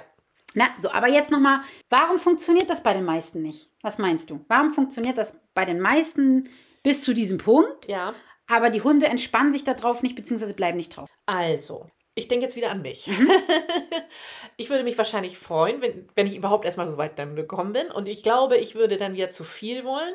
Na, 0.55 0.67
so, 0.79 0.91
aber 0.91 1.09
jetzt 1.09 1.31
nochmal, 1.31 1.61
warum 1.91 2.19
funktioniert 2.19 2.71
das 2.71 2.83
bei 2.83 2.95
den 2.95 3.05
meisten 3.05 3.43
nicht? 3.43 3.69
Was 3.83 3.99
meinst 3.99 4.31
du? 4.31 4.45
Warum 4.49 4.73
funktioniert 4.73 5.19
das 5.19 5.41
bei 5.55 5.65
den 5.65 5.79
meisten 5.79 6.49
bis 6.83 7.03
zu 7.03 7.12
diesem 7.14 7.38
Punkt, 7.38 7.88
Ja. 7.88 8.14
aber 8.47 8.71
die 8.71 8.83
Hunde 8.83 9.07
entspannen 9.07 9.53
sich 9.53 9.64
darauf 9.64 10.03
nicht, 10.03 10.17
beziehungsweise 10.17 10.55
bleiben 10.55 10.77
nicht 10.77 10.97
drauf? 10.97 11.09
Also, 11.27 11.87
ich 12.14 12.29
denke 12.29 12.45
jetzt 12.47 12.57
wieder 12.57 12.71
an 12.71 12.83
mich. 12.83 13.07
Mhm. 13.07 13.31
ich 14.57 14.71
würde 14.71 14.85
mich 14.85 14.99
wahrscheinlich 14.99 15.38
freuen, 15.38 15.81
wenn, 15.81 16.09
wenn 16.14 16.27
ich 16.27 16.37
überhaupt 16.37 16.64
erstmal 16.64 16.87
so 16.88 16.97
weit 16.99 17.19
dann 17.19 17.37
gekommen 17.37 17.73
bin. 17.73 17.91
Und 17.91 18.09
ich 18.09 18.23
glaube, 18.23 18.57
ich 18.57 18.75
würde 18.75 18.97
dann 18.97 19.14
wieder 19.14 19.31
zu 19.31 19.45
viel 19.45 19.85
wollen 19.85 20.14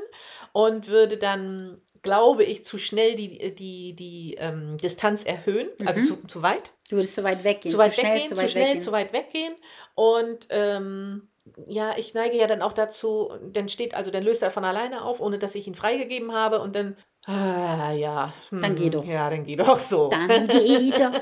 und 0.52 0.88
würde 0.88 1.18
dann, 1.18 1.82
glaube 2.02 2.44
ich, 2.44 2.66
zu 2.66 2.78
schnell 2.78 3.16
die, 3.16 3.56
die, 3.56 3.94
die 3.96 4.36
ähm, 4.40 4.78
Distanz 4.78 5.24
erhöhen, 5.24 5.70
also 5.86 6.02
Mhm. 6.02 6.04
zu, 6.06 6.28
zu 6.28 6.42
weit. 6.42 6.72
Du 6.90 6.98
würdest 6.98 7.16
zu 7.16 7.24
weit 7.24 7.44
weggehen. 7.44 7.72
zu 7.72 7.78
weit 7.78 7.94
schnell, 7.94 8.16
weggehen, 8.16 8.30
zu 8.30 8.36
zu, 8.36 8.42
weit 8.42 8.52
schnell, 8.52 8.64
weggehen. 8.66 8.82
zu 8.82 8.92
weit 8.92 9.14
weggehen. 9.14 9.56
Und 9.96 10.48
ähm, 10.50 11.30
ja, 11.68 11.98
ich 11.98 12.14
neige 12.14 12.38
ja 12.38 12.48
dann 12.48 12.62
auch 12.62 12.74
dazu, 12.74 13.32
dann 13.52 13.68
steht, 13.68 13.96
also 13.96 14.12
dann 14.12 14.24
löst 14.24 14.42
er 14.42 14.52
von 14.52 14.64
alleine 14.64 15.04
auf, 15.04 15.20
ohne 15.20 15.40
dass 15.40 15.56
ich 15.56 15.68
ihn 15.68 15.76
freigegeben 15.76 16.34
habe 16.34 16.62
und 16.62 16.76
dann, 16.76 16.96
ah, 17.26 17.92
ja. 17.92 18.34
Dann 18.52 18.76
geh 18.76 18.86
hm, 18.86 18.92
doch. 18.92 19.06
Ja, 19.06 19.30
dann 19.30 19.46
geh 19.46 19.56
doch 19.56 19.78
so. 19.78 20.10
Dann 20.10 20.48
geht 20.48 21.00
er. 21.00 21.12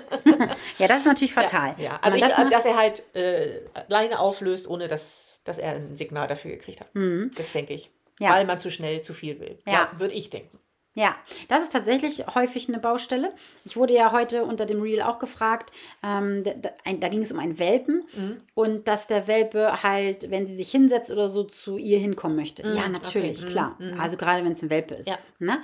ja, 0.77 0.87
das 0.87 0.99
ist 0.99 1.05
natürlich 1.05 1.33
fatal. 1.33 1.75
Ja, 1.77 1.83
ja. 1.83 1.99
Also 2.01 2.17
ich, 2.17 2.23
das 2.23 2.37
macht- 2.37 2.51
dass 2.51 2.65
er 2.65 2.77
halt 2.77 3.03
äh, 3.15 3.61
alleine 3.73 4.19
auflöst, 4.19 4.67
ohne 4.67 4.87
dass, 4.87 5.41
dass 5.43 5.57
er 5.57 5.73
ein 5.73 5.95
Signal 5.95 6.27
dafür 6.27 6.51
gekriegt 6.51 6.81
hat. 6.81 6.93
Mhm. 6.93 7.31
Das 7.35 7.51
denke 7.51 7.73
ich. 7.73 7.89
Ja. 8.19 8.31
Weil 8.33 8.45
man 8.45 8.59
zu 8.59 8.69
schnell 8.69 9.01
zu 9.01 9.13
viel 9.13 9.39
will. 9.39 9.57
Ja. 9.65 9.91
Würde 9.97 10.13
ich 10.13 10.29
denken. 10.29 10.59
Ja, 10.93 11.15
das 11.47 11.61
ist 11.61 11.71
tatsächlich 11.71 12.25
häufig 12.35 12.67
eine 12.67 12.79
Baustelle. 12.79 13.31
Ich 13.63 13.77
wurde 13.77 13.93
ja 13.93 14.11
heute 14.11 14.43
unter 14.43 14.65
dem 14.65 14.81
Reel 14.81 15.01
auch 15.01 15.19
gefragt, 15.19 15.71
ähm, 16.03 16.43
da, 16.43 16.51
da, 16.93 17.07
ging 17.07 17.21
es 17.21 17.31
um 17.31 17.39
einen 17.39 17.59
Welpen 17.59 18.03
Mhm. 18.13 18.37
und 18.55 18.87
dass 18.89 19.07
der 19.07 19.25
Welpe 19.27 19.83
halt, 19.83 20.29
wenn 20.31 20.47
sie 20.47 20.55
sich 20.57 20.69
hinsetzt 20.69 21.09
oder 21.09 21.29
so, 21.29 21.43
zu 21.45 21.77
ihr 21.77 21.97
hinkommen 21.97 22.35
möchte. 22.35 22.67
Mhm, 22.67 22.75
ja, 22.75 22.89
natürlich, 22.89 23.37
okay, 23.39 23.47
mhm, 23.47 23.51
klar. 23.51 23.75
mhm. 23.79 23.99
Also 24.01 24.17
gerade 24.17 24.43
wenn 24.43 24.51
es 24.51 24.61
ein 24.63 24.69
Welpe 24.69 24.95
ist. 24.95 25.07
Ja. 25.07 25.17
Ne? 25.39 25.59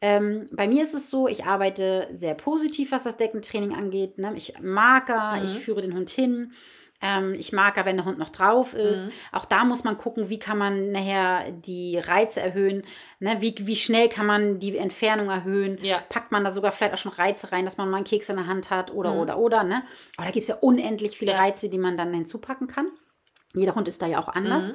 Ähm, 0.00 0.46
bei 0.52 0.66
mir 0.66 0.82
ist 0.82 0.94
es 0.94 1.10
so, 1.10 1.28
ich 1.28 1.44
arbeite 1.44 2.08
sehr 2.14 2.34
positiv, 2.34 2.90
was 2.92 3.04
das 3.04 3.16
Deckentraining 3.16 3.72
angeht. 3.72 4.18
Ne? 4.18 4.32
Ich 4.36 4.54
marker, 4.60 5.36
Mhm. 5.36 5.44
ich 5.44 5.58
führe 5.60 5.80
den 5.80 5.94
Hund 5.94 6.10
hin. 6.10 6.52
Ähm, 7.02 7.34
ich 7.34 7.52
marker, 7.52 7.84
wenn 7.84 7.96
der 7.96 8.06
Hund 8.06 8.18
noch 8.18 8.30
drauf 8.30 8.72
ist. 8.72 9.06
Mhm. 9.06 9.12
Auch 9.32 9.44
da 9.44 9.64
muss 9.64 9.84
man 9.84 9.98
gucken, 9.98 10.28
wie 10.30 10.38
kann 10.38 10.56
man 10.56 10.92
nachher 10.92 11.50
die 11.52 11.98
Reize 11.98 12.40
erhöhen. 12.40 12.84
Ne? 13.20 13.36
Wie, 13.40 13.54
wie 13.60 13.76
schnell 13.76 14.08
kann 14.08 14.24
man 14.26 14.58
die 14.60 14.76
Entfernung 14.78 15.28
erhöhen. 15.28 15.78
Ja. 15.82 15.98
Packt 16.08 16.32
man 16.32 16.42
da 16.42 16.50
sogar 16.52 16.72
vielleicht 16.72 16.94
auch 16.94 16.98
schon 16.98 17.12
Reize 17.12 17.52
rein, 17.52 17.64
dass 17.66 17.76
man 17.76 17.90
mal 17.90 17.98
einen 17.98 18.06
Keks 18.06 18.30
in 18.30 18.36
der 18.36 18.46
Hand 18.46 18.70
hat 18.70 18.90
oder, 18.92 19.12
Mhm. 19.12 19.18
oder, 19.20 19.38
oder. 19.38 19.62
Ne? 19.62 19.82
Aber 20.16 20.26
da 20.26 20.32
gibt 20.32 20.44
es 20.44 20.48
ja 20.48 20.56
unendlich 20.56 21.18
viele 21.18 21.32
Ja. 21.32 21.38
Reize, 21.38 21.68
die 21.68 21.78
man 21.78 21.96
dann 21.98 22.14
hinzupacken 22.14 22.66
kann. 22.66 22.88
Jeder 23.54 23.74
Hund 23.74 23.88
ist 23.88 24.00
da 24.00 24.06
ja 24.06 24.18
auch 24.18 24.28
anders. 24.28 24.68
Mhm. 24.68 24.74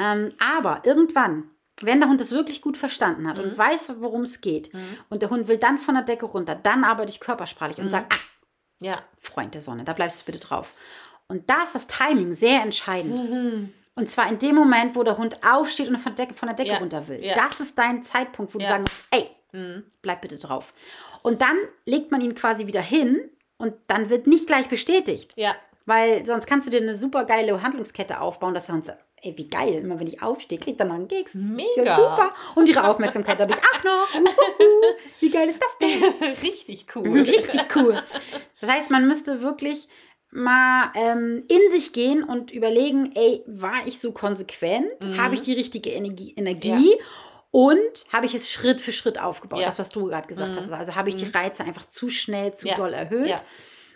Ähm, 0.00 0.32
aber 0.38 0.82
irgendwann, 0.84 1.50
wenn 1.82 2.00
der 2.00 2.08
Hund 2.08 2.20
es 2.20 2.30
wirklich 2.32 2.62
gut 2.62 2.76
verstanden 2.78 3.28
hat 3.28 3.36
Mhm. 3.36 3.42
und 3.44 3.58
weiß, 3.58 3.92
worum 4.00 4.22
es 4.22 4.40
geht, 4.40 4.72
Mhm. 4.72 4.80
und 5.10 5.20
der 5.22 5.28
Hund 5.30 5.48
will 5.48 5.58
dann 5.58 5.76
von 5.78 5.94
der 5.94 6.04
Decke 6.04 6.24
runter, 6.26 6.54
dann 6.54 6.82
arbeite 6.84 7.10
ich 7.10 7.20
körpersprachlich 7.20 7.78
und 7.78 7.84
Mhm. 7.84 7.90
sage, 7.90 8.06
ah, 8.10 8.16
Ja. 8.80 9.02
Freund 9.20 9.54
der 9.54 9.60
Sonne, 9.60 9.82
da 9.82 9.92
bleibst 9.92 10.20
du 10.20 10.26
bitte 10.26 10.38
drauf. 10.38 10.72
Und 11.28 11.48
da 11.50 11.62
ist 11.64 11.74
das 11.74 11.86
Timing 11.86 12.32
sehr 12.32 12.62
entscheidend. 12.62 13.30
Mhm. 13.30 13.72
Und 13.94 14.08
zwar 14.08 14.28
in 14.30 14.38
dem 14.38 14.54
Moment, 14.54 14.96
wo 14.96 15.02
der 15.02 15.18
Hund 15.18 15.36
aufsteht 15.44 15.88
und 15.88 15.98
von, 15.98 16.14
der 16.14 16.24
Decke, 16.26 16.38
von 16.38 16.48
der 16.48 16.56
Decke 16.56 16.70
Ja, 16.70 16.78
runter 16.78 17.06
will. 17.08 17.22
ja. 17.22 17.34
Das 17.34 17.60
ist 17.60 17.78
dein 17.78 18.02
Zeitpunkt, 18.02 18.54
wo 18.54 18.58
du 18.58 18.64
Ja. 18.64 18.70
sagen 18.70 18.82
musst, 18.84 18.96
ey, 19.10 19.28
Mhm. 19.52 19.84
bleib 20.02 20.22
bitte 20.22 20.38
drauf. 20.38 20.72
Und 21.22 21.42
dann 21.42 21.56
legt 21.84 22.10
man 22.10 22.20
ihn 22.20 22.34
quasi 22.34 22.66
wieder 22.66 22.80
hin 22.80 23.28
und 23.58 23.74
dann 23.88 24.08
wird 24.08 24.26
nicht 24.26 24.46
gleich 24.46 24.68
bestätigt. 24.68 25.32
Ja. 25.36 25.54
Weil 25.84 26.24
sonst 26.24 26.46
kannst 26.46 26.66
du 26.66 26.70
dir 26.70 26.80
eine 26.80 26.96
super 26.96 27.24
geile 27.24 27.60
Handlungskette 27.62 28.20
aufbauen, 28.20 28.54
dass 28.54 28.68
er 28.68 28.74
uns 28.76 28.86
sagt, 28.86 29.02
ey, 29.22 29.34
wie 29.36 29.48
geil, 29.48 29.74
immer 29.74 29.98
wenn 29.98 30.06
ich 30.06 30.22
aufstehe, 30.22 30.58
kriegt 30.58 30.78
er 30.78 30.86
noch 30.86 30.94
einen 30.94 31.08
Keks. 31.08 31.34
Ist 31.34 31.40
ja 31.76 31.82
Mega. 31.82 31.96
super. 31.96 32.32
Und 32.54 32.68
ihre 32.68 32.84
Aufmerksamkeit 32.88 33.38
habe 33.40 33.52
ich 33.52 33.58
auch 33.58 33.84
noch. 33.84 34.14
Uhuhu. 34.20 34.96
Wie 35.20 35.30
geil 35.30 35.48
ist 35.48 35.60
das 35.60 35.76
denn? 35.80 36.28
Richtig 36.42 36.86
cool. 36.94 37.08
Richtig 37.20 37.62
cool. 37.74 38.00
Das 38.60 38.70
heißt, 38.70 38.90
man 38.90 39.08
müsste 39.08 39.42
wirklich 39.42 39.88
mal 40.30 40.90
ähm, 40.94 41.44
in 41.48 41.70
sich 41.70 41.92
gehen 41.92 42.22
und 42.22 42.50
überlegen, 42.50 43.12
ey, 43.14 43.42
war 43.46 43.86
ich 43.86 43.98
so 44.00 44.12
konsequent? 44.12 44.86
Mhm. 45.02 45.16
Habe 45.16 45.34
ich 45.34 45.40
die 45.42 45.54
richtige 45.54 45.90
Energie? 45.90 46.34
Energie? 46.36 46.94
Und 47.50 48.04
habe 48.12 48.26
ich 48.26 48.34
es 48.34 48.50
Schritt 48.50 48.80
für 48.80 48.92
Schritt 48.92 49.18
aufgebaut? 49.18 49.60
Ja. 49.60 49.66
Das, 49.66 49.78
was 49.78 49.88
du 49.88 50.06
gerade 50.06 50.28
gesagt 50.28 50.52
Mhm. 50.52 50.56
hast. 50.56 50.70
Also 50.70 50.94
habe 50.94 51.08
ich 51.08 51.14
die 51.14 51.24
Mhm. 51.24 51.32
Reize 51.34 51.64
einfach 51.64 51.86
zu 51.86 52.08
schnell, 52.10 52.52
zu 52.54 52.66
Ja. 52.68 52.76
doll 52.76 52.92
erhöht. 52.92 53.28
Ja. 53.28 53.42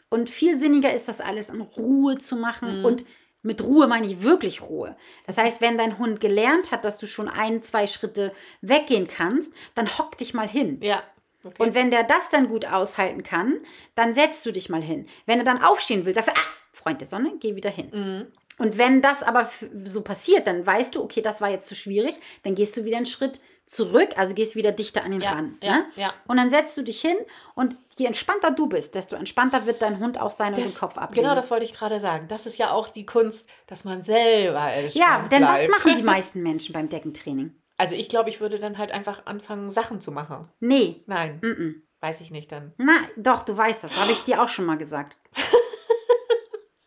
Und 0.08 0.30
viel 0.30 0.58
sinniger 0.58 0.92
ist 0.92 1.06
das 1.08 1.20
alles 1.20 1.50
in 1.50 1.60
Ruhe 1.60 2.16
zu 2.18 2.36
machen. 2.36 2.78
Mhm. 2.80 2.84
Und 2.84 3.04
mit 3.42 3.62
Ruhe 3.62 3.86
meine 3.88 4.06
ich 4.06 4.22
wirklich 4.22 4.62
Ruhe. 4.62 4.96
Das 5.26 5.36
heißt, 5.36 5.60
wenn 5.60 5.76
dein 5.76 5.98
Hund 5.98 6.20
gelernt 6.20 6.70
hat, 6.70 6.84
dass 6.84 6.98
du 6.98 7.06
schon 7.06 7.28
ein, 7.28 7.62
zwei 7.62 7.86
Schritte 7.86 8.32
weggehen 8.60 9.08
kannst, 9.08 9.52
dann 9.74 9.98
hock 9.98 10.16
dich 10.16 10.32
mal 10.32 10.48
hin. 10.48 10.78
Ja. 10.82 11.02
Okay. 11.44 11.54
Und 11.62 11.74
wenn 11.74 11.90
der 11.90 12.04
das 12.04 12.28
dann 12.30 12.48
gut 12.48 12.64
aushalten 12.66 13.22
kann, 13.22 13.58
dann 13.94 14.14
setzt 14.14 14.44
du 14.46 14.52
dich 14.52 14.68
mal 14.68 14.82
hin. 14.82 15.06
Wenn 15.26 15.38
er 15.38 15.44
dann 15.44 15.62
aufstehen 15.62 16.04
will, 16.04 16.14
sagst 16.14 16.28
du, 16.30 16.32
ah, 16.34 16.44
Freund 16.72 17.00
der 17.00 17.08
Sonne, 17.08 17.32
geh 17.40 17.56
wieder 17.56 17.70
hin. 17.70 17.90
Mhm. 17.92 18.26
Und 18.58 18.78
wenn 18.78 19.02
das 19.02 19.22
aber 19.22 19.50
so 19.84 20.02
passiert, 20.02 20.46
dann 20.46 20.64
weißt 20.66 20.94
du, 20.94 21.02
okay, 21.02 21.22
das 21.22 21.40
war 21.40 21.50
jetzt 21.50 21.66
zu 21.68 21.74
schwierig, 21.74 22.14
dann 22.44 22.54
gehst 22.54 22.76
du 22.76 22.84
wieder 22.84 22.98
einen 22.98 23.06
Schritt 23.06 23.40
zurück, 23.64 24.10
also 24.16 24.34
gehst 24.34 24.56
wieder 24.56 24.72
dichter 24.72 25.02
an 25.04 25.12
ihn 25.12 25.20
Ja, 25.22 25.32
ran. 25.32 25.56
ja, 25.62 25.76
Ne? 25.78 25.84
ja. 25.96 26.12
Und 26.26 26.36
dann 26.36 26.50
setzt 26.50 26.76
du 26.76 26.82
dich 26.82 27.00
hin 27.00 27.16
und 27.54 27.78
je 27.96 28.06
entspannter 28.06 28.50
du 28.50 28.66
bist, 28.68 28.94
desto 28.94 29.16
entspannter 29.16 29.64
wird 29.66 29.80
dein 29.80 29.98
Hund 30.00 30.20
auch 30.20 30.30
sein 30.32 30.52
und 30.54 30.62
Das, 30.62 30.74
den 30.74 30.78
Kopf 30.80 30.98
ablegen. 30.98 31.22
genau, 31.22 31.34
das 31.34 31.50
wollte 31.50 31.64
ich 31.64 31.72
gerade 31.72 31.98
sagen. 31.98 32.26
Das 32.28 32.44
ist 32.44 32.58
ja 32.58 32.72
auch 32.72 32.88
die 32.90 33.06
Kunst, 33.06 33.48
dass 33.66 33.84
man 33.84 34.02
selber 34.02 34.60
ja, 34.68 34.70
entspannt 35.16 35.32
denn 35.32 35.42
das 35.42 35.66
bleibt. 35.66 35.70
machen 35.70 35.96
die 35.96 36.02
meisten 36.04 36.42
Menschen 36.42 36.72
beim 36.72 36.88
Deckentraining. 36.88 37.54
Also 37.76 37.94
ich 37.94 38.08
glaube, 38.08 38.30
ich 38.30 38.40
würde 38.40 38.58
dann 38.58 38.78
halt 38.78 38.92
einfach 38.92 39.26
anfangen, 39.26 39.70
Sachen 39.70 40.00
zu 40.00 40.12
machen. 40.12 40.48
Nee, 40.60 41.02
Nein, 41.06 41.40
mm 41.42 41.46
-mm. 41.46 41.74
weiß 42.00 42.20
ich 42.20 42.30
nicht 42.30 42.52
dann. 42.52 42.72
Na, 42.78 42.94
doch, 43.16 43.42
du 43.42 43.56
weißt 43.56 43.84
das, 43.84 43.96
habe 43.96 44.12
ich 44.12 44.22
dir 44.22 44.42
auch 44.42 44.48
schon 44.48 44.66
mal 44.66 44.78
gesagt. 44.78 45.18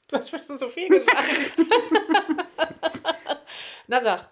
Du 0.07 0.17
hast 0.17 0.29
schon 0.29 0.57
so 0.57 0.69
viel 0.69 0.87
gesagt. 0.87 1.57
Na 3.87 3.99
sag. 3.99 4.29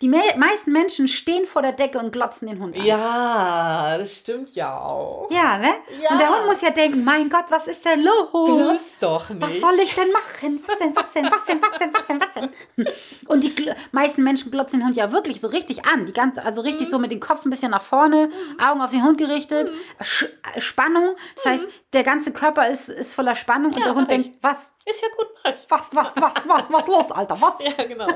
Die 0.00 0.08
me 0.08 0.20
meisten 0.36 0.72
Menschen 0.72 1.08
stehen 1.08 1.46
vor 1.46 1.62
der 1.62 1.72
Decke 1.72 1.98
und 1.98 2.12
glotzen 2.12 2.48
den 2.48 2.60
Hund 2.60 2.76
an. 2.76 2.84
Ja, 2.84 3.96
das 3.96 4.16
stimmt 4.18 4.54
ja 4.54 4.76
auch. 4.78 5.28
Ja, 5.30 5.56
ne? 5.58 5.68
Ja. 6.02 6.10
Und 6.10 6.18
der 6.20 6.28
Hund 6.30 6.46
muss 6.46 6.60
ja 6.60 6.70
denken, 6.70 7.04
mein 7.04 7.30
Gott, 7.30 7.44
was 7.48 7.66
ist 7.66 7.84
denn 7.84 8.02
los? 8.02 8.28
Glotz 8.32 8.98
doch 8.98 9.30
nicht. 9.30 9.40
Was 9.40 9.60
soll 9.60 9.78
ich 9.82 9.94
denn 9.94 10.10
machen? 10.12 10.64
Was 10.66 10.78
denn, 10.78 10.96
was 10.96 11.12
denn, 11.12 11.30
was 11.30 11.44
denn, 11.44 11.62
was 11.62 11.78
denn, 11.78 11.92
was 11.94 12.06
denn, 12.06 12.20
was 12.20 12.32
denn? 12.34 13.28
Und 13.28 13.44
die 13.44 13.72
meisten 13.92 14.24
Menschen 14.24 14.50
glotzen 14.50 14.80
den 14.80 14.86
Hund 14.86 14.96
ja 14.96 15.12
wirklich 15.12 15.40
so 15.40 15.48
richtig 15.48 15.86
an. 15.86 16.06
Die 16.06 16.12
ganze, 16.12 16.44
also 16.44 16.60
richtig 16.60 16.90
so 16.90 16.98
mit 16.98 17.10
dem 17.12 17.20
Kopf 17.20 17.44
ein 17.44 17.50
bisschen 17.50 17.70
nach 17.70 17.82
vorne, 17.82 18.30
Augen 18.58 18.80
auf 18.80 18.90
den 18.90 19.04
Hund 19.04 19.16
gerichtet, 19.18 19.70
Sch 20.02 20.24
äh, 20.54 20.60
Spannung. 20.60 21.14
Das 21.36 21.46
heißt, 21.46 21.66
der 21.92 22.02
ganze 22.02 22.32
Körper 22.32 22.68
ist, 22.68 22.88
ist 22.88 23.14
voller 23.14 23.36
Spannung 23.36 23.72
und 23.72 23.78
Ja, 23.78 23.84
der 23.84 23.94
Hund 23.94 24.10
denkt, 24.10 24.30
was, 24.42 24.74
Ist 24.84 25.02
ja 25.02 25.08
gut, 25.16 25.26
mach 25.44 25.52
ich. 25.52 25.58
was, 25.68 25.82
was, 25.92 26.16
was, 26.16 26.32
was, 26.46 26.72
was 26.72 26.86
los, 26.88 27.12
Alter, 27.12 27.40
was? 27.40 27.58
Ja, 27.64 27.84
genau. 27.84 28.08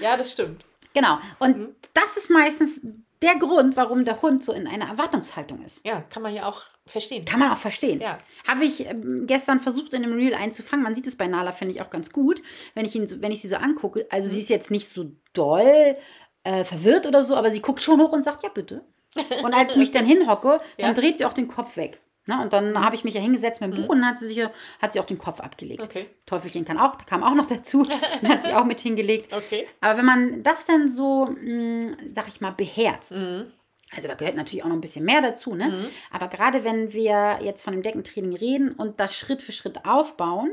Ja, 0.00 0.16
das 0.16 0.32
stimmt. 0.32 0.64
Genau. 0.96 1.18
Und 1.38 1.56
Mhm. 1.58 1.68
das 1.94 2.16
ist 2.16 2.30
meistens 2.30 2.80
der 3.22 3.36
Grund, 3.36 3.76
warum 3.76 4.04
der 4.04 4.20
Hund 4.22 4.42
so 4.42 4.52
in 4.52 4.66
einer 4.66 4.88
Erwartungshaltung 4.88 5.62
ist. 5.64 5.86
Ja, 5.86 6.00
kann 6.00 6.22
man 6.22 6.34
ja 6.34 6.46
auch 6.48 6.62
verstehen. 6.86 7.24
Kann 7.24 7.38
man 7.40 7.50
auch 7.50 7.56
verstehen. 7.58 8.00
Ja. 8.00 8.18
Habe 8.48 8.64
ich 8.64 8.86
ähm, 8.86 9.26
gestern 9.26 9.60
versucht, 9.60 9.92
in 9.94 10.02
einem 10.04 10.14
Reel 10.14 10.34
einzufangen. 10.34 10.82
Man 10.82 10.94
sieht 10.94 11.06
es 11.06 11.16
bei 11.16 11.26
Nala, 11.26 11.52
finde 11.52 11.74
ich 11.74 11.80
auch 11.82 11.90
ganz 11.90 12.12
gut, 12.12 12.42
wenn 12.74 12.84
ich, 12.86 12.94
ihn 12.96 13.06
wenn 13.22 13.32
ich 13.32 13.40
sie 13.42 13.48
so 13.48 13.56
angucke. 13.56 14.06
Also, 14.10 14.30
sie 14.30 14.40
ist 14.40 14.48
jetzt 14.48 14.70
nicht 14.70 14.88
so 14.88 15.10
doll 15.34 15.96
äh, 16.44 16.64
verwirrt 16.64 17.06
oder 17.06 17.22
so, 17.22 17.36
aber 17.36 17.50
sie 17.50 17.60
guckt 17.60 17.82
schon 17.82 18.00
hoch 18.00 18.12
und 18.12 18.22
sagt, 18.24 18.42
ja, 18.42 18.48
bitte. 18.48 18.84
Und 19.42 19.54
als 19.54 19.72
ich 19.72 19.78
mich 19.78 19.92
dann 19.92 20.04
hinhocke, 20.04 20.60
dann 20.78 20.88
Ja. 20.88 20.92
dreht 20.94 21.18
sie 21.18 21.24
auch 21.24 21.32
den 21.32 21.48
Kopf 21.48 21.76
weg. 21.76 22.00
Ne? 22.26 22.40
Und 22.42 22.52
dann 22.52 22.78
habe 22.84 22.94
ich 22.96 23.04
mich 23.04 23.14
ja 23.14 23.20
hingesetzt 23.20 23.60
mit 23.60 23.72
dem 23.72 23.80
Buch 23.80 23.88
und 23.88 24.00
dann 24.00 24.10
hat 24.10 24.18
sie, 24.18 24.26
sich, 24.26 24.40
hat 24.80 24.92
sie 24.92 25.00
auch 25.00 25.04
den 25.04 25.18
Kopf 25.18 25.40
abgelegt. 25.40 25.82
Okay. 25.82 26.06
Teufelchen 26.26 26.64
kann 26.64 26.78
auch, 26.78 26.98
kam 27.06 27.22
auch 27.22 27.34
noch 27.34 27.46
dazu. 27.46 27.84
Dann 28.22 28.30
hat 28.30 28.42
sie 28.42 28.52
auch 28.52 28.64
mit 28.64 28.80
hingelegt. 28.80 29.32
Okay. 29.32 29.66
Aber 29.80 29.98
wenn 29.98 30.04
man 30.04 30.42
das 30.42 30.64
dann 30.66 30.88
so, 30.88 31.26
mh, 31.26 31.96
sag 32.14 32.26
ich 32.28 32.40
mal, 32.40 32.50
beherzt, 32.50 33.12
Mhm. 33.12 33.52
also 33.94 34.08
da 34.08 34.14
gehört 34.14 34.34
natürlich 34.36 34.64
auch 34.64 34.68
noch 34.68 34.74
ein 34.74 34.80
bisschen 34.80 35.04
mehr 35.04 35.22
dazu, 35.22 35.54
ne? 35.54 35.68
Mhm. 35.68 35.84
Aber 36.10 36.26
gerade 36.28 36.64
wenn 36.64 36.92
wir 36.92 37.38
jetzt 37.42 37.62
von 37.62 37.72
dem 37.72 37.82
Deckentraining 37.82 38.34
reden 38.36 38.72
und 38.72 38.98
das 38.98 39.14
Schritt 39.14 39.40
für 39.42 39.52
Schritt 39.52 39.84
aufbauen 39.86 40.50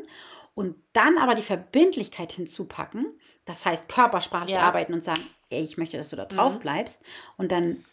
und 0.55 0.75
dann 0.93 1.17
aber 1.17 1.33
die 1.33 1.41
Verbindlichkeit 1.41 2.31
hinzupacken, 2.33 3.07
das 3.45 3.65
heißt 3.65 3.89
körpersprachlich 3.89 4.53
Ja. 4.55 4.61
arbeiten 4.61 4.93
und 4.93 5.03
sagen, 5.03 5.21
ey, 5.49 5.63
ich 5.63 5.77
möchte, 5.77 5.97
dass 5.97 6.09
du 6.09 6.15
da 6.15 6.25
drauf 6.25 6.55
Mhm. 6.55 6.59
bleibst. 6.59 7.01
Und 7.37 7.51
dann 7.51 7.83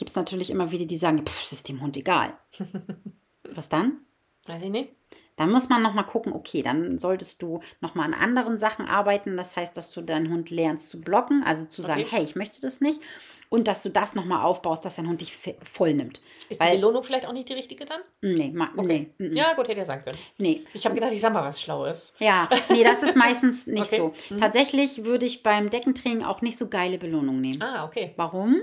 gibt 0.00 0.10
es 0.10 0.16
natürlich 0.16 0.50
immer 0.50 0.70
wieder 0.72 0.86
die 0.86 0.96
sagen, 0.96 1.24
pff, 1.24 1.44
es 1.44 1.52
ist 1.52 1.68
dem 1.68 1.80
Hund 1.80 1.96
egal. 1.96 2.32
Was 3.54 3.68
dann? 3.68 3.98
Weiß 4.46 4.62
ich 4.62 4.70
nicht. 4.70 4.90
Dann 5.36 5.52
muss 5.52 5.68
man 5.70 5.80
nochmal 5.82 6.04
gucken, 6.06 6.32
okay, 6.34 6.62
dann 6.62 6.98
solltest 6.98 7.40
du 7.40 7.60
nochmal 7.80 8.06
an 8.06 8.14
anderen 8.14 8.58
Sachen 8.58 8.86
arbeiten. 8.86 9.36
Das 9.38 9.56
heißt, 9.56 9.74
dass 9.76 9.90
du 9.90 10.02
deinen 10.02 10.30
Hund 10.30 10.50
lernst 10.50 10.88
zu 10.90 11.00
blocken, 11.00 11.42
also 11.44 11.64
zu 11.64 11.80
sagen, 11.82 12.02
Okay. 12.02 12.10
hey, 12.16 12.22
ich 12.24 12.36
möchte 12.36 12.60
das 12.60 12.80
nicht. 12.82 13.00
Und 13.48 13.66
dass 13.66 13.82
du 13.82 13.88
das 13.90 14.14
nochmal 14.14 14.44
aufbaust, 14.44 14.84
dass 14.84 14.96
dein 14.96 15.08
Hund 15.08 15.20
dich 15.22 15.36
voll 15.62 15.94
nimmt. 15.94 16.20
Ist 16.50 16.60
Weil- 16.60 16.72
die 16.72 16.76
Belohnung 16.76 17.04
vielleicht 17.04 17.26
auch 17.26 17.32
nicht 17.32 17.48
die 17.48 17.54
richtige 17.54 17.84
dann? 17.86 18.00
Nee, 18.22 18.50
ma, 18.54 18.68
Okay. 18.76 19.12
nee, 19.18 19.26
mm, 19.28 19.32
mm. 19.32 19.36
Ja, 19.36 19.54
gut, 19.54 19.68
hätte 19.68 19.80
ja 19.80 19.86
sein 19.86 20.04
können. 20.04 20.18
nee. 20.38 20.64
Ich 20.74 20.84
habe 20.84 20.94
gedacht, 20.94 21.12
ich 21.12 21.20
sag 21.20 21.32
mal 21.32 21.42
was 21.44 21.60
Schlaues. 21.60 22.12
Ja, 22.18 22.48
nee, 22.70 22.84
das 22.84 23.02
ist 23.02 23.16
meistens 23.16 23.66
nicht 23.66 23.92
Okay. 23.92 24.12
so. 24.28 24.36
Tatsächlich 24.38 25.04
würde 25.04 25.26
ich 25.26 25.42
beim 25.42 25.68
Deckentraining 25.70 26.22
auch 26.22 26.42
nicht 26.42 26.58
so 26.58 26.68
geile 26.68 26.98
Belohnungen 26.98 27.40
nehmen. 27.40 27.62
Ah, 27.62 27.84
okay. 27.86 28.12
Warum? 28.16 28.60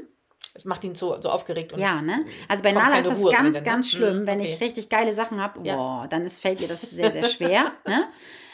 Es 0.58 0.66
macht 0.66 0.84
ihn 0.84 0.96
so, 0.96 1.16
so 1.22 1.30
aufgeregt. 1.30 1.72
Und 1.72 1.80
Ja, 1.80 2.02
ne? 2.02 2.26
Also 2.48 2.64
bei 2.64 2.72
Nala 2.72 2.98
ist 2.98 3.08
das 3.08 3.20
Ruhe 3.20 3.32
ganz, 3.32 3.56
rein, 3.56 3.64
ne? 3.64 3.70
ganz 3.70 3.90
schlimm. 3.92 4.22
Mhm, 4.24 4.28
Wenn 4.28 4.40
okay. 4.42 4.54
ich 4.54 4.60
richtig 4.62 4.90
geile 4.90 5.14
Sachen 5.14 5.40
habe, 5.40 5.60
Ja. 5.66 5.76
boah, 5.76 6.08
dann 6.10 6.24
ist, 6.26 6.42
fällt 6.42 6.60
ihr 6.62 6.68
das 6.68 6.82
sehr, 6.82 7.12
sehr 7.12 7.26
schwer. 7.26 7.72
ne? 7.88 8.06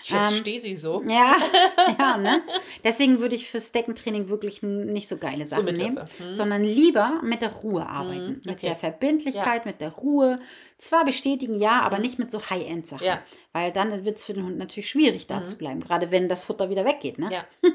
Ich 0.03 0.11
ähm, 0.11 0.17
Ähm, 0.19 0.35
stehe 0.41 0.59
sie 0.59 0.75
so. 0.75 1.01
Ja, 1.07 1.33
ja, 1.99 2.17
ne? 2.17 2.41
Deswegen 2.83 3.19
würde 3.21 3.35
ich 3.35 3.49
fürs 3.49 3.71
Deckentraining 3.71 4.27
wirklich 4.27 4.61
nicht 4.61 5.07
so 5.07 5.15
geile 5.17 5.45
Sachen 5.45 5.63
mittlere. 5.63 5.87
nehmen, 5.87 6.09
Mhm. 6.19 6.33
sondern 6.33 6.61
lieber 6.65 7.21
mit 7.23 7.41
der 7.41 7.53
Ruhe 7.53 7.87
arbeiten. 7.87 8.27
Mhm, 8.27 8.41
Mit 8.43 8.57
okay. 8.57 8.67
der 8.67 8.75
Verbindlichkeit, 8.75 9.65
mit 9.65 9.79
der 9.79 9.93
Ruhe. 9.93 10.39
Zwar 10.83 11.05
bestätigen, 11.05 11.55
ja, 11.55 11.79
aber 11.81 11.97
nicht 11.97 12.19
mit 12.19 12.29
so 12.29 12.49
High-End-Sachen. 12.49 13.05
Ja. 13.07 13.23
Weil 13.53 13.71
dann 13.71 14.03
wird 14.03 14.17
es 14.17 14.25
für 14.25 14.33
den 14.33 14.45
Hund 14.45 14.57
natürlich 14.57 14.89
schwierig, 14.89 15.27
da 15.27 15.39
Mhm. 15.39 15.45
zu 15.45 15.55
bleiben. 15.55 15.79
Gerade 15.79 16.11
wenn 16.11 16.27
das 16.27 16.43
Futter 16.43 16.69
wieder 16.69 16.83
weggeht. 16.83 17.19
Ne? 17.19 17.31
Ja. 17.31 17.45
Und 17.63 17.73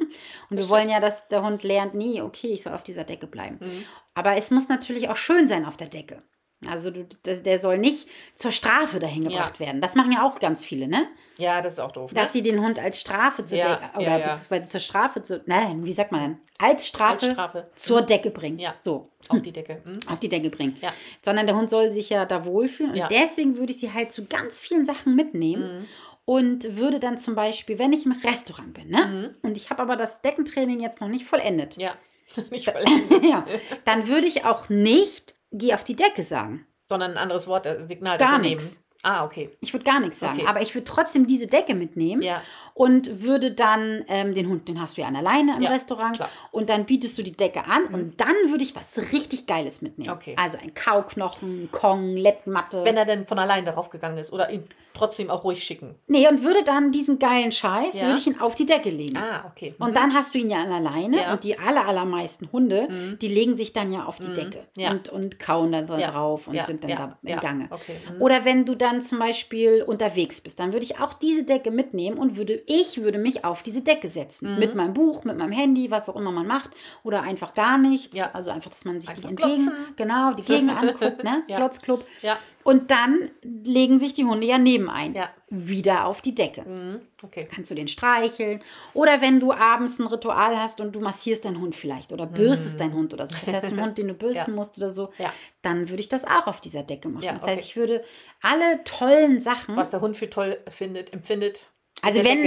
wir 0.50 0.58
das 0.58 0.68
wollen 0.68 0.90
ja, 0.90 1.00
dass 1.00 1.26
der 1.28 1.42
Hund 1.42 1.62
lernt, 1.62 1.94
nee, 1.94 2.20
okay, 2.20 2.48
ich 2.48 2.62
soll 2.62 2.74
auf 2.74 2.82
dieser 2.82 3.04
Decke 3.04 3.26
bleiben. 3.26 3.58
Mhm. 3.60 3.84
Aber 4.14 4.36
es 4.36 4.50
muss 4.50 4.68
natürlich 4.68 5.08
auch 5.08 5.16
schön 5.16 5.48
sein 5.48 5.64
auf 5.64 5.78
der 5.78 5.88
Decke. 5.88 6.22
Also 6.68 6.90
du, 6.90 7.04
der 7.24 7.58
soll 7.60 7.78
nicht 7.78 8.08
zur 8.34 8.52
Strafe 8.52 8.98
dahin 8.98 9.22
Ja. 9.22 9.30
gebracht 9.30 9.58
werden. 9.60 9.80
Das 9.80 9.94
machen 9.94 10.12
ja 10.12 10.28
auch 10.28 10.38
ganz 10.40 10.62
viele, 10.64 10.86
ne? 10.88 11.06
Ja, 11.38 11.62
das 11.62 11.74
ist 11.74 11.78
auch 11.78 11.92
doof. 11.92 12.12
Dass 12.12 12.28
ne? 12.28 12.32
sie 12.32 12.42
den 12.42 12.60
Hund 12.60 12.78
als 12.78 13.00
Strafe 13.00 13.44
zur 13.44 13.56
Ja, 13.58 13.76
Decke, 13.76 13.96
oder 13.96 14.02
ja, 14.02 14.18
ja. 14.18 14.26
beziehungsweise 14.28 14.70
zur 14.70 14.80
Strafe 14.80 15.22
zu, 15.22 15.42
nein, 15.46 15.84
wie 15.84 15.92
sagt 15.92 16.12
man 16.12 16.20
denn? 16.20 16.38
Als 16.58 16.86
Strafe, 16.86 17.26
Als 17.26 17.32
Strafe. 17.32 17.64
zur. 17.76 18.02
Decke 18.02 18.30
bringen. 18.30 18.58
Ja. 18.58 18.74
So, 18.78 19.10
Auf 19.28 19.40
die 19.42 19.52
Decke. 19.52 19.80
Mhm. 19.84 20.00
auf 20.08 20.18
die 20.18 20.28
Decke 20.28 20.50
bringen. 20.50 20.76
Ja. 20.80 20.92
Sondern 21.22 21.46
der 21.46 21.56
Hund 21.56 21.70
soll 21.70 21.90
sich 21.90 22.10
ja 22.10 22.26
da 22.26 22.44
wohlfühlen. 22.44 22.92
Und 23.00 23.10
deswegen 23.10 23.56
würde 23.56 23.72
ich 23.72 23.78
sie 23.78 23.92
halt 23.92 24.10
zu 24.12 24.26
ganz 24.26 24.58
vielen 24.60 24.84
Sachen 24.84 25.14
mitnehmen. 25.14 25.80
Mhm. 25.80 25.86
Und 26.24 26.76
würde 26.76 27.00
dann 27.00 27.16
zum 27.16 27.34
Beispiel, 27.34 27.78
wenn 27.78 27.94
ich 27.94 28.04
im 28.04 28.12
Restaurant 28.12 28.74
bin, 28.74 28.90
ne? 28.90 29.06
Mhm. 29.06 29.48
Und 29.48 29.56
ich 29.56 29.70
habe 29.70 29.80
aber 29.80 29.96
das 29.96 30.20
Deckentraining 30.20 30.78
jetzt 30.78 31.00
noch 31.00 31.08
nicht 31.08 31.24
vollendet. 31.24 31.78
Ja. 31.78 31.94
Nicht 32.50 32.70
voll. 32.70 32.84
ja. 33.22 33.46
Dann 33.86 34.06
würde 34.08 34.26
ich 34.26 34.44
auch 34.44 34.68
nicht, 34.68 35.34
geh 35.50 35.72
auf 35.72 35.82
die 35.84 35.96
Decke 35.96 36.24
sagen. 36.24 36.66
Sondern 36.86 37.12
ein 37.12 37.16
anderes 37.16 37.46
Wort, 37.46 37.64
äh, 37.64 37.82
Signal 37.88 38.18
Gar 38.18 38.38
nehmen. 38.40 38.60
Ah, 39.02 39.24
okay. 39.24 39.50
Ich 39.60 39.72
würde 39.72 39.84
gar 39.84 40.00
nichts 40.00 40.18
sagen. 40.18 40.38
Okay. 40.38 40.46
Aber 40.48 40.60
ich 40.60 40.74
würde 40.74 40.84
trotzdem 40.84 41.26
diese 41.26 41.46
Decke 41.46 41.74
mitnehmen. 41.74 42.22
Ja. 42.22 42.42
und 42.74 43.24
würde 43.24 43.50
dann 43.50 44.04
ähm, 44.06 44.34
den 44.34 44.48
Hund, 44.48 44.68
den 44.68 44.80
hast 44.80 44.96
du 44.96 45.00
ja 45.00 45.08
an 45.08 45.16
alleine 45.16 45.56
im 45.56 45.62
Ja, 45.62 45.70
Restaurant 45.70 46.14
klar. 46.14 46.28
und 46.52 46.68
dann 46.70 46.84
bietest 46.84 47.18
du 47.18 47.24
die 47.24 47.32
Decke 47.32 47.64
an 47.64 47.86
und 47.86 48.20
dann 48.20 48.34
würde 48.50 48.62
ich 48.62 48.72
was 48.76 49.10
richtig 49.12 49.46
Geiles 49.48 49.82
mitnehmen. 49.82 50.12
Okay. 50.12 50.36
Also 50.38 50.58
ein 50.58 50.74
Kauknochen, 50.74 51.70
Kong, 51.72 52.16
Lettmatte. 52.16 52.84
Wenn 52.84 52.96
er 52.96 53.04
denn 53.04 53.26
von 53.26 53.40
allein 53.40 53.64
darauf 53.64 53.90
gegangen 53.90 54.18
ist 54.18 54.32
oder 54.32 54.50
ihn 54.50 54.62
trotzdem 54.94 55.28
auch 55.30 55.42
ruhig 55.44 55.62
schicken. 55.62 55.94
nee, 56.08 56.26
und 56.28 56.42
würde 56.44 56.62
dann 56.64 56.90
diesen 56.92 57.18
geilen 57.20 57.50
Scheiß, 57.52 57.98
Ja. 57.98 58.06
würde 58.06 58.18
ich 58.18 58.26
ihn 58.28 58.40
auf 58.40 58.54
die 58.56 58.66
Decke 58.66 58.90
legen. 58.90 59.16
Ah, 59.16 59.44
okay. 59.50 59.74
Und 59.80 59.94
dann 59.96 60.12
hast 60.14 60.34
du 60.34 60.38
ihn 60.38 60.50
ja 60.50 60.58
an 60.62 60.70
alleine 60.72 61.16
Ja. 61.18 61.32
und 61.32 61.42
die 61.44 61.58
aller, 61.58 61.86
allermeisten 61.86 62.50
Hunde, 62.52 62.88
Mhm. 62.90 63.18
die 63.20 63.28
legen 63.28 63.56
sich 63.56 63.72
dann 63.72 63.92
ja 63.92 64.04
auf 64.06 64.18
die 64.18 64.28
Mhm. 64.28 64.34
Decke 64.34 64.66
und, 64.90 65.08
und 65.08 65.38
kauen 65.40 65.70
dann 65.72 65.86
da 65.86 65.98
Ja. 65.98 66.10
drauf 66.12 66.46
und 66.48 66.56
sind 66.64 66.82
dann 66.84 66.90
da 66.90 67.18
im 67.22 67.28
ja. 67.28 67.40
Gange. 67.40 67.66
Okay. 67.70 67.94
Mhm. 68.14 68.22
Oder 68.22 68.44
wenn 68.44 68.64
du 68.66 68.74
dann 68.76 68.87
zum 69.00 69.18
Beispiel 69.18 69.82
unterwegs 69.82 70.40
bist, 70.40 70.58
dann 70.60 70.72
würde 70.72 70.84
ich 70.84 70.98
auch 70.98 71.14
diese 71.14 71.44
Decke 71.44 71.70
mitnehmen 71.70 72.18
und 72.18 72.36
würde, 72.36 72.62
ich 72.66 73.00
würde 73.02 73.18
mich 73.18 73.44
auf 73.44 73.62
diese 73.62 73.82
Decke 73.82 74.08
setzen. 74.08 74.54
Mhm. 74.54 74.58
Mit 74.58 74.74
meinem 74.74 74.94
Buch, 74.94 75.24
mit 75.24 75.36
meinem 75.38 75.52
Handy, 75.52 75.90
was 75.90 76.08
auch 76.08 76.16
immer 76.16 76.32
man 76.32 76.46
macht. 76.46 76.70
Oder 77.02 77.22
einfach 77.22 77.54
gar 77.54 77.78
nichts. 77.78 78.16
Ja. 78.16 78.30
Also 78.32 78.50
einfach, 78.50 78.70
dass 78.70 78.84
man 78.84 79.00
sich 79.00 79.08
Einfach 79.10 79.22
die 79.22 79.28
entgegen, 79.28 79.64
glotzen. 79.66 79.94
genau, 79.96 80.32
die 80.32 80.42
Gegend 80.42 80.70
anguckt, 80.70 81.22
ne? 81.24 81.42
Ja. 81.48 81.56
Glotzclub. 81.58 82.04
Ja. 82.22 82.36
Und 82.68 82.90
dann 82.90 83.30
legen 83.42 83.98
sich 83.98 84.12
die 84.12 84.26
Hunde 84.26 84.46
ja 84.46 84.58
nebenein. 84.58 85.14
Ja. 85.14 85.30
Wieder 85.48 86.04
auf 86.04 86.20
die 86.20 86.34
Decke. 86.34 86.62
Mhm. 86.68 87.00
Okay. 87.22 87.48
Kannst 87.50 87.70
du 87.70 87.74
den 87.74 87.88
streicheln. 87.88 88.60
Oder 88.92 89.22
wenn 89.22 89.40
du 89.40 89.52
abends 89.52 89.98
ein 89.98 90.06
Ritual 90.06 90.54
hast 90.58 90.82
und 90.82 90.94
du 90.94 91.00
massierst 91.00 91.46
deinen 91.46 91.60
Hund 91.62 91.74
vielleicht 91.74 92.12
oder 92.12 92.26
bürstest 92.26 92.74
Mhm. 92.74 92.78
deinen 92.78 92.92
Hund 92.92 93.14
oder 93.14 93.26
so. 93.26 93.34
Das 93.46 93.54
heißt, 93.54 93.66
einen 93.72 93.80
Hund, 93.80 93.96
den 93.96 94.08
du 94.08 94.14
bürsten 94.24 94.50
Ja. 94.50 94.54
musst 94.54 94.76
oder 94.76 94.90
so, 94.90 95.08
Ja. 95.16 95.32
dann 95.62 95.88
würde 95.88 96.00
ich 96.00 96.10
das 96.10 96.26
auch 96.26 96.46
auf 96.46 96.60
dieser 96.60 96.82
Decke 96.82 97.08
machen. 97.08 97.24
Das 97.26 97.42
okay. 97.42 97.52
heißt, 97.52 97.64
ich 97.64 97.76
würde 97.76 98.04
alle 98.42 98.84
tollen 98.84 99.40
Sachen. 99.40 99.74
Was 99.74 99.90
der 99.90 100.02
Hund 100.02 100.16
für 100.18 100.28
toll 100.28 100.58
findet, 100.68 101.14
empfindet. 101.14 101.68
Also 102.02 102.22
wenn-. 102.22 102.42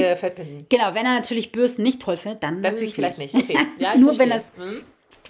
Genau, 0.69 0.93
wenn 0.93 1.05
er 1.07 1.15
natürlich 1.15 1.51
Bürsten 1.51 1.81
nicht 1.81 1.99
toll 1.99 2.17
findet, 2.17 2.43
dann, 2.43 2.61
natürlich 2.61 2.93
vielleicht 2.93 3.17
nicht. 3.17 3.33
Okay. 3.33 3.57
Ja, 3.79 3.95
Nur 3.97 4.19
wenn 4.19 4.29
das, 4.29 4.55
Mhm. 4.55 4.83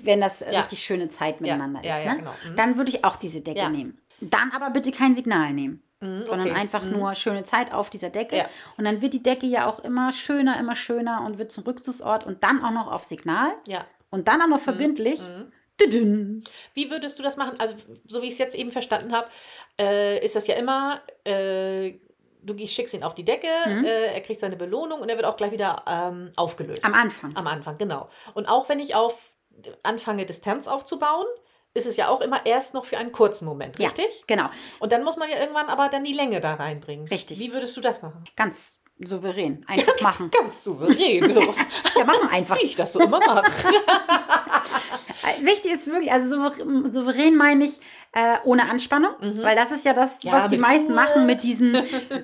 wenn 0.04 0.19
das 0.19 0.41
äh, 0.41 0.51
Ja. 0.51 0.60
richtig 0.60 0.80
schöne 0.84 1.08
Zeit 1.08 1.39
miteinander 1.39 1.82
ja, 1.82 1.99
ist. 1.99 2.06
ne? 2.06 2.17
genau. 2.17 2.32
Mhm. 2.45 2.56
Dann 2.58 2.75
würde 2.77 2.91
ich 2.91 3.06
auch 3.06 3.15
diese 3.15 3.39
Decke 3.39 3.69
nehmen. 3.69 3.97
Dann 4.22 4.52
aber 4.52 4.70
bitte 4.70 4.92
kein 4.92 5.16
Signal 5.16 5.52
nehmen, 5.54 5.82
Mhm, 6.00 6.22
sondern 6.24 6.48
okay. 6.50 6.58
einfach 6.60 6.84
Mhm. 6.84 6.92
nur 6.92 7.16
schöne 7.16 7.44
Zeit 7.44 7.74
auf 7.74 7.90
dieser 7.90 8.10
Decke. 8.10 8.38
Ja. 8.38 8.46
Und 8.78 8.86
dann 8.86 9.02
wird 9.02 9.14
die 9.14 9.24
Decke 9.24 9.46
ja 9.46 9.68
auch 9.70 9.80
immer 9.84 10.14
schöner, 10.14 10.60
immer 10.60 10.76
schöner 10.76 11.24
und 11.26 11.38
wird 11.38 11.52
zum 11.52 11.64
Rückzugsort 11.64 12.26
und 12.26 12.44
dann 12.44 12.64
auch 12.64 12.72
noch 12.72 12.92
auf 12.92 13.04
Signal 13.04 13.52
Ja. 13.68 13.86
und 14.10 14.28
dann 14.28 14.42
auch 14.42 14.48
noch 14.48 14.62
verbindlich. 14.62 15.20
Mhm. 15.22 15.52
Wie 16.76 16.92
würdest 16.92 17.18
du 17.18 17.24
das 17.24 17.38
machen? 17.38 17.60
Also, 17.60 17.74
so 18.08 18.22
wie 18.22 18.28
ich 18.28 18.34
es 18.34 18.40
jetzt 18.40 18.56
eben 18.56 18.72
verstanden 18.72 19.12
habe, 19.14 19.28
äh, 19.80 20.24
ist 20.24 20.36
das 20.36 20.46
ja 20.46 20.54
immer, 20.56 21.02
äh, 21.24 21.94
du 22.44 22.56
schickst 22.68 22.94
ihn 22.94 23.04
auf 23.04 23.16
die 23.16 23.26
Decke, 23.26 23.48
Mhm. 23.66 23.86
äh, 23.86 24.14
er 24.14 24.22
kriegt 24.22 24.40
seine 24.40 24.56
Belohnung 24.58 25.00
und 25.02 25.10
er 25.10 25.16
wird 25.16 25.26
auch 25.26 25.38
gleich 25.38 25.52
wieder 25.52 25.84
ähm, 25.88 26.32
aufgelöst. 26.36 26.86
Am 26.86 26.94
Anfang. 26.94 27.36
Am 27.36 27.48
Anfang, 27.48 27.80
genau. 27.80 28.10
Und 28.36 28.48
auch 28.48 28.70
wenn 28.70 28.80
ich 28.80 28.94
auf 28.94 29.36
anfange, 29.84 30.26
Distanz 30.28 30.68
aufzubauen, 30.68 31.26
ist 31.74 31.88
es 31.88 31.96
ja 31.98 32.10
auch 32.10 32.22
immer 32.22 32.46
erst 32.46 32.74
noch 32.74 32.86
für 32.86 32.98
einen 32.98 33.12
kurzen 33.12 33.46
Moment, 33.46 33.80
Ja. 33.80 33.88
richtig? 33.88 34.24
Genau, 34.28 34.50
Und 34.80 34.92
dann 34.92 35.04
muss 35.04 35.18
man 35.18 35.30
ja 35.30 35.38
irgendwann 35.40 35.70
aber 35.70 35.88
dann 35.90 36.04
die 36.04 36.14
Länge 36.14 36.42
da 36.42 36.56
reinbringen. 36.56 37.08
Richtig. 37.08 37.40
Wie 37.40 37.54
würdest 37.54 37.78
du 37.78 37.82
das 37.82 38.02
machen? 38.02 38.24
ganz 38.36 38.81
souverän. 39.06 39.64
Einfach 39.68 40.02
machen. 40.02 40.30
Ganz 40.32 40.64
souverän. 40.64 41.34
so, 41.34 41.42
Wir 41.96 42.06
machen 42.06 42.30
einfach. 42.32 42.58
wie 42.62 42.66
ich 42.66 42.76
das 42.76 42.94
so 42.94 43.00
immer 43.00 43.20
mache. 43.20 43.44
Wichtig 45.42 45.72
ist 45.74 45.88
wirklich, 45.88 46.12
also 46.12 46.36
souver- 46.36 46.90
souverän 46.90 47.36
meine 47.36 47.66
ich 47.66 47.80
äh, 48.14 48.38
ohne 48.44 48.70
Anspannung, 48.70 49.12
weil 49.42 49.56
das 49.56 49.72
ist 49.72 49.86
ja 49.86 49.94
das, 49.94 50.17
Ja, 50.23 50.34
was 50.34 50.48
die 50.50 50.58
meisten 50.58 50.94
machen 50.94 51.25
mit 51.25 51.44
diesem 51.44 51.73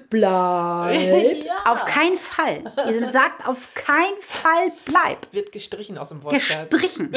Bleib. 0.09 1.45
Ja. 1.45 1.53
Auf 1.65 1.85
keinen 1.85 2.17
Fall. 2.17 2.73
Ihr 2.89 3.09
sagt 3.11 3.47
auf 3.47 3.73
keinen 3.73 4.19
Fall 4.19 4.71
Bleib. 4.85 5.27
Wird 5.31 5.51
gestrichen 5.51 5.97
aus 5.97 6.09
dem 6.09 6.23
Wortschatz. 6.23 6.69
Gestrichen. 6.69 7.15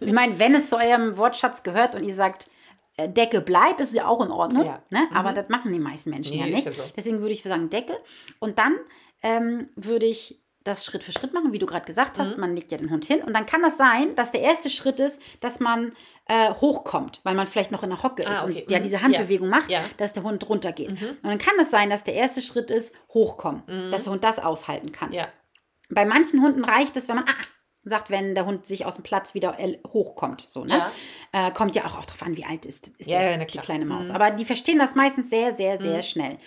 ich 0.00 0.12
meine, 0.12 0.38
wenn 0.38 0.54
es 0.54 0.68
zu 0.68 0.76
eurem 0.76 1.16
Wortschatz 1.16 1.62
gehört 1.62 1.94
und 1.94 2.02
ihr 2.04 2.14
sagt, 2.14 2.48
Decke 2.98 3.40
bleib, 3.42 3.78
ist 3.80 3.94
ja 3.94 4.06
auch 4.06 4.24
in 4.24 4.30
Ordnung. 4.30 4.64
Ja. 4.66 4.82
Ne? 4.90 5.06
Mhm. 5.10 5.16
Aber 5.16 5.32
das 5.32 5.48
machen 5.48 5.72
die 5.72 5.78
meisten 5.78 6.10
Menschen 6.10 6.32
Nee, 6.36 6.40
ja 6.40 6.46
nicht. 6.56 6.66
ja 6.66 6.72
so. 6.72 6.82
Deswegen 6.96 7.20
würde 7.20 7.32
ich 7.32 7.42
sagen 7.42 7.68
Decke. 7.70 7.96
Und 8.38 8.58
dann 8.58 8.74
ähm, 9.22 9.68
würde 9.76 10.06
ich 10.06 10.40
das 10.64 10.84
Schritt 10.84 11.04
für 11.04 11.12
Schritt 11.12 11.32
machen, 11.32 11.52
wie 11.52 11.58
du 11.60 11.66
gerade 11.66 11.86
gesagt 11.86 12.18
hast. 12.18 12.34
Mhm. 12.34 12.40
Man 12.40 12.56
legt 12.56 12.72
ja 12.72 12.78
den 12.78 12.90
Hund 12.90 13.04
hin. 13.04 13.22
Und 13.22 13.34
dann 13.34 13.46
kann 13.46 13.62
das 13.62 13.76
sein, 13.76 14.14
dass 14.16 14.32
der 14.32 14.40
erste 14.40 14.68
Schritt 14.70 14.98
ist, 14.98 15.20
dass 15.40 15.60
man 15.60 15.92
äh, 16.26 16.54
hochkommt, 16.54 17.20
weil 17.22 17.34
man 17.36 17.46
vielleicht 17.46 17.70
noch 17.70 17.84
in 17.84 17.90
der 17.90 18.02
Hocke 18.02 18.26
Ah, 18.26 18.32
ist 18.32 18.44
okay. 18.44 18.62
und 18.62 18.70
ja 18.70 18.78
Mhm. 18.78 18.82
diese 18.82 19.02
Handbewegung 19.02 19.48
macht, 19.48 19.70
Ja. 19.70 19.82
dass 19.98 20.12
der 20.12 20.24
Hund 20.24 20.48
runtergeht. 20.48 20.90
Mhm. 21.00 21.08
Und 21.22 21.28
dann 21.28 21.38
kann 21.38 21.54
es 21.60 21.70
sein, 21.70 21.88
dass 21.90 22.02
der 22.02 22.14
erste 22.14 22.40
Schritt 22.40 22.70
ist, 22.72 22.92
hochkommen, 23.14 23.62
Mhm. 23.68 23.90
dass 23.92 24.02
der 24.04 24.12
Hund 24.12 24.24
das 24.24 24.38
aushalten 24.40 24.90
kann. 24.90 25.12
Ja. 25.12 25.28
Bei 25.88 26.04
manchen 26.04 26.42
Hunden 26.42 26.64
reicht 26.64 26.96
es, 26.96 27.06
wenn 27.08 27.14
man 27.16 27.26
ah, 27.28 27.32
sagt, 27.88 28.10
wenn 28.10 28.34
der 28.34 28.46
Hund 28.46 28.66
sich 28.66 28.84
aus 28.86 28.94
dem 28.96 29.04
Platz 29.04 29.34
wieder 29.34 29.58
el- 29.58 29.80
hochkommt. 29.92 30.46
So, 30.48 30.64
ne? 30.64 30.90
Ja. 31.32 31.48
Äh, 31.48 31.50
kommt 31.52 31.76
ja 31.76 31.84
auch, 31.86 31.98
auch 31.98 32.06
drauf 32.06 32.22
an, 32.22 32.36
wie 32.36 32.44
alt 32.44 32.66
ist, 32.66 32.88
ist 32.98 33.08
Ja, 33.08 33.20
der, 33.20 33.38
ja, 33.38 33.44
die 33.44 33.58
kleine 33.58 33.84
Maus. 33.86 34.08
Mhm. 34.08 34.14
Aber 34.14 34.30
die 34.32 34.44
verstehen 34.44 34.78
das 34.78 34.94
meistens 34.94 35.30
sehr, 35.30 35.54
sehr, 35.54 35.80
sehr 35.80 35.98
Mhm. 35.98 36.02
schnell. 36.02 36.38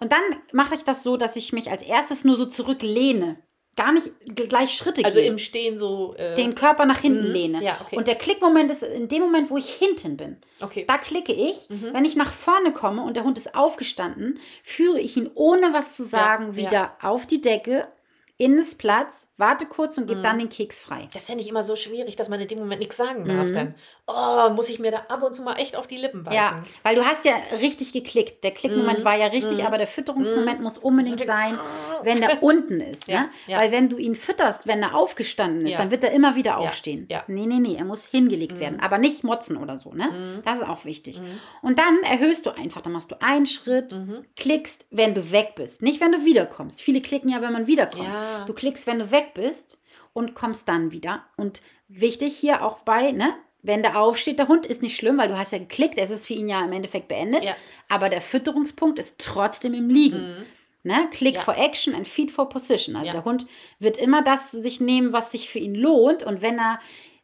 Und 0.00 0.12
dann 0.12 0.22
mache 0.52 0.74
ich 0.74 0.84
das 0.84 1.02
so, 1.02 1.16
dass 1.16 1.36
ich 1.36 1.52
mich 1.52 1.70
als 1.70 1.82
erstes 1.82 2.24
nur 2.24 2.36
so 2.36 2.46
zurücklehne. 2.46 3.36
Gar 3.76 3.92
nicht 3.92 4.12
gleich 4.48 4.72
Schritte 4.76 5.04
Also 5.04 5.18
gehe. 5.18 5.28
im 5.28 5.38
Stehen 5.38 5.78
so. 5.78 6.14
Äh, 6.14 6.36
den 6.36 6.54
Körper 6.54 6.86
nach 6.86 7.00
hinten 7.00 7.26
Mhm. 7.26 7.32
lehne. 7.32 7.62
Ja, 7.64 7.78
okay. 7.84 7.96
Und 7.96 8.06
der 8.06 8.14
Klickmoment 8.14 8.70
ist 8.70 8.84
in 8.84 9.08
dem 9.08 9.22
Moment, 9.22 9.50
wo 9.50 9.56
ich 9.56 9.68
hinten 9.68 10.16
bin. 10.16 10.36
okay. 10.60 10.84
Da 10.86 10.96
klicke 10.96 11.32
ich. 11.32 11.68
Mhm. 11.70 11.90
Wenn 11.92 12.04
ich 12.04 12.14
nach 12.14 12.30
vorne 12.32 12.70
komme 12.72 13.02
und 13.02 13.14
der 13.16 13.24
Hund 13.24 13.36
ist 13.36 13.56
aufgestanden, 13.56 14.38
führe 14.62 15.00
ich 15.00 15.16
ihn 15.16 15.28
ohne 15.34 15.72
was 15.72 15.96
zu 15.96 16.04
sagen 16.04 16.54
wieder 16.54 16.92
auf 17.02 17.26
die 17.26 17.40
Decke, 17.40 17.88
in 18.36 18.56
das 18.56 18.74
Platz, 18.76 19.28
warte 19.36 19.66
kurz 19.66 19.98
und 19.98 20.06
gebe 20.06 20.20
Mhm. 20.20 20.22
dann 20.24 20.38
den 20.38 20.48
Keks 20.48 20.78
frei. 20.80 21.08
Das 21.12 21.24
finde 21.26 21.42
ich 21.42 21.48
immer 21.50 21.62
so 21.62 21.74
schwierig, 21.76 22.14
dass 22.16 22.28
man 22.28 22.40
in 22.40 22.48
dem 22.48 22.58
Moment 22.60 22.78
nichts 22.80 22.96
sagen 22.96 23.24
darf. 23.24 23.46
Mhm. 23.46 23.52
Dann 23.54 23.74
oh, 24.06 24.50
muss 24.54 24.68
ich 24.68 24.78
mir 24.78 24.90
da 24.92 24.98
ab 25.08 25.22
und 25.22 25.34
zu 25.34 25.42
mal 25.42 25.54
echt 25.56 25.74
auf 25.76 25.86
die 25.86 25.96
Lippen 25.96 26.22
beißen. 26.24 26.36
Ja, 26.40 26.62
weil 26.82 26.94
du 26.94 27.04
hast 27.04 27.24
ja 27.24 27.34
richtig 27.60 27.92
geklickt. 27.92 28.44
Der 28.44 28.50
Klickmoment 28.52 29.00
Mhm. 29.00 29.04
war 29.04 29.16
ja 29.16 29.26
richtig, 29.26 29.58
Mhm. 29.58 29.66
aber 29.66 29.78
der 29.78 29.86
Fütterungsmoment 29.86 30.60
muss 30.60 30.78
unbedingt 30.78 31.18
So 31.20 31.24
sein, 31.26 31.58
wenn 32.04 32.20
der 32.20 32.42
unten 32.42 32.80
ist. 32.80 33.08
Ja, 33.14 33.22
ne? 33.22 33.28
ja. 33.48 33.58
Weil 33.58 33.72
wenn 33.72 33.88
du 33.88 33.96
ihn 33.96 34.14
fütterst, 34.14 34.66
wenn 34.66 34.82
er 34.82 34.94
aufgestanden 34.94 35.62
ist, 35.66 35.72
Ja. 35.72 35.78
dann 35.78 35.90
wird 35.90 36.04
er 36.04 36.12
immer 36.12 36.36
wieder 36.36 36.58
aufstehen. 36.58 37.06
ja. 37.10 37.24
Nee, 37.26 37.46
nee, 37.46 37.58
nee, 37.58 37.74
er 37.76 37.84
muss 37.84 38.04
hingelegt 38.06 38.54
Mhm. 38.54 38.60
werden, 38.60 38.80
aber 38.80 38.98
nicht 38.98 39.24
motzen 39.24 39.56
oder 39.56 39.76
so. 39.76 39.92
Ne? 39.92 40.10
Mhm. 40.10 40.42
Das 40.44 40.58
ist 40.60 40.68
auch 40.68 40.84
wichtig. 40.84 41.20
Mhm. 41.20 41.40
Und 41.62 41.78
dann 41.78 42.02
erhöhst 42.04 42.46
du 42.46 42.50
einfach, 42.50 42.82
dann 42.82 42.92
machst 42.92 43.10
du 43.10 43.20
einen 43.20 43.46
Schritt, 43.46 43.92
Mhm. 43.92 44.24
klickst, 44.36 44.86
wenn 44.90 45.14
du 45.14 45.32
weg 45.32 45.54
bist. 45.56 45.82
Nicht, 45.82 46.00
wenn 46.00 46.12
du 46.12 46.24
wiederkommst. 46.24 46.80
Viele 46.82 47.00
klicken 47.00 47.30
ja, 47.30 47.40
wenn 47.42 47.52
man 47.52 47.66
wiederkommt. 47.66 48.08
Du 48.46 48.52
klickst, 48.52 48.86
wenn 48.86 48.98
du 48.98 49.10
weg 49.10 49.23
bist 49.32 49.80
und 50.12 50.34
kommst 50.34 50.68
dann 50.68 50.90
wieder. 50.90 51.24
Und 51.36 51.62
wichtig 51.88 52.36
hier 52.36 52.62
auch 52.62 52.80
bei, 52.80 53.12
ne? 53.12 53.34
Wenn 53.62 53.82
der 53.82 53.98
aufsteht, 53.98 54.38
der 54.38 54.48
Hund 54.48 54.66
ist 54.66 54.82
nicht 54.82 54.94
schlimm, 54.94 55.16
weil 55.16 55.28
du 55.28 55.38
hast 55.38 55.52
ja 55.52 55.58
geklickt, 55.58 55.96
es 55.96 56.10
ist 56.10 56.26
für 56.26 56.34
ihn 56.34 56.50
ja 56.50 56.62
im 56.62 56.72
Endeffekt 56.72 57.08
beendet. 57.08 57.46
Ja. 57.46 57.56
Aber 57.88 58.10
der 58.10 58.20
Fütterungspunkt 58.20 58.98
ist 58.98 59.18
trotzdem 59.18 59.72
im 59.72 59.88
Liegen. 59.88 60.18
Mhm. 60.18 60.46
Ne? 60.82 61.08
Click 61.12 61.36
Ja. 61.36 61.40
for 61.40 61.56
Action 61.56 61.94
and 61.94 62.06
Feed 62.06 62.30
for 62.30 62.50
Position. 62.50 62.94
Also 62.94 63.06
Ja. 63.06 63.12
der 63.14 63.24
Hund 63.24 63.46
wird 63.78 63.96
immer 63.96 64.20
das 64.20 64.50
sich 64.50 64.82
nehmen, 64.82 65.14
was 65.14 65.32
sich 65.32 65.48
für 65.48 65.60
ihn 65.60 65.74
lohnt. 65.74 66.22
Und 66.22 66.42
wenn 66.42 66.58
er 66.58 66.78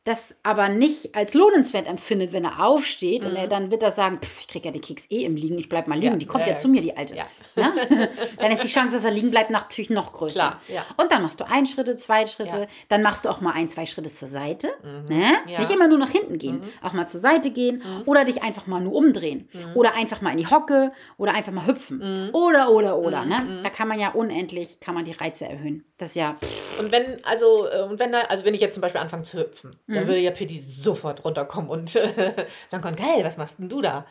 das 0.04 0.34
aber 0.42 0.70
nicht 0.70 1.14
als 1.14 1.34
lohnenswert 1.34 1.86
empfindet, 1.86 2.32
wenn 2.32 2.44
er 2.44 2.64
aufsteht 2.64 3.22
und 3.22 3.32
Mhm. 3.32 3.36
er 3.36 3.48
dann 3.48 3.70
wird 3.70 3.82
er 3.82 3.90
sagen, 3.90 4.18
"Pff, 4.22 4.40
ich 4.40 4.48
kriege 4.48 4.66
ja 4.68 4.72
den 4.72 4.80
Keks 4.80 5.06
eh 5.10 5.24
im 5.24 5.36
Liegen, 5.36 5.58
ich 5.58 5.68
bleib 5.68 5.88
mal 5.88 5.94
liegen, 5.96 6.12
Ja, 6.12 6.18
die 6.18 6.26
kommt 6.26 6.44
ja, 6.46 6.52
ja, 6.52 6.56
zu 6.56 6.68
mir, 6.68 6.80
die 6.80 6.96
Alte. 6.96 7.14
Ja. 7.14 7.26
Ne? 7.56 7.72
dann 8.38 8.50
ist 8.52 8.64
die 8.64 8.68
Chance, 8.68 8.96
dass 8.96 9.04
er 9.04 9.10
liegen 9.10 9.30
bleibt, 9.30 9.50
natürlich 9.50 9.90
noch 9.90 10.12
größer. 10.14 10.58
Klar. 10.66 10.84
Und 10.96 11.12
dann 11.12 11.20
machst 11.22 11.38
du 11.40 11.44
ein 11.46 11.66
Schritte, 11.66 11.96
zwei 11.96 12.26
Schritte, 12.26 12.66
dann 12.88 13.02
machst 13.02 13.24
du 13.24 13.28
auch 13.28 13.40
mal 13.42 13.52
ein, 13.52 13.68
zwei 13.68 13.84
Schritte 13.86 14.10
zur 14.10 14.28
Seite. 14.28 14.68
Mhm. 14.82 15.16
Ne? 15.16 15.24
Nicht 15.58 15.70
immer 15.70 15.86
nur 15.86 15.98
nach 15.98 16.10
hinten 16.10 16.38
gehen, 16.38 16.60
Mhm. 16.60 16.68
auch 16.82 16.94
mal 16.94 17.06
zur 17.06 17.20
Seite 17.20 17.50
gehen 17.50 17.82
Mhm. 17.84 18.02
oder 18.06 18.24
dich 18.24 18.42
einfach 18.42 18.66
mal 18.66 18.80
nur 18.80 18.94
umdrehen 18.94 19.48
Mhm. 19.52 19.72
oder 19.74 19.94
einfach 19.94 20.22
mal 20.22 20.30
in 20.30 20.38
die 20.38 20.46
Hocke 20.46 20.92
oder 21.18 21.34
einfach 21.34 21.52
mal 21.52 21.66
hüpfen 21.66 21.98
Mhm. 21.98 22.34
oder 22.34 22.70
oder 22.70 22.96
oder. 22.98 23.22
Mhm, 23.24 23.28
Ne? 23.28 23.38
mhm. 23.40 23.62
Da 23.62 23.68
kann 23.68 23.86
man 23.88 24.00
ja 24.00 24.10
unendlich, 24.12 24.80
kann 24.80 24.94
man 24.94 25.04
die 25.04 25.12
Reize 25.12 25.44
erhöhen. 25.46 25.84
Das 25.98 26.10
ist 26.10 26.14
ja, 26.14 26.36
Und 26.78 26.92
wenn, 26.92 27.22
also, 27.26 27.66
äh, 27.68 27.82
und 27.82 27.98
wenn 27.98 28.10
da, 28.12 28.20
also 28.20 28.44
wenn 28.46 28.54
ich 28.54 28.60
jetzt 28.62 28.72
zum 28.74 28.80
Beispiel 28.80 29.00
anfange 29.02 29.24
zu 29.24 29.38
hüpfen, 29.38 29.76
dann 29.92 30.04
Mhm. 30.04 30.08
würde 30.08 30.20
ja 30.20 30.30
Pitti 30.30 30.60
sofort 30.60 31.24
runterkommen 31.24 31.70
und 31.70 31.90
sagen 32.68 32.82
können, 32.82 32.96
geil, 32.96 33.22
was 33.24 33.36
machst 33.36 33.58
denn 33.58 33.68
du 33.68 33.80
da? 33.82 34.06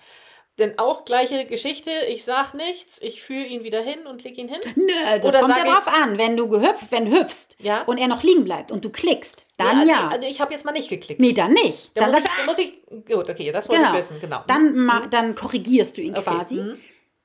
Denn 0.58 0.78
auch 0.78 1.06
gleiche 1.06 1.46
Geschichte, 1.46 1.90
ich 2.10 2.26
sag 2.26 2.54
nichts, 2.54 3.02
ich 3.02 3.22
führe 3.22 3.46
ihn 3.46 3.64
wieder 3.64 3.80
hin 3.82 4.06
und 4.06 4.26
leg 4.26 4.38
ihn 4.38 4.50
hin. 4.50 4.60
nö, 4.76 4.92
das 5.22 5.26
Oder 5.26 5.40
kommt 5.40 5.56
ja 5.56 5.64
drauf 5.64 5.88
an, 5.88 6.18
wenn 6.18 6.36
du 6.36 6.50
gehüpft, 6.50 6.92
wenn 6.92 7.06
du 7.10 7.18
hüpfst 7.18 7.56
Ja. 7.60 7.84
und 7.84 7.98
er 7.98 8.10
noch 8.10 8.24
liegen 8.24 8.44
bleibt 8.44 8.70
und 8.70 8.84
du 8.84 8.90
klickst, 8.90 9.46
dann 9.56 9.86
nee, 9.86 9.92
ja. 9.92 10.10
Also, 10.10 10.28
ich 10.28 10.42
habe 10.42 10.52
jetzt 10.52 10.66
mal 10.66 10.74
nicht 10.74 10.90
geklickt. 10.90 11.22
Nee, 11.22 11.32
dann 11.32 11.54
nicht. 11.54 11.92
Da 11.94 12.02
Dann, 12.02 12.10
muss, 12.12 12.20
ich, 12.20 12.26
sagst, 12.26 12.40
da 12.42 12.46
muss 12.46 12.58
ich, 12.60 12.74
gut, 13.06 13.30
okay, 13.30 13.52
das 13.54 13.70
wollte 13.70 13.82
Genau. 13.84 13.94
ich 13.94 14.00
wissen, 14.00 14.20
genau. 14.20 14.44
dann, 14.48 14.76
ma, 14.76 15.00
dann 15.08 15.34
korrigierst 15.36 15.96
du 15.98 16.02
ihn 16.02 16.12
Okay, 16.18 16.24
quasi. 16.30 16.56
mhm. 16.56 16.78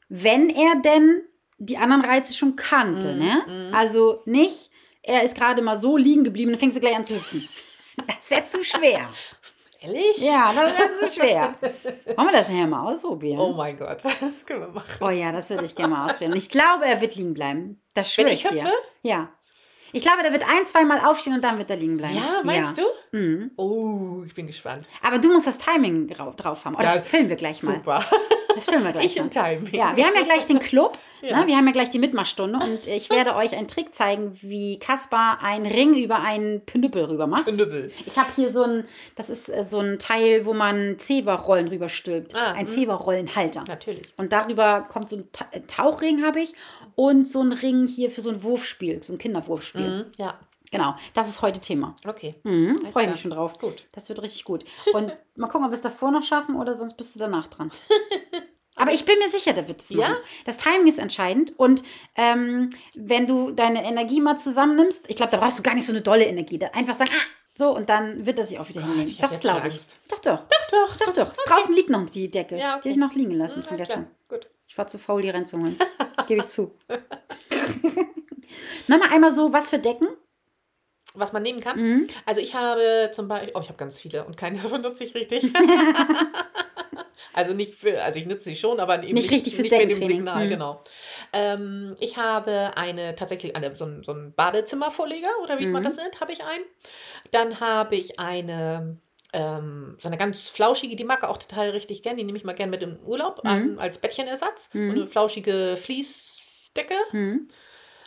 wenn 0.09 0.51
er 0.51 0.77
denn 0.85 1.23
die 1.59 1.77
anderen 1.77 2.05
Reize 2.05 2.35
schon 2.35 2.55
kannte, 2.55 3.15
Mhm, 3.15 3.19
ne? 3.19 3.43
mhm. 3.69 3.75
Also 3.75 4.23
nicht, 4.27 4.71
er 5.03 5.25
ist 5.25 5.35
gerade 5.37 5.61
mal 5.61 5.77
so 5.77 5.97
liegen 5.97 6.23
geblieben, 6.23 6.53
dann 6.53 6.61
fängst 6.61 6.77
du 6.77 6.81
gleich 6.81 6.95
an 6.95 7.05
zu 7.05 7.15
hüpfen. 7.17 7.49
Das 8.07 8.31
wäre 8.31 8.45
zu 8.45 8.63
schwer. 8.65 9.11
Ehrlich? 9.81 10.19
Ja, 10.19 10.53
das 10.55 10.79
wäre 10.79 10.95
zu 10.95 11.21
schwer. 11.21 11.55
Wollen 11.61 12.29
wir 12.29 12.33
das 12.33 12.49
nachher 12.49 12.67
mal 12.67 12.93
ausprobieren? 12.93 13.39
Oh 13.39 13.53
mein 13.53 13.77
Gott, 13.77 14.05
das 14.21 14.47
können 14.47 14.61
wir 14.61 14.69
machen. 14.69 14.97
Oh 15.01 15.11
ja, 15.11 15.31
das 15.31 15.51
würde 15.51 15.67
ich 15.67 15.75
gerne 15.75 15.95
mal 15.95 16.07
ausprobieren. 16.07 16.37
Ich 16.37 16.49
glaube, 16.49 16.87
er 16.87 17.01
wird 17.01 17.17
liegen 17.17 17.35
bleiben. 17.35 17.83
Das 17.95 18.13
schwöre 18.13 18.31
ich 18.31 18.45
ich 18.45 18.51
dir. 18.51 18.73
Ja. 19.03 19.29
Ich 19.95 20.03
glaube, 20.03 20.23
der 20.25 20.33
wird 20.33 20.43
ein, 20.43 20.67
zwei 20.67 20.85
Mal 20.85 20.99
aufstehen 20.99 21.35
und 21.35 21.43
dann 21.43 21.57
wird 21.57 21.71
er 21.71 21.77
liegen 21.77 21.97
bleiben. 21.97 22.17
Ja, 22.17 22.41
meinst 22.43 22.77
ja. 22.77 22.85
du? 23.13 23.17
Mhm. 23.19 23.51
Oh, 23.57 24.25
ich 24.27 24.35
bin 24.35 24.49
gespannt. 24.49 24.87
Aber 25.01 25.19
du 25.19 25.33
musst 25.33 25.47
das 25.47 25.59
Timing 25.59 26.09
drauf, 26.09 26.65
haben. 26.65 26.75
Oh, 26.75 26.83
das 26.83 26.97
Ja, 26.97 27.01
filmen 27.01 27.29
wir 27.29 27.37
gleich 27.37 27.63
mal. 27.63 27.77
Super. 27.77 28.05
Das 28.57 28.65
filmen 28.65 28.85
wir 28.85 28.93
gleich 28.93 29.05
Ich 29.07 29.17
mal. 29.17 29.25
im 29.25 29.31
Timing. 29.31 29.73
Ja, 29.73 29.97
wir 29.97 30.05
haben 30.05 30.17
ja 30.17 30.23
gleich 30.23 30.47
den 30.47 30.59
Club. 30.59 30.99
Ja. 31.25 31.41
Ne? 31.41 31.47
Wir 31.47 31.57
haben 31.57 31.67
ja 31.67 31.73
gleich 31.73 31.89
die 31.89 31.99
Mitmachstunde 31.99 32.59
und 32.59 32.87
ich 32.87 33.09
werde 33.09 33.35
euch 33.35 33.57
einen 33.57 33.67
Trick 33.67 33.95
zeigen, 33.95 34.37
wie 34.43 34.79
Kaspar 34.79 35.43
einen 35.43 35.65
Ring 35.65 35.95
über 35.95 36.21
einen 36.21 36.67
Knüppel 36.67 37.05
rüber 37.05 37.27
macht. 37.27 37.47
Knüppel. 37.47 37.91
Ich 38.05 38.19
habe 38.19 38.29
hier 38.37 38.53
so 38.53 38.63
ein, 38.63 38.85
das 39.17 39.31
ist 39.31 39.49
äh, 39.49 39.65
so 39.65 39.81
ein 39.81 39.99
Teil, 39.99 40.45
wo 40.45 40.53
man 40.53 40.99
Zeberrollen 40.99 41.69
rüberstülpt. 41.69 42.35
Ah, 42.35 42.53
ein 42.53 42.67
mhm. 42.67 42.69
Zeberrollenhalter. 42.69 43.65
Natürlich. 43.67 44.07
Und 44.19 44.35
darüber 44.35 44.83
kommt 44.83 45.09
so 45.09 45.17
ein 45.17 45.29
Ta 45.33 45.47
Tauchring 45.67 46.23
habe 46.23 46.41
ich 46.41 46.53
und 46.97 47.27
so 47.27 47.41
ein 47.41 47.53
Ring 47.53 47.87
hier 47.87 48.11
für 48.11 48.21
so 48.23 48.31
ein 48.31 48.43
Wurfspiel, 48.43 49.03
so 49.03 49.13
ein 49.13 49.19
Kinderwurfspiel. 49.19 50.05
Mhm. 50.07 50.13
Ja, 50.17 50.39
Genau, 50.71 50.97
das 51.13 51.29
ist 51.29 51.41
heute 51.41 51.61
Thema. 51.61 51.95
okay. 52.05 52.35
Mhm, 52.43 52.81
Freue 52.91 53.09
mich 53.09 53.21
schon 53.21 53.31
drauf. 53.31 53.59
Gut. 53.59 53.85
Das 53.93 54.09
wird 54.09 54.21
richtig 54.23 54.45
gut. 54.45 54.65
Und 54.93 55.15
mal 55.37 55.47
gucken, 55.47 55.65
ob 55.67 55.71
wir 55.71 55.77
es 55.77 55.83
davor 55.83 56.11
noch 56.11 56.25
schaffen 56.25 56.57
oder 56.57 56.75
sonst 56.77 56.97
bist 56.97 57.15
du 57.15 57.21
danach 57.21 57.47
dran. 57.47 57.71
Aber 58.77 58.93
ich 58.93 59.05
bin 59.05 59.17
mir 59.21 59.29
sicher, 59.29 59.53
der 59.53 59.69
wird 59.69 59.81
es 59.83 59.91
Ja? 59.91 60.17
Das 60.47 60.57
Timing 60.57 60.89
ist 60.89 60.99
entscheidend. 60.99 61.57
Und 61.59 61.85
ähm, 62.17 62.71
wenn 62.95 63.29
du 63.29 63.53
deine 63.53 63.85
Energie 63.85 64.21
mal 64.21 64.37
zusammennimmst, 64.37 65.09
ich 65.09 65.15
glaube, 65.15 65.31
da 65.31 65.39
brauchst 65.39 65.59
du 65.59 65.63
gar 65.63 65.75
nicht 65.75 65.87
so 65.87 65.93
eine 65.93 66.03
dolle 66.03 66.25
Energie. 66.25 66.59
Da 66.59 66.67
einfach 66.69 66.97
sagen, 66.97 67.11
ah, 67.15 67.27
so, 67.57 67.73
und 67.77 67.89
dann 67.89 68.27
wird 68.27 68.37
er 68.41 68.45
sich 68.47 68.59
auch 68.59 68.69
wieder 68.69 68.83
hinlegen. 68.83 69.11
ich 69.13 69.19
das 69.19 69.39
glaube 69.39 69.69
ich. 69.69 69.75
Angst. 69.75 69.95
Doch, 70.09 70.19
doch. 70.19 70.39
Doch, 70.41 70.97
doch. 70.97 70.97
Doch, 70.97 71.13
doch. 71.13 71.33
Draußen 71.47 71.73
liegt 71.73 71.91
noch 71.91 72.11
die 72.11 72.27
Decke. 72.29 72.57
Ja, 72.59 72.73
Die 72.73 72.79
okay. 72.79 72.79
habe 72.81 72.89
ich 72.91 72.97
noch 72.97 73.15
liegen 73.15 73.31
lassen 73.37 73.61
Mhm, 73.61 73.65
von 73.65 73.77
gestern. 73.77 74.07
klar. 74.29 74.41
Gut. 74.41 74.49
Ich 74.67 74.77
war 74.79 74.87
zu 74.87 74.99
faul, 74.99 75.23
die 75.23 75.31
Rennen 75.31 75.47
zu 75.47 75.59
holen. 75.59 75.79
Gebe 76.27 76.41
ich 76.41 76.47
zu. 76.49 76.75
Nochmal 78.89 79.11
einmal 79.13 79.33
so, 79.33 79.53
was 79.53 79.71
für 79.71 79.79
Decken? 79.79 80.09
Was 81.15 81.33
man 81.33 81.43
nehmen 81.43 81.61
kann. 81.61 81.81
Mhm. 81.81 82.09
Also 82.27 82.41
ich 82.41 82.55
habe 82.55 83.11
zum 83.13 83.29
Beispiel, 83.29 83.53
oh, 83.55 83.61
ich 83.61 83.69
habe 83.69 83.79
ganz 83.79 84.01
viele 84.01 84.25
und 84.25 84.37
keine 84.37 84.59
davon 84.63 84.83
nutze 84.83 85.05
ich 85.05 85.15
richtig. 85.15 85.53
also 87.33 87.55
nicht 87.55 87.75
für, 87.77 88.03
also 88.03 88.19
ich 88.19 88.27
nutze 88.27 88.45
sie 88.45 88.57
schon, 88.57 88.81
aber 88.81 89.03
eben 89.03 89.15
Nicht 89.15 89.31
richtig 89.31 89.55
fürs 89.55 89.71
nicht 89.71 89.79
mit 89.79 89.95
dem. 89.95 90.03
Signal, 90.03 90.47
Mhm. 90.47 90.49
genau. 90.49 90.83
Ähm, 91.33 91.97
ich 92.01 92.17
habe 92.17 92.73
eine 92.77 93.15
tatsächlich 93.15 93.55
eine, 93.55 93.75
so, 93.75 93.85
ein, 93.85 94.03
so 94.03 94.13
ein 94.13 94.33
Badezimmervorleger 94.35 95.31
oder 95.43 95.59
wie 95.61 95.67
man 95.67 95.83
Mhm. 95.83 95.85
das 95.85 95.97
nennt, 95.97 96.21
habe 96.21 96.33
ich 96.33 96.43
einen. 96.43 96.65
Dann 97.31 97.61
habe 97.61 97.95
ich 97.97 98.19
eine 98.19 98.99
ähm, 99.35 99.97
so 100.01 100.09
eine 100.09 100.17
ganz 100.17 100.49
flauschige, 100.49 100.97
die 100.97 101.05
mag 101.05 101.23
er 101.23 101.29
auch 101.31 101.37
total 101.39 101.71
richtig 101.71 102.03
gern. 102.03 102.17
Die 102.17 102.25
nehme 102.25 102.39
ich 102.39 102.45
mal 102.45 102.55
gern 102.55 102.71
mit 102.71 102.83
im 102.83 102.99
Urlaub 103.01 103.43
Mhm. 103.45 103.51
an, 103.51 103.79
als 103.79 103.99
Bettchenersatz. 103.99 104.71
Mhm. 104.73 104.87
So 104.91 104.97
eine 104.97 105.07
flauschige 105.07 105.77
Fließdecke. 105.77 106.95
Mhm. 107.13 107.49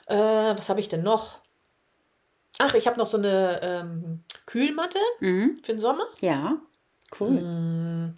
Äh, 0.07 0.15
was 0.15 0.69
habe 0.69 0.79
ich 0.79 0.89
denn 0.89 1.03
noch? 1.03 1.41
Ach, 2.59 2.73
ich 2.73 2.87
habe 2.87 2.97
noch 2.97 3.07
so 3.07 3.17
eine 3.17 3.59
ähm, 3.61 4.23
Kühlmatte 4.47 4.99
Mhm. 5.19 5.57
für 5.63 5.73
den 5.73 5.79
Sommer. 5.79 6.05
Ja, 6.21 6.57
cool. 7.19 7.41
Mm, 7.41 8.15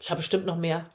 Ich 0.00 0.10
habe 0.10 0.18
bestimmt 0.18 0.46
noch 0.46 0.56
mehr. 0.56 0.90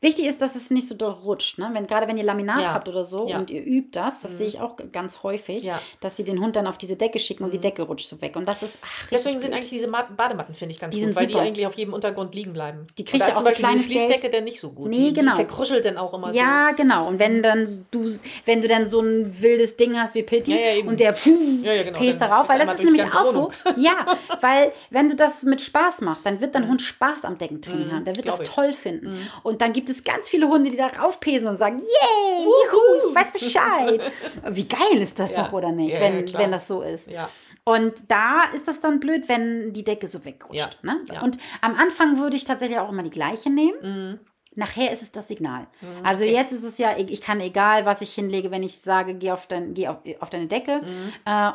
Wichtig 0.00 0.26
ist, 0.26 0.40
dass 0.42 0.56
es 0.56 0.70
nicht 0.70 0.88
so 0.88 0.94
doll 0.94 1.10
rutscht. 1.12 1.58
Ne? 1.58 1.70
Wenn, 1.72 1.86
gerade 1.86 2.06
wenn 2.08 2.16
ihr 2.16 2.24
Laminat 2.24 2.60
Ja. 2.60 2.72
habt 2.74 2.88
oder 2.88 3.04
so 3.04 3.28
Ja. 3.28 3.38
und 3.38 3.50
ihr 3.50 3.62
übt 3.64 3.90
das, 3.92 4.20
das 4.22 4.32
Mhm. 4.32 4.36
sehe 4.36 4.46
ich 4.46 4.60
auch 4.60 4.76
ganz 4.92 5.22
häufig, 5.22 5.62
Ja. 5.62 5.80
dass 6.00 6.16
sie 6.16 6.24
den 6.24 6.40
Hund 6.40 6.56
dann 6.56 6.66
auf 6.66 6.78
diese 6.78 6.96
Decke 6.96 7.18
schicken 7.18 7.44
und 7.44 7.52
die 7.52 7.58
Mhm. 7.58 7.62
Decke 7.62 7.82
rutscht 7.82 8.08
so 8.08 8.20
weg. 8.22 8.36
Und 8.36 8.46
das 8.46 8.62
ist 8.62 8.78
ach, 8.82 9.08
Deswegen 9.10 9.38
sind 9.40 9.52
eigentlich 9.52 9.68
diese 9.70 9.86
Ma- 9.88 10.08
Badematten, 10.16 10.54
finde 10.54 10.74
ich, 10.74 10.80
ganz 10.80 10.94
Die 10.94 11.02
gut, 11.02 11.14
weil 11.14 11.28
super. 11.28 11.40
die 11.42 11.46
eigentlich 11.48 11.66
auf 11.66 11.74
jedem 11.74 11.94
Untergrund 11.94 12.34
liegen 12.34 12.52
bleiben. 12.52 12.86
Die 12.98 13.02
Und 13.02 13.08
kriegt 13.08 13.22
ist 13.22 13.30
auch 13.32 13.36
zum 13.36 13.44
Beispiel 13.44 13.66
Geld. 13.68 13.82
Fließdecke 13.82 14.30
dann 14.30 14.44
nicht 14.44 14.60
so 14.60 14.70
gut. 14.70 14.88
Nee, 14.88 15.08
die, 15.08 15.12
genau. 15.14 15.32
Die 15.32 15.36
verkruschelt 15.36 15.84
dann 15.84 15.96
auch 15.98 16.14
immer 16.14 16.32
Ja, 16.32 16.72
genau. 16.72 17.06
Und 17.08 17.18
wenn 17.18 17.42
dann 17.42 17.86
du, 17.90 18.18
wenn 18.46 18.62
du 18.62 18.68
dann 18.68 18.86
so 18.86 19.00
ein 19.00 19.40
wildes 19.40 19.76
Ding 19.76 19.98
hast 19.98 20.14
wie 20.14 20.22
Pitti 20.22 20.52
Ja, 20.52 20.72
ja, 20.72 20.84
und 20.84 20.98
der 20.98 21.12
puh, 21.12 21.30
Ja, 21.62 21.72
ja, 21.72 21.82
genau. 21.82 21.98
pest 21.98 22.20
darauf, 22.20 22.48
weil 22.48 22.58
das 22.58 22.70
ist 22.74 22.80
die 22.80 22.84
nämlich 22.84 23.04
auch 23.14 23.24
so. 23.32 23.50
Ja, 23.76 24.06
weil 24.40 24.72
wenn 24.90 25.08
du 25.08 25.16
das 25.16 25.42
mit 25.42 25.60
Spaß 25.60 26.00
machst, 26.02 26.24
dann 26.24 26.40
wird 26.40 26.54
dein 26.54 26.64
Mhm. 26.64 26.70
Hund 26.70 26.82
Spaß 26.82 27.24
am 27.24 27.38
Deckentraining 27.38 27.88
Mhm, 27.88 27.92
haben. 27.92 28.04
Der 28.04 28.16
wird 28.16 28.26
das 28.26 28.40
toll 28.44 28.72
finden. 28.72 29.10
Mhm. 29.10 29.28
Und 29.60 29.66
dann 29.66 29.72
gibt 29.74 29.90
es 29.90 30.02
ganz 30.04 30.26
viele 30.26 30.48
Hunde, 30.48 30.70
die 30.70 30.78
da 30.78 30.86
raufpesen 30.86 31.46
und 31.46 31.58
sagen, 31.58 31.80
yay, 31.80 32.44
juhu, 32.44 33.08
ich 33.10 33.14
weiß 33.14 33.30
Bescheid. 33.32 34.10
Wie 34.56 34.66
geil 34.66 35.02
ist 35.02 35.18
das 35.18 35.30
Ja. 35.32 35.42
doch, 35.42 35.52
oder 35.52 35.70
nicht, 35.70 35.92
Ja, 35.92 36.00
ja, 36.00 36.00
wenn, 36.14 36.24
klar. 36.24 36.42
wenn 36.42 36.50
das 36.52 36.66
so 36.66 36.80
ist. 36.80 37.10
Ja. 37.10 37.28
Und 37.64 37.92
da 38.08 38.44
ist 38.54 38.66
das 38.66 38.80
dann 38.80 39.00
blöd, 39.00 39.28
wenn 39.28 39.74
die 39.74 39.84
Decke 39.84 40.06
so 40.06 40.24
wegrutscht. 40.24 40.58
Ja, 40.58 40.70
Ne? 40.82 41.00
ja. 41.12 41.20
Und 41.20 41.36
am 41.60 41.74
Anfang 41.76 42.18
würde 42.18 42.36
ich 42.36 42.44
tatsächlich 42.44 42.78
auch 42.78 42.88
immer 42.88 43.02
die 43.02 43.10
gleiche 43.10 43.50
nehmen. 43.50 43.78
Mhm. 43.82 44.18
Nachher 44.54 44.90
ist 44.92 45.02
es 45.02 45.12
das 45.12 45.28
Signal. 45.28 45.66
Mhm, 45.82 46.04
Also 46.06 46.24
jetzt 46.24 46.52
ist 46.52 46.64
es 46.64 46.78
ja, 46.78 46.96
ich 46.96 47.10
ich 47.10 47.20
kann 47.20 47.38
egal, 47.40 47.84
was 47.84 48.00
ich 48.00 48.14
hinlege, 48.14 48.50
wenn 48.50 48.62
ich 48.62 48.80
sage, 48.80 49.14
geh 49.14 49.30
auf, 49.30 49.46
dein, 49.46 49.74
geh 49.74 49.88
auf, 49.88 49.98
auf 50.20 50.30
deine 50.30 50.46
Decke. 50.46 50.80
Mhm. 50.82 51.12
Äh, 51.26 51.50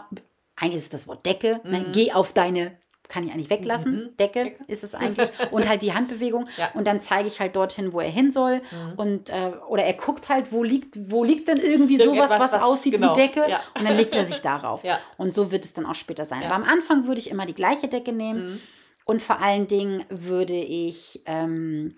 eigentlich 0.58 0.76
ist 0.76 0.84
es 0.84 0.90
das 0.90 1.08
Wort 1.08 1.26
Decke. 1.26 1.60
Ne? 1.64 1.80
Mhm. 1.88 1.92
Geh 1.92 2.12
auf 2.14 2.34
deine, 2.34 2.78
kann 3.08 3.26
ich 3.26 3.32
eigentlich 3.34 3.50
weglassen. 3.50 3.94
Mhm. 4.12 4.18
Decke, 4.18 4.44
Decke. 4.46 4.64
ist 4.68 4.84
es 4.84 4.96
eigentlich. 4.96 5.30
Und 5.52 5.68
halt 5.70 5.82
die 5.82 5.94
Handbewegung. 5.94 6.48
Ja. 6.58 6.72
Und 6.74 6.86
dann 6.88 7.02
zeige 7.02 7.28
ich 7.28 7.40
halt 7.40 7.56
dorthin, 7.56 7.92
wo 7.94 8.00
er 8.00 8.10
hin 8.10 8.32
soll. 8.32 8.58
Mhm. 8.72 8.94
Und, 8.98 9.30
äh, 9.30 9.52
oder 9.68 9.84
er 9.84 9.94
guckt 9.94 10.30
halt, 10.30 10.52
wo 10.52 10.64
liegt, 10.64 10.98
wo 11.12 11.24
liegt 11.24 11.48
denn 11.48 11.58
irgendwie 11.58 11.98
sowas, 11.98 12.32
was, 12.32 12.52
was- 12.54 12.64
aussieht 12.64 12.94
genau, 12.94 13.16
wie 13.16 13.22
Decke. 13.22 13.46
ja. 13.50 13.62
Und 13.78 13.86
dann 13.88 13.96
legt 13.96 14.16
er 14.16 14.24
sich 14.24 14.42
darauf. 14.42 14.84
Ja. 14.84 15.00
Und 15.18 15.34
so 15.34 15.52
wird 15.52 15.66
es 15.66 15.74
dann 15.74 15.86
auch 15.86 15.96
später 15.96 16.26
sein. 16.26 16.44
Aber 16.44 16.56
am 16.56 16.64
Anfang 16.64 17.08
würde 17.08 17.20
ich 17.20 17.30
immer 17.30 17.46
die 17.46 17.54
gleiche 17.56 17.88
Decke 17.88 18.14
nehmen. 18.14 18.54
Mhm. 18.54 18.60
Und 19.06 19.22
vor 19.22 19.40
allen 19.42 19.68
Dingen 19.68 20.04
würde 20.10 20.54
ich 20.56 21.22
ähm, 21.26 21.96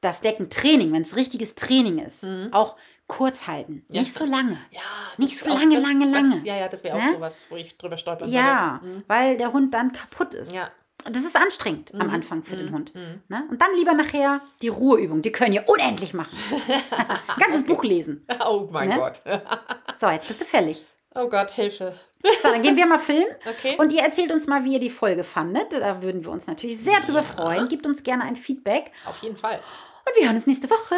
das 0.00 0.20
Deckentraining, 0.20 0.92
wenn 0.92 1.02
es 1.02 1.16
richtiges 1.16 1.54
Training 1.54 1.98
ist, 1.98 2.24
Mhm. 2.24 2.48
auch 2.52 2.76
kurz 3.06 3.46
halten. 3.46 3.84
Ja. 3.90 4.00
Nicht 4.00 4.16
so 4.16 4.24
lange. 4.24 4.58
Ja, 4.70 4.80
Nicht 5.18 5.34
das 5.34 5.40
so 5.40 5.50
auch- 5.50 5.58
lange, 5.58 5.74
das, 5.76 5.84
lange, 5.84 6.04
das, 6.10 6.12
lange. 6.12 6.40
Ja, 6.46 6.56
ja, 6.56 6.68
das 6.68 6.82
wäre 6.84 6.96
auch 6.96 7.02
Ne? 7.04 7.12
sowas, 7.12 7.38
wo 7.50 7.56
ich 7.56 7.76
drüber 7.76 7.96
stolpern 7.96 8.28
Ja, 8.30 8.78
würde. 8.82 8.96
Mhm. 8.96 9.04
weil 9.06 9.36
der 9.36 9.52
Hund 9.52 9.74
dann 9.74 9.92
kaputt 9.92 10.34
ist. 10.34 10.54
Ja. 10.54 10.70
Das 11.04 11.24
ist 11.24 11.34
anstrengend 11.34 11.92
am 11.98 12.06
Mhm. 12.06 12.14
Anfang 12.14 12.42
für 12.44 12.54
den 12.56 12.68
Mhm. 12.70 12.74
Hund. 12.74 12.94
Mhm. 12.94 13.22
Ne? 13.28 13.44
Und 13.50 13.60
dann 13.60 13.70
lieber 13.76 13.92
nachher 13.92 14.40
die 14.62 14.68
Ruheübung. 14.68 15.20
Die 15.20 15.32
können 15.32 15.52
ihr 15.52 15.68
unendlich 15.68 16.14
machen. 16.14 16.36
Ganzes 17.40 17.64
Buch 17.66 17.82
lesen. 17.82 18.24
Oh 18.46 18.68
mein 18.70 18.88
Ne? 18.88 18.96
Gott. 18.96 19.20
So, 20.00 20.08
jetzt 20.08 20.26
bist 20.26 20.40
du 20.40 20.44
fällig. 20.44 20.84
Oh 21.14 21.28
Gott, 21.28 21.50
Hilfe. 21.50 21.94
So, 22.42 22.48
dann 22.50 22.62
gehen 22.62 22.76
wir 22.76 22.86
mal 22.86 22.98
filmen. 22.98 23.26
Okay. 23.48 23.76
Und 23.78 23.90
ihr 23.92 24.02
erzählt 24.02 24.32
uns 24.32 24.46
mal, 24.46 24.64
wie 24.64 24.74
ihr 24.74 24.78
die 24.80 24.90
Folge 24.90 25.24
fandet. 25.24 25.72
Da 25.72 26.02
würden 26.02 26.24
wir 26.24 26.30
uns 26.30 26.46
natürlich 26.46 26.78
sehr 26.78 27.00
drüber 27.00 27.18
Ja. 27.18 27.24
freuen. 27.24 27.68
Gebt 27.68 27.84
uns 27.86 28.02
gerne 28.04 28.22
ein 28.24 28.36
Feedback. 28.36 28.92
Auf 29.04 29.18
jeden 29.22 29.36
Fall. 29.36 29.60
Und 30.04 30.16
wir 30.16 30.26
hören 30.26 30.36
uns 30.36 30.46
nächste 30.46 30.68
Woche. 30.68 30.94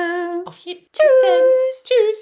Auf 0.47 0.57
jeden 0.59 0.87
Tschüss. 0.93 1.85
Tschüss. 1.85 2.19